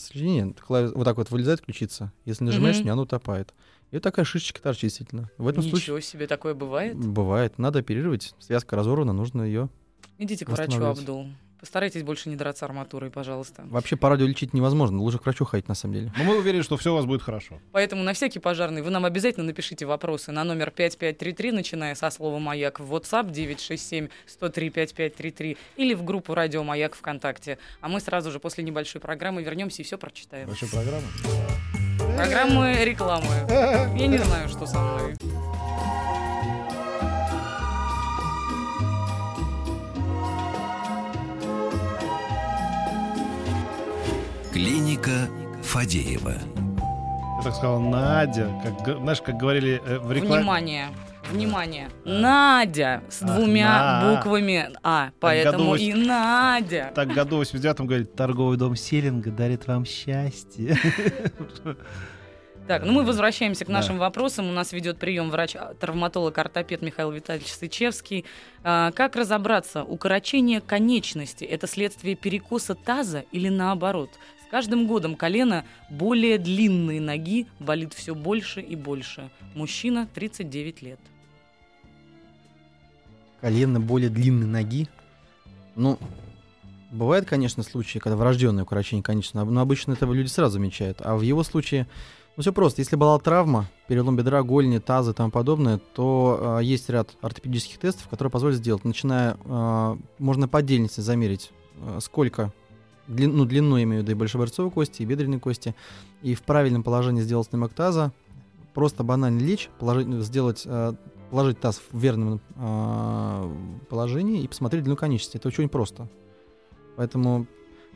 клави- 0.61 0.93
вот 0.95 1.05
так 1.05 1.17
вот 1.17 1.31
вылезает 1.31 1.63
ключица. 1.63 2.13
Если 2.27 2.45
нажимаешь, 2.45 2.77
Мгм. 2.77 2.85
на 2.87 2.93
оно 2.93 3.03
утопает. 3.03 3.55
И 3.91 3.97
вот 3.97 4.03
такая 4.03 4.25
шишечка 4.25 4.61
торчит 4.63 4.83
действительно. 4.83 5.31
В 5.39 5.49
этом 5.49 5.63
случае 5.63 5.81
Ничего 5.81 6.01
себе, 6.01 6.27
такое 6.27 6.55
бывает? 6.55 6.97
бывает. 6.97 7.59
Надо 7.59 7.79
оперировать. 7.81 8.35
Связка 8.39 8.77
разорвана, 8.77 9.13
нужно 9.13 9.43
ее. 9.43 9.69
Идите 10.19 10.45
к 10.45 10.51
врачу. 10.51 10.85
Абдул. 10.85 11.27
Постарайтесь 11.61 12.03
больше 12.03 12.31
не 12.31 12.37
драться 12.37 12.65
арматурой, 12.65 13.11
пожалуйста. 13.11 13.63
Вообще 13.67 13.97
по 13.97 14.09
радио 14.09 14.27
лечить 14.27 14.55
невозможно. 14.55 14.99
Лучше 15.01 15.19
к 15.19 15.25
врачу 15.25 15.45
ходить 15.45 15.69
на 15.69 15.75
самом 15.75 15.95
деле. 15.95 16.13
Но 16.17 16.25
мы 16.25 16.39
уверены, 16.39 16.63
что 16.63 16.79
все 16.79 16.93
у 16.93 16.95
вас 16.95 17.05
будет 17.05 17.21
хорошо. 17.23 17.59
Поэтому 17.73 18.03
на 18.03 18.15
всякий 18.15 18.39
пожарный 18.39 18.81
вы 18.81 18.91
нам 18.91 19.05
обязательно 19.05 19.45
напишите 19.45 19.85
вопросы 19.85 20.33
на 20.33 20.43
номер 20.43 20.71
5533, 20.71 21.53
начиная 21.53 21.95
со 21.95 22.09
слова 22.11 22.39
«Маяк» 22.39 22.81
в 22.81 22.95
WhatsApp 22.95 23.31
967-103-5533 24.39 25.59
или 25.77 25.95
в 25.95 26.03
группу 26.03 26.35
«Радио 26.35 26.65
Маяк» 26.65 26.95
ВКонтакте. 26.95 27.59
А 27.83 27.89
мы 27.89 28.01
сразу 28.01 28.31
же 28.31 28.41
после 28.41 28.65
небольшой 28.65 29.03
программы 29.03 29.43
вернемся 29.43 29.83
и 29.83 29.85
все 29.85 29.99
прочитаем. 29.99 30.49
Большой 30.49 30.71
программа. 30.71 31.07
Программы 32.17 32.77
рекламы. 32.85 33.27
Я 33.99 34.07
не 34.07 34.19
знаю, 34.19 34.49
что 34.49 34.67
со 34.67 34.79
мной. 34.79 35.15
Клиника 44.53 45.29
Фадеева. 45.63 46.35
Я 47.39 47.43
так 47.43 47.55
сказал, 47.55 47.81
Надя, 47.81 48.51
как, 48.65 48.99
знаешь, 48.99 49.21
как 49.23 49.37
говорили 49.37 49.81
э, 49.85 49.99
в 49.99 50.13
рекламе. 50.13 50.37
Внимание. 50.43 50.89
Внимание. 51.31 51.89
Надя 52.05 53.03
с 53.09 53.21
двумя 53.21 54.03
на. 54.03 54.17
буквами 54.17 54.71
А. 54.83 55.11
Поэтому 55.21 55.73
году 55.73 55.75
и 55.77 55.95
Надя. 55.95 56.91
Так, 56.95 57.09
году 57.13 57.37
в 57.39 57.43
89-м 57.43 57.87
говорит, 57.87 58.15
торговый 58.17 58.59
дом 58.59 58.75
Селинга 58.75 59.31
дарит 59.31 59.67
вам 59.69 59.85
счастье. 59.85 60.77
Так, 62.67 62.85
ну 62.85 62.93
мы 62.93 63.05
возвращаемся 63.05 63.65
к 63.65 63.69
Да. 63.69 63.75
нашим 63.75 63.99
вопросам. 63.99 64.49
У 64.49 64.53
нас 64.53 64.73
ведет 64.73 64.99
прием 64.99 65.31
врач-травматолог-ортопед 65.31 66.83
Михаил 66.83 67.11
Витальевич 67.11 67.53
Сычевский. 67.53 68.25
А, 68.63 68.93
как 68.93 69.17
разобраться, 69.17 69.83
укорочение 69.83 70.61
конечности– 70.61 71.45
это 71.47 71.67
следствие 71.67 72.15
перекоса 72.17 72.75
таза 72.75 73.25
или 73.33 73.49
наоборот? 73.49 74.11
Каждым 74.51 74.89
годом 74.89 75.15
колено 75.15 75.65
более 75.89 76.37
длинные 76.37 77.01
ноги 77.01 77.47
болит 77.61 77.95
все 77.95 78.17
больше 78.17 78.61
и 78.61 78.75
больше. 78.75 79.31
Мужчина 79.55 80.09
39 80.13 80.83
лет. 80.83 80.99
Колено 83.41 83.79
более 83.81 84.11
длинной 84.11 84.49
ноги. 84.49 84.89
Ну, 85.77 85.99
бывают, 86.91 87.27
конечно, 87.27 87.63
случаи, 87.63 88.01
когда 88.01 88.17
врожденное 88.17 88.65
укорочение 88.65 89.05
конечности, 89.05 89.37
но 89.37 89.61
обычно 89.61 89.93
это 89.93 90.05
люди 90.07 90.27
сразу 90.27 90.55
замечают. 90.55 91.01
А 91.01 91.17
в 91.17 91.23
его 91.23 91.45
случае, 91.45 91.87
ну 92.37 92.43
все 92.43 92.53
просто. 92.53 92.81
Если 92.81 92.97
была 92.97 93.17
травма, 93.21 93.67
перелом 93.87 94.17
бедра, 94.17 94.43
голени, 94.43 94.79
таза 94.79 95.13
и 95.13 95.15
тому 95.15 95.31
подобное, 95.31 95.79
то 95.79 96.59
э, 96.61 96.65
есть 96.65 96.91
ряд 96.91 97.11
ортопедических 97.23 97.79
тестов, 97.79 98.09
которые 98.09 98.33
позволят 98.33 98.57
сделать. 98.57 98.85
Начиная, 98.85 99.37
э, 99.45 99.97
можно 100.19 100.49
по 100.49 100.59
отдельности 100.59 101.01
замерить, 101.01 101.53
э, 101.77 101.99
сколько 102.03 102.53
длин- 103.11 103.33
ну, 103.33 103.45
длину, 103.45 103.83
имею 103.83 104.01
в 104.01 104.05
виду, 104.05 104.13
и 104.13 104.15
большеборцовой 104.15 104.71
кости, 104.71 105.03
и 105.03 105.05
бедренной 105.05 105.41
кости, 105.41 105.75
и 106.23 106.35
в 106.35 106.43
правильном 106.43 106.83
положении 106.83 107.21
сделать 107.21 107.49
снимок 107.49 107.73
таза, 107.73 108.13
просто 108.75 109.03
банально 109.03 109.39
лечь, 109.39 109.69
положить, 109.79 110.09
сделать, 110.25 110.63
э, 110.65 110.95
положить 111.31 111.61
таз 111.61 111.81
в 111.91 111.99
верном 111.99 112.41
э, 112.57 113.55
положении 113.89 114.43
и 114.43 114.49
посмотреть 114.49 114.85
длину 114.85 114.97
конечности. 114.97 115.37
Это 115.37 115.49
очень 115.49 115.69
просто. 115.69 116.09
Поэтому, 116.97 117.47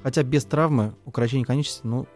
хотя 0.03 0.23
без 0.23 0.45
травмы 0.45 0.95
укорочение 1.05 1.47
конечности, 1.47 1.81
ну, 1.85 2.07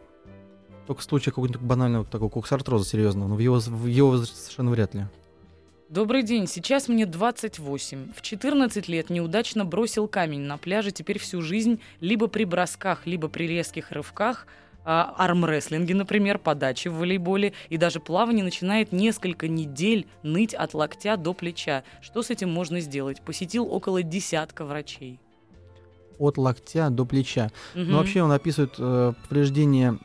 только 0.86 1.02
в 1.02 1.04
случае 1.04 1.32
какого-нибудь 1.32 1.60
банального 1.60 2.04
такого 2.04 2.30
коксартроза 2.30 2.88
серьезного, 2.88 3.28
но 3.28 3.34
в 3.34 3.40
его, 3.40 3.58
в 3.58 3.86
его 3.86 4.10
возрасте 4.10 4.36
совершенно 4.36 4.70
вряд 4.70 4.94
ли. 4.94 5.06
Добрый 5.88 6.22
день, 6.22 6.46
сейчас 6.46 6.86
мне 6.88 7.06
28. 7.06 8.12
В 8.12 8.20
14 8.20 8.88
лет 8.88 9.08
неудачно 9.08 9.64
бросил 9.64 10.06
камень 10.06 10.42
на 10.42 10.58
пляже, 10.58 10.90
теперь 10.90 11.18
всю 11.18 11.40
жизнь 11.40 11.80
либо 12.00 12.26
при 12.26 12.44
бросках, 12.44 13.06
либо 13.06 13.28
при 13.28 13.48
резких 13.48 13.90
рывках, 13.90 14.46
а, 14.84 15.14
армрестлинге, 15.16 15.94
например, 15.94 16.38
подаче 16.38 16.90
в 16.90 16.98
волейболе, 16.98 17.54
и 17.70 17.78
даже 17.78 18.00
плавание 18.00 18.44
начинает 18.44 18.92
несколько 18.92 19.48
недель 19.48 20.06
ныть 20.22 20.52
от 20.52 20.74
локтя 20.74 21.16
до 21.16 21.32
плеча. 21.32 21.84
Что 22.02 22.22
с 22.22 22.28
этим 22.28 22.50
можно 22.50 22.80
сделать? 22.80 23.22
Посетил 23.22 23.66
около 23.66 24.02
десятка 24.02 24.66
врачей. 24.66 25.18
От 26.18 26.36
локтя 26.36 26.90
до 26.90 27.06
плеча. 27.06 27.50
Мгм. 27.74 27.92
Но 27.92 27.96
вообще 27.96 28.22
он 28.22 28.32
описывает 28.32 28.74
э, 28.76 29.14
повреждение 29.26 29.98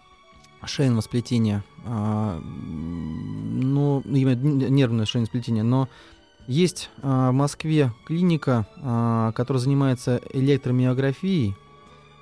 шейного 0.66 1.02
сплетения, 1.02 1.62
а, 1.86 2.40
ну, 2.40 4.02
нервное 4.06 5.06
шейное 5.06 5.28
сплетение, 5.28 5.64
но 5.64 5.90
Есть 6.48 6.90
а, 7.02 7.32
в 7.32 7.34
Москве 7.34 7.94
клиника, 8.06 8.68
а, 8.78 9.32
которая 9.32 9.62
занимается 9.62 10.22
электромиографией. 10.34 11.56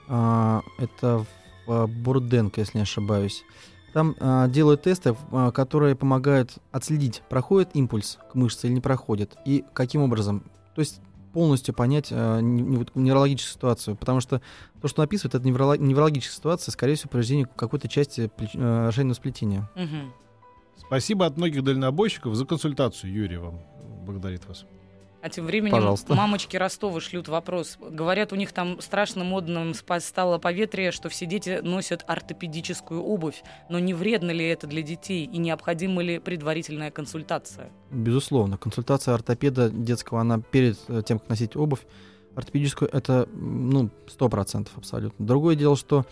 Это 0.08 1.26
в 1.66 1.88
Бурденко, 1.88 2.60
если 2.60 2.80
не 2.80 2.82
ошибаюсь. 2.82 3.46
Там 3.94 4.14
делают 4.52 4.82
тесты, 4.82 5.16
которые 5.54 5.96
помогают 5.96 6.58
отследить, 6.74 7.24
проходит 7.30 7.70
импульс 7.76 8.18
к 8.30 8.36
мышце 8.36 8.68
или 8.68 8.74
не 8.74 8.82
проходит, 8.82 9.38
и 9.46 9.64
каким 9.72 10.02
образом. 10.02 10.44
То 10.76 10.82
есть 10.82 11.00
полностью 11.34 11.74
понять 11.74 12.12
вот 12.12 12.92
неврологическую 12.96 13.54
ситуацию, 13.54 13.96
потому 13.96 14.20
что 14.22 14.42
то, 14.82 14.88
что 14.88 15.02
написывают, 15.02 15.36
это 15.36 15.48
невроло- 15.48 15.78
неврологическая 15.78 16.36
ситуация, 16.38 16.72
скорее 16.72 16.96
всего, 16.96 17.10
повреждение 17.10 17.46
какой-то 17.46 17.88
части 17.88 18.30
плеч- 18.38 18.50
э, 18.54 18.92
шейного 18.92 19.16
сплетения. 19.16 19.70
Мгм. 19.76 20.14
Спасибо 20.78 21.26
от 21.26 21.38
многих 21.38 21.64
дальнобойщиков 21.64 22.36
за 22.36 22.46
консультацию. 22.46 23.14
Юрий 23.14 23.38
вам 23.38 23.60
благодарит 24.06 24.48
вас. 24.48 24.66
А 25.22 25.30
тем 25.30 25.46
временем 25.46 25.72
Пожалуйста. 25.72 26.16
мамочки 26.16 26.58
Ростова 26.58 27.00
шлют 27.00 27.28
вопрос. 27.28 27.78
Говорят, 27.80 28.34
у 28.34 28.36
них 28.36 28.52
там 28.52 28.82
страшно 28.82 29.24
модным 29.24 29.74
стало 30.00 30.40
поветрие, 30.40 30.92
что 30.92 31.10
все 31.10 31.26
дети 31.26 31.60
носят 31.62 32.04
ортопедическую 32.08 33.04
обувь. 33.04 33.44
Но 33.70 33.78
не 33.78 33.94
вредно 33.94 34.32
ли 34.32 34.46
это 34.48 34.66
для 34.66 34.82
детей 34.82 35.26
и 35.26 35.38
необходима 35.38 36.02
ли 36.02 36.20
предварительная 36.20 36.90
консультация? 36.90 37.70
Безусловно, 37.92 38.58
консультация 38.58 39.14
ортопеда 39.14 39.70
детского, 39.70 40.22
она 40.22 40.40
перед 40.40 40.80
э, 40.88 41.04
тем, 41.06 41.20
как 41.20 41.30
носить 41.30 41.56
обувь, 41.56 41.82
ортопедическую, 42.36 42.90
это, 42.92 43.28
ну, 43.34 43.90
100% 44.08 44.70
абсолютно. 44.76 45.26
Другое 45.26 45.56
дело, 45.56 45.76
что 45.76 46.06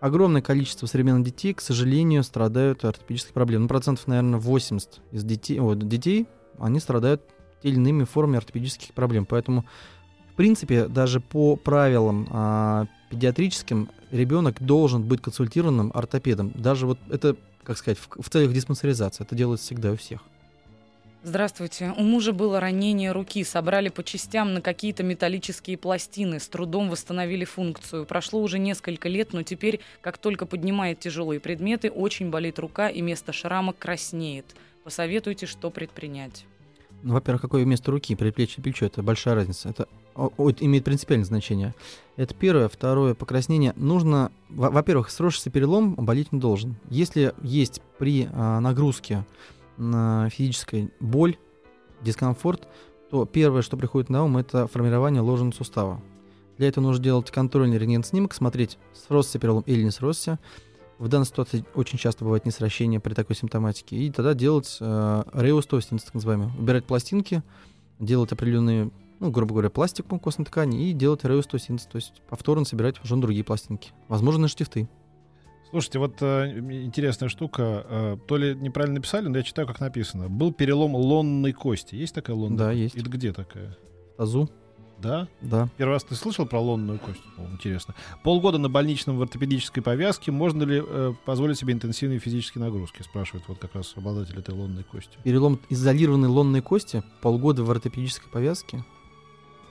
огромное 0.00 0.42
количество 0.42 0.86
современных 0.86 1.24
детей, 1.24 1.52
к 1.52 1.60
сожалению, 1.60 2.22
страдают 2.22 2.84
от 2.84 2.96
ортопедических 2.96 3.34
проблем. 3.34 3.62
Ну, 3.62 3.68
процентов, 3.68 4.06
наверное, 4.06 4.38
80 4.38 5.00
из 5.12 5.24
детей, 5.24 5.58
вот, 5.58 5.86
детей, 5.86 6.26
они 6.58 6.78
страдают 6.80 7.22
или 7.64 7.74
иными 7.74 8.04
формами 8.04 8.36
ортопедических 8.36 8.92
проблем. 8.92 9.26
Поэтому, 9.26 9.64
в 10.32 10.36
принципе, 10.36 10.86
даже 10.86 11.18
по 11.18 11.56
правилам 11.56 12.28
а, 12.30 12.86
педиатрическим 13.10 13.90
ребенок 14.12 14.62
должен 14.62 15.02
быть 15.02 15.22
консультированным 15.22 15.90
ортопедом. 15.94 16.52
Даже 16.54 16.86
вот 16.86 16.98
это, 17.10 17.36
как 17.64 17.78
сказать, 17.78 17.98
в, 17.98 18.22
в 18.22 18.28
целях 18.28 18.52
диспансеризации. 18.52 19.24
Это 19.24 19.34
делается 19.34 19.66
всегда 19.66 19.92
у 19.92 19.96
всех. 19.96 20.20
Здравствуйте. 21.22 21.94
У 21.96 22.02
мужа 22.02 22.34
было 22.34 22.60
ранение 22.60 23.10
руки. 23.10 23.42
Собрали 23.44 23.88
по 23.88 24.04
частям 24.04 24.52
на 24.52 24.60
какие-то 24.60 25.02
металлические 25.02 25.78
пластины. 25.78 26.38
С 26.38 26.48
трудом 26.48 26.90
восстановили 26.90 27.46
функцию. 27.46 28.04
Прошло 28.04 28.42
уже 28.42 28.58
несколько 28.58 29.08
лет, 29.08 29.32
но 29.32 29.42
теперь, 29.42 29.80
как 30.02 30.18
только 30.18 30.44
поднимает 30.44 31.00
тяжелые 31.00 31.40
предметы, 31.40 31.90
очень 31.90 32.28
болит 32.28 32.58
рука 32.58 32.90
и 32.90 33.00
место 33.00 33.32
шрама 33.32 33.72
краснеет. 33.72 34.54
Посоветуйте, 34.84 35.46
что 35.46 35.70
предпринять. 35.70 36.44
Ну, 37.04 37.12
во-первых, 37.12 37.42
какое 37.42 37.66
место 37.66 37.90
руки, 37.90 38.16
предплечье, 38.16 38.62
плечо, 38.62 38.86
это 38.86 39.02
большая 39.02 39.34
разница. 39.34 39.68
Это 39.68 39.88
о- 40.14 40.30
имеет 40.60 40.84
принципиальное 40.84 41.26
значение. 41.26 41.74
Это 42.16 42.34
первое. 42.34 42.68
Второе, 42.68 43.12
покраснение. 43.14 43.74
Нужно, 43.76 44.32
во- 44.48 44.70
во-первых, 44.70 45.10
сросшийся 45.10 45.50
перелом 45.50 45.94
болеть 45.96 46.32
не 46.32 46.40
должен. 46.40 46.76
Если 46.88 47.34
есть 47.42 47.82
при 47.98 48.26
а, 48.32 48.58
нагрузке 48.60 49.26
на 49.76 50.30
физической 50.30 50.90
боль, 50.98 51.36
дискомфорт, 52.00 52.66
то 53.10 53.26
первое, 53.26 53.60
что 53.60 53.76
приходит 53.76 54.08
на 54.08 54.24
ум, 54.24 54.38
это 54.38 54.66
формирование 54.66 55.20
ложного 55.20 55.52
сустава. 55.52 56.00
Для 56.56 56.68
этого 56.68 56.84
нужно 56.84 57.04
делать 57.04 57.30
контрольный 57.30 57.76
рентген-снимок, 57.76 58.32
смотреть, 58.32 58.78
сросся 58.94 59.38
перелом 59.38 59.62
или 59.66 59.82
не 59.82 59.90
сросся. 59.90 60.38
В 60.98 61.08
данной 61.08 61.26
ситуации 61.26 61.64
очень 61.74 61.98
часто 61.98 62.24
бывает 62.24 62.46
несращение 62.46 63.00
при 63.00 63.14
такой 63.14 63.36
симптоматике. 63.36 63.96
И 63.96 64.10
тогда 64.10 64.34
делать 64.34 64.78
э, 64.80 65.22
реостосинс, 65.32 66.04
так 66.04 66.14
называемый. 66.14 66.48
Убирать 66.58 66.84
пластинки, 66.84 67.42
делать 67.98 68.32
определенные, 68.32 68.90
ну, 69.20 69.30
грубо 69.30 69.52
говоря, 69.52 69.70
пластику 69.70 70.18
костной 70.18 70.46
ткани 70.46 70.88
и 70.88 70.92
делать 70.92 71.24
реостосинс, 71.24 71.86
то 71.86 71.96
есть 71.96 72.22
повторно 72.28 72.64
собирать 72.64 73.02
уже 73.02 73.16
другие 73.16 73.44
пластинки. 73.44 73.90
Возможно, 74.08 74.48
штифты. 74.48 74.88
Слушайте, 75.70 75.98
вот 75.98 76.22
э, 76.22 76.58
интересная 76.58 77.28
штука. 77.28 77.84
э, 77.88 78.16
то 78.28 78.36
ли 78.36 78.54
неправильно 78.54 78.96
написали, 78.96 79.26
но 79.26 79.38
я 79.38 79.42
читаю, 79.42 79.66
как 79.66 79.80
написано. 79.80 80.28
Был 80.28 80.52
перелом 80.52 80.94
лонной 80.94 81.52
кости. 81.52 81.96
Есть 81.96 82.14
такая 82.14 82.36
лонная? 82.36 82.58
Да, 82.58 82.72
есть. 82.72 82.94
Это 82.94 83.10
где 83.10 83.32
такая? 83.32 83.76
В 84.14 84.16
тазу, 84.18 84.48
Да? 84.98 85.28
да. 85.40 85.68
Первый 85.76 85.92
раз 85.92 86.04
ты 86.04 86.14
слышал 86.14 86.46
про 86.46 86.60
лонную 86.60 86.98
кость? 86.98 87.20
О, 87.36 87.42
интересно. 87.52 87.94
Полгода 88.22 88.58
на 88.58 88.68
больничном 88.68 89.18
в 89.18 89.22
ортопедической 89.22 89.82
повязке. 89.82 90.32
Можно 90.32 90.62
ли 90.62 90.82
э, 90.86 91.12
позволить 91.24 91.58
себе 91.58 91.74
интенсивные 91.74 92.18
физические 92.18 92.64
нагрузки? 92.64 93.02
Спрашивает 93.02 93.44
вот 93.48 93.58
как 93.58 93.74
раз 93.74 93.92
обладатель 93.96 94.38
этой 94.38 94.54
лонной 94.54 94.84
кости. 94.84 95.18
Перелом 95.22 95.60
изолированной 95.68 96.28
лонной 96.28 96.62
кости, 96.62 97.02
полгода 97.20 97.64
в 97.64 97.70
ортопедической 97.70 98.30
повязке. 98.30 98.84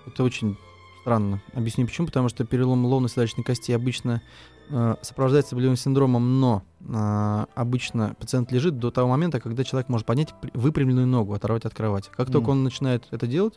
Это 0.05 0.23
очень 0.23 0.57
странно. 1.01 1.41
Объясню 1.53 1.85
почему. 1.85 2.07
Потому 2.07 2.29
что 2.29 2.45
перелом 2.45 2.85
лонной 2.85 3.09
седалищной 3.09 3.43
кости 3.43 3.71
обычно 3.71 4.21
э, 4.69 4.95
сопровождается 5.01 5.55
болевым 5.55 5.77
синдромом, 5.77 6.39
но 6.39 6.63
э, 6.81 7.45
обычно 7.55 8.15
пациент 8.19 8.51
лежит 8.51 8.79
до 8.79 8.91
того 8.91 9.09
момента, 9.09 9.39
когда 9.39 9.63
человек 9.63 9.89
может 9.89 10.05
поднять 10.05 10.33
выпрямленную 10.53 11.07
ногу, 11.07 11.33
оторвать 11.33 11.65
от 11.65 11.73
кровати. 11.73 12.09
Как 12.15 12.27
только 12.27 12.47
Мгм. 12.47 12.49
он 12.51 12.63
начинает 12.63 13.07
это 13.11 13.27
делать, 13.27 13.55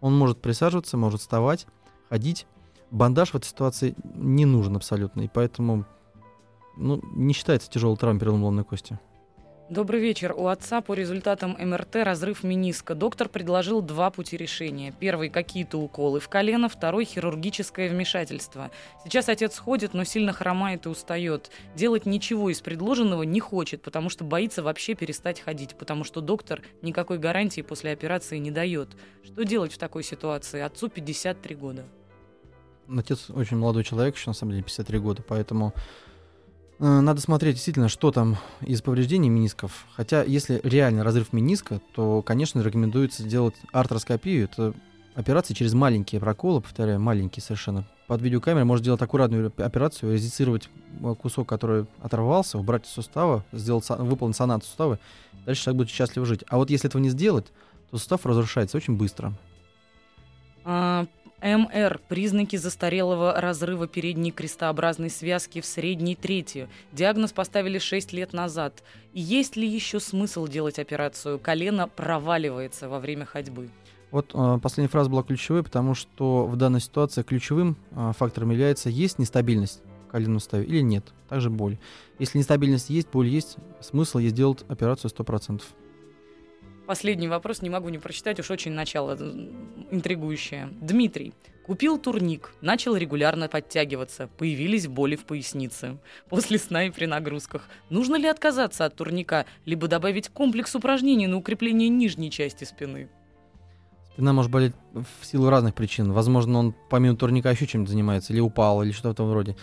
он 0.00 0.16
может 0.16 0.40
присаживаться, 0.40 0.96
может 0.96 1.20
вставать, 1.20 1.66
ходить. 2.08 2.46
Бандаж 2.90 3.30
в 3.30 3.34
этой 3.34 3.46
ситуации 3.46 3.94
не 4.14 4.44
нужен 4.44 4.76
абсолютно, 4.76 5.22
и 5.22 5.28
поэтому 5.28 5.84
ну, 6.76 7.00
не 7.14 7.34
считается 7.34 7.70
тяжелой 7.70 7.96
травмой 7.96 8.20
перелома 8.20 8.44
лонной 8.44 8.64
кости. 8.64 8.98
Добрый 9.70 9.98
вечер. 9.98 10.34
У 10.36 10.48
отца 10.48 10.82
по 10.82 10.92
результатам 10.92 11.56
МРТ 11.58 11.96
разрыв 11.96 12.42
мениска. 12.44 12.94
Доктор 12.94 13.30
предложил 13.30 13.80
два 13.80 14.10
пути 14.10 14.36
решения. 14.36 14.92
Первый– 15.00 15.28
какие-то 15.30 15.78
уколы 15.78 16.20
в 16.20 16.28
колено, 16.28 16.68
второй– 16.68 17.04
хирургическое 17.06 17.88
вмешательство. 17.88 18.70
Сейчас 19.04 19.30
отец 19.30 19.58
ходит, 19.58 19.94
но 19.94 20.04
сильно 20.04 20.34
хромает 20.34 20.84
и 20.84 20.90
устает. 20.90 21.50
Делать 21.74 22.04
ничего 22.04 22.50
из 22.50 22.60
предложенного 22.60 23.22
не 23.22 23.40
хочет, 23.40 23.80
потому 23.80 24.10
что 24.10 24.22
боится 24.22 24.62
вообще 24.62 24.94
перестать 24.94 25.40
ходить, 25.40 25.76
потому 25.76 26.04
что 26.04 26.20
доктор 26.20 26.60
никакой 26.82 27.16
гарантии 27.16 27.62
после 27.62 27.92
операции 27.92 28.36
не 28.36 28.50
дает. 28.50 28.90
Что 29.24 29.44
делать 29.44 29.72
в 29.72 29.78
такой 29.78 30.02
ситуации? 30.02 30.60
Отцу 30.60 30.90
53 30.90 31.54
года. 31.54 31.84
Отец 32.94 33.30
очень 33.30 33.56
молодой 33.56 33.82
человек, 33.82 34.14
еще 34.14 34.28
на 34.28 34.34
самом 34.34 34.52
деле 34.52 34.64
53 34.64 34.98
года, 34.98 35.22
поэтому 35.26 35.72
надо 36.78 37.20
смотреть 37.20 37.54
действительно, 37.54 37.88
что 37.88 38.10
там 38.10 38.36
из 38.60 38.82
повреждений 38.82 39.28
менисков. 39.28 39.86
Хотя, 39.94 40.22
если 40.22 40.60
реально 40.64 41.04
разрыв 41.04 41.32
мениска, 41.32 41.80
то, 41.94 42.22
конечно, 42.22 42.60
рекомендуется 42.60 43.22
делать 43.22 43.54
артроскопию. 43.72 44.44
Это 44.44 44.74
операция 45.14 45.54
через 45.54 45.74
маленькие 45.74 46.20
проколы, 46.20 46.60
повторяю, 46.60 47.00
маленькие 47.00 47.42
совершенно. 47.42 47.86
Под 48.06 48.20
видеокамерой 48.20 48.64
можно 48.64 48.84
делать 48.84 49.00
аккуратную 49.00 49.46
оп- 49.46 49.60
операцию, 49.60 50.12
резицировать 50.12 50.68
э, 51.00 51.14
кусок, 51.14 51.48
который 51.48 51.86
оторвался, 52.02 52.58
убрать 52.58 52.86
из 52.86 52.90
сустава, 52.90 53.44
сделать, 53.52 53.88
выполнить 53.88 54.36
санацию 54.36 54.68
сустава. 54.68 54.98
Дальше 55.46 55.64
человек 55.64 55.78
будет 55.78 55.90
счастливо 55.90 56.26
жить. 56.26 56.44
А 56.48 56.58
вот 56.58 56.68
если 56.68 56.88
этого 56.88 57.00
не 57.00 57.08
сделать, 57.08 57.46
то 57.90 57.96
сустав 57.96 58.26
разрушается 58.26 58.76
очень 58.76 58.96
быстро. 58.96 59.32
А, 60.64 61.06
МР– 61.44 62.00
признаки 62.08 62.56
застарелого 62.56 63.38
разрыва 63.38 63.86
передней 63.86 64.32
крестообразной 64.32 65.10
связки 65.10 65.60
в 65.60 65.66
средней 65.66 66.16
трети. 66.16 66.68
Диагноз 66.92 67.32
поставили 67.32 67.78
6 67.78 68.14
лет 68.14 68.32
назад. 68.32 68.82
Есть 69.12 69.56
ли 69.56 69.68
еще 69.68 70.00
смысл 70.00 70.46
делать 70.46 70.78
операцию? 70.78 71.38
Колено 71.38 71.86
проваливается 71.86 72.88
во 72.88 72.98
время 72.98 73.26
ходьбы. 73.26 73.68
Вот 74.10 74.30
э, 74.32 74.58
последняя 74.62 74.88
фраза 74.88 75.10
была 75.10 75.22
ключевой, 75.22 75.62
потому 75.62 75.94
что 75.94 76.46
в 76.46 76.56
данной 76.56 76.80
ситуации 76.80 77.22
ключевым 77.22 77.76
э, 77.90 78.12
фактором 78.16 78.50
является 78.50 78.88
есть 78.88 79.18
нестабильность 79.18 79.82
в 80.08 80.12
коленном 80.12 80.40
суставе 80.40 80.64
или 80.64 80.80
нет. 80.80 81.12
Также 81.28 81.50
боль. 81.50 81.76
Если 82.18 82.38
нестабильность 82.38 82.88
есть, 82.88 83.10
боль 83.10 83.28
есть, 83.28 83.56
смысл 83.80 84.18
есть 84.18 84.34
делать 84.34 84.64
операцию 84.68 85.10
100%. 85.10 85.60
Последний 86.86 87.28
вопрос 87.28 87.62
не 87.62 87.70
могу 87.70 87.88
не 87.88 87.98
прочитать, 87.98 88.38
уж 88.40 88.50
очень 88.50 88.72
начало 88.72 89.16
э, 89.18 89.48
интригующее. 89.90 90.68
Дмитрий. 90.80 91.32
Купил 91.66 91.96
турник, 91.96 92.52
начал 92.60 92.94
регулярно 92.94 93.48
подтягиваться, 93.48 94.28
появились 94.36 94.86
боли 94.86 95.16
в 95.16 95.24
пояснице. 95.24 95.96
После 96.28 96.58
сна 96.58 96.84
и 96.84 96.90
при 96.90 97.06
нагрузках. 97.06 97.68
Нужно 97.88 98.16
ли 98.16 98.26
отказаться 98.26 98.84
от 98.84 98.96
турника, 98.96 99.46
либо 99.64 99.88
добавить 99.88 100.28
комплекс 100.28 100.74
упражнений 100.74 101.26
на 101.26 101.38
укрепление 101.38 101.88
нижней 101.88 102.30
части 102.30 102.64
спины? 102.64 103.08
Спина 104.12 104.34
может 104.34 104.50
болеть 104.50 104.74
в 104.92 105.24
силу 105.24 105.48
разных 105.48 105.74
причин. 105.74 106.12
Возможно, 106.12 106.58
он 106.58 106.74
помимо 106.90 107.16
турника 107.16 107.50
еще 107.50 107.66
чем-то 107.66 107.90
занимается, 107.90 108.34
или 108.34 108.40
упал, 108.40 108.82
или 108.82 108.92
что-то 108.92 109.08
в 109.08 109.26
этом 109.26 109.32
роде. 109.32 109.56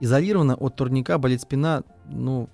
Изолированно 0.00 0.54
от 0.54 0.76
турника 0.76 1.18
болит 1.18 1.40
спина, 1.42 1.82
ну, 2.08 2.48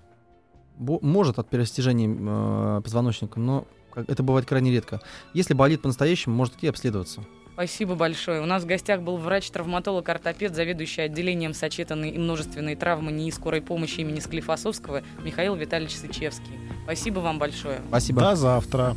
может 0.79 1.39
от 1.39 1.51
перерастяжения 1.51 2.09
э, 2.09 2.81
позвоночника, 2.83 3.39
но 3.39 3.67
это 3.97 4.23
бывает 4.23 4.47
крайне 4.47 4.71
редко. 4.71 5.01
Если 5.33 5.55
болит 5.55 5.83
по-настоящему, 5.83 6.35
может 6.35 6.55
идти 6.57 6.69
обследоваться. 6.69 7.25
Спасибо 7.55 7.95
большое. 7.95 8.43
У 8.43 8.47
нас 8.47 8.65
в 8.65 8.67
гостях 8.67 9.01
был 9.01 9.17
врач-травматолог-ортопед, 9.17 10.57
заведующий 10.57 11.03
отделением 11.03 11.55
сочетанной 11.55 12.11
и 12.11 12.19
множественной 12.19 12.75
травмы 12.75 13.13
НИИ 13.13 13.31
скорой 13.31 13.63
помощи 13.63 14.01
имени 14.01 14.19
Склифосовского 14.19 15.03
Михаил 15.23 15.55
Витальевич 15.55 15.97
Сычевский. 15.97 16.59
Спасибо 16.83 17.21
вам 17.21 17.39
большое. 17.39 17.81
Спасибо. 17.89 18.23
До 18.23 18.35
завтра. 18.35 18.97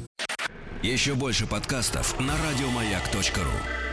Еще 0.81 1.13
больше 1.13 1.45
подкастов 1.45 2.19
на 2.19 2.33
радиомаяк.ру. 2.49 3.86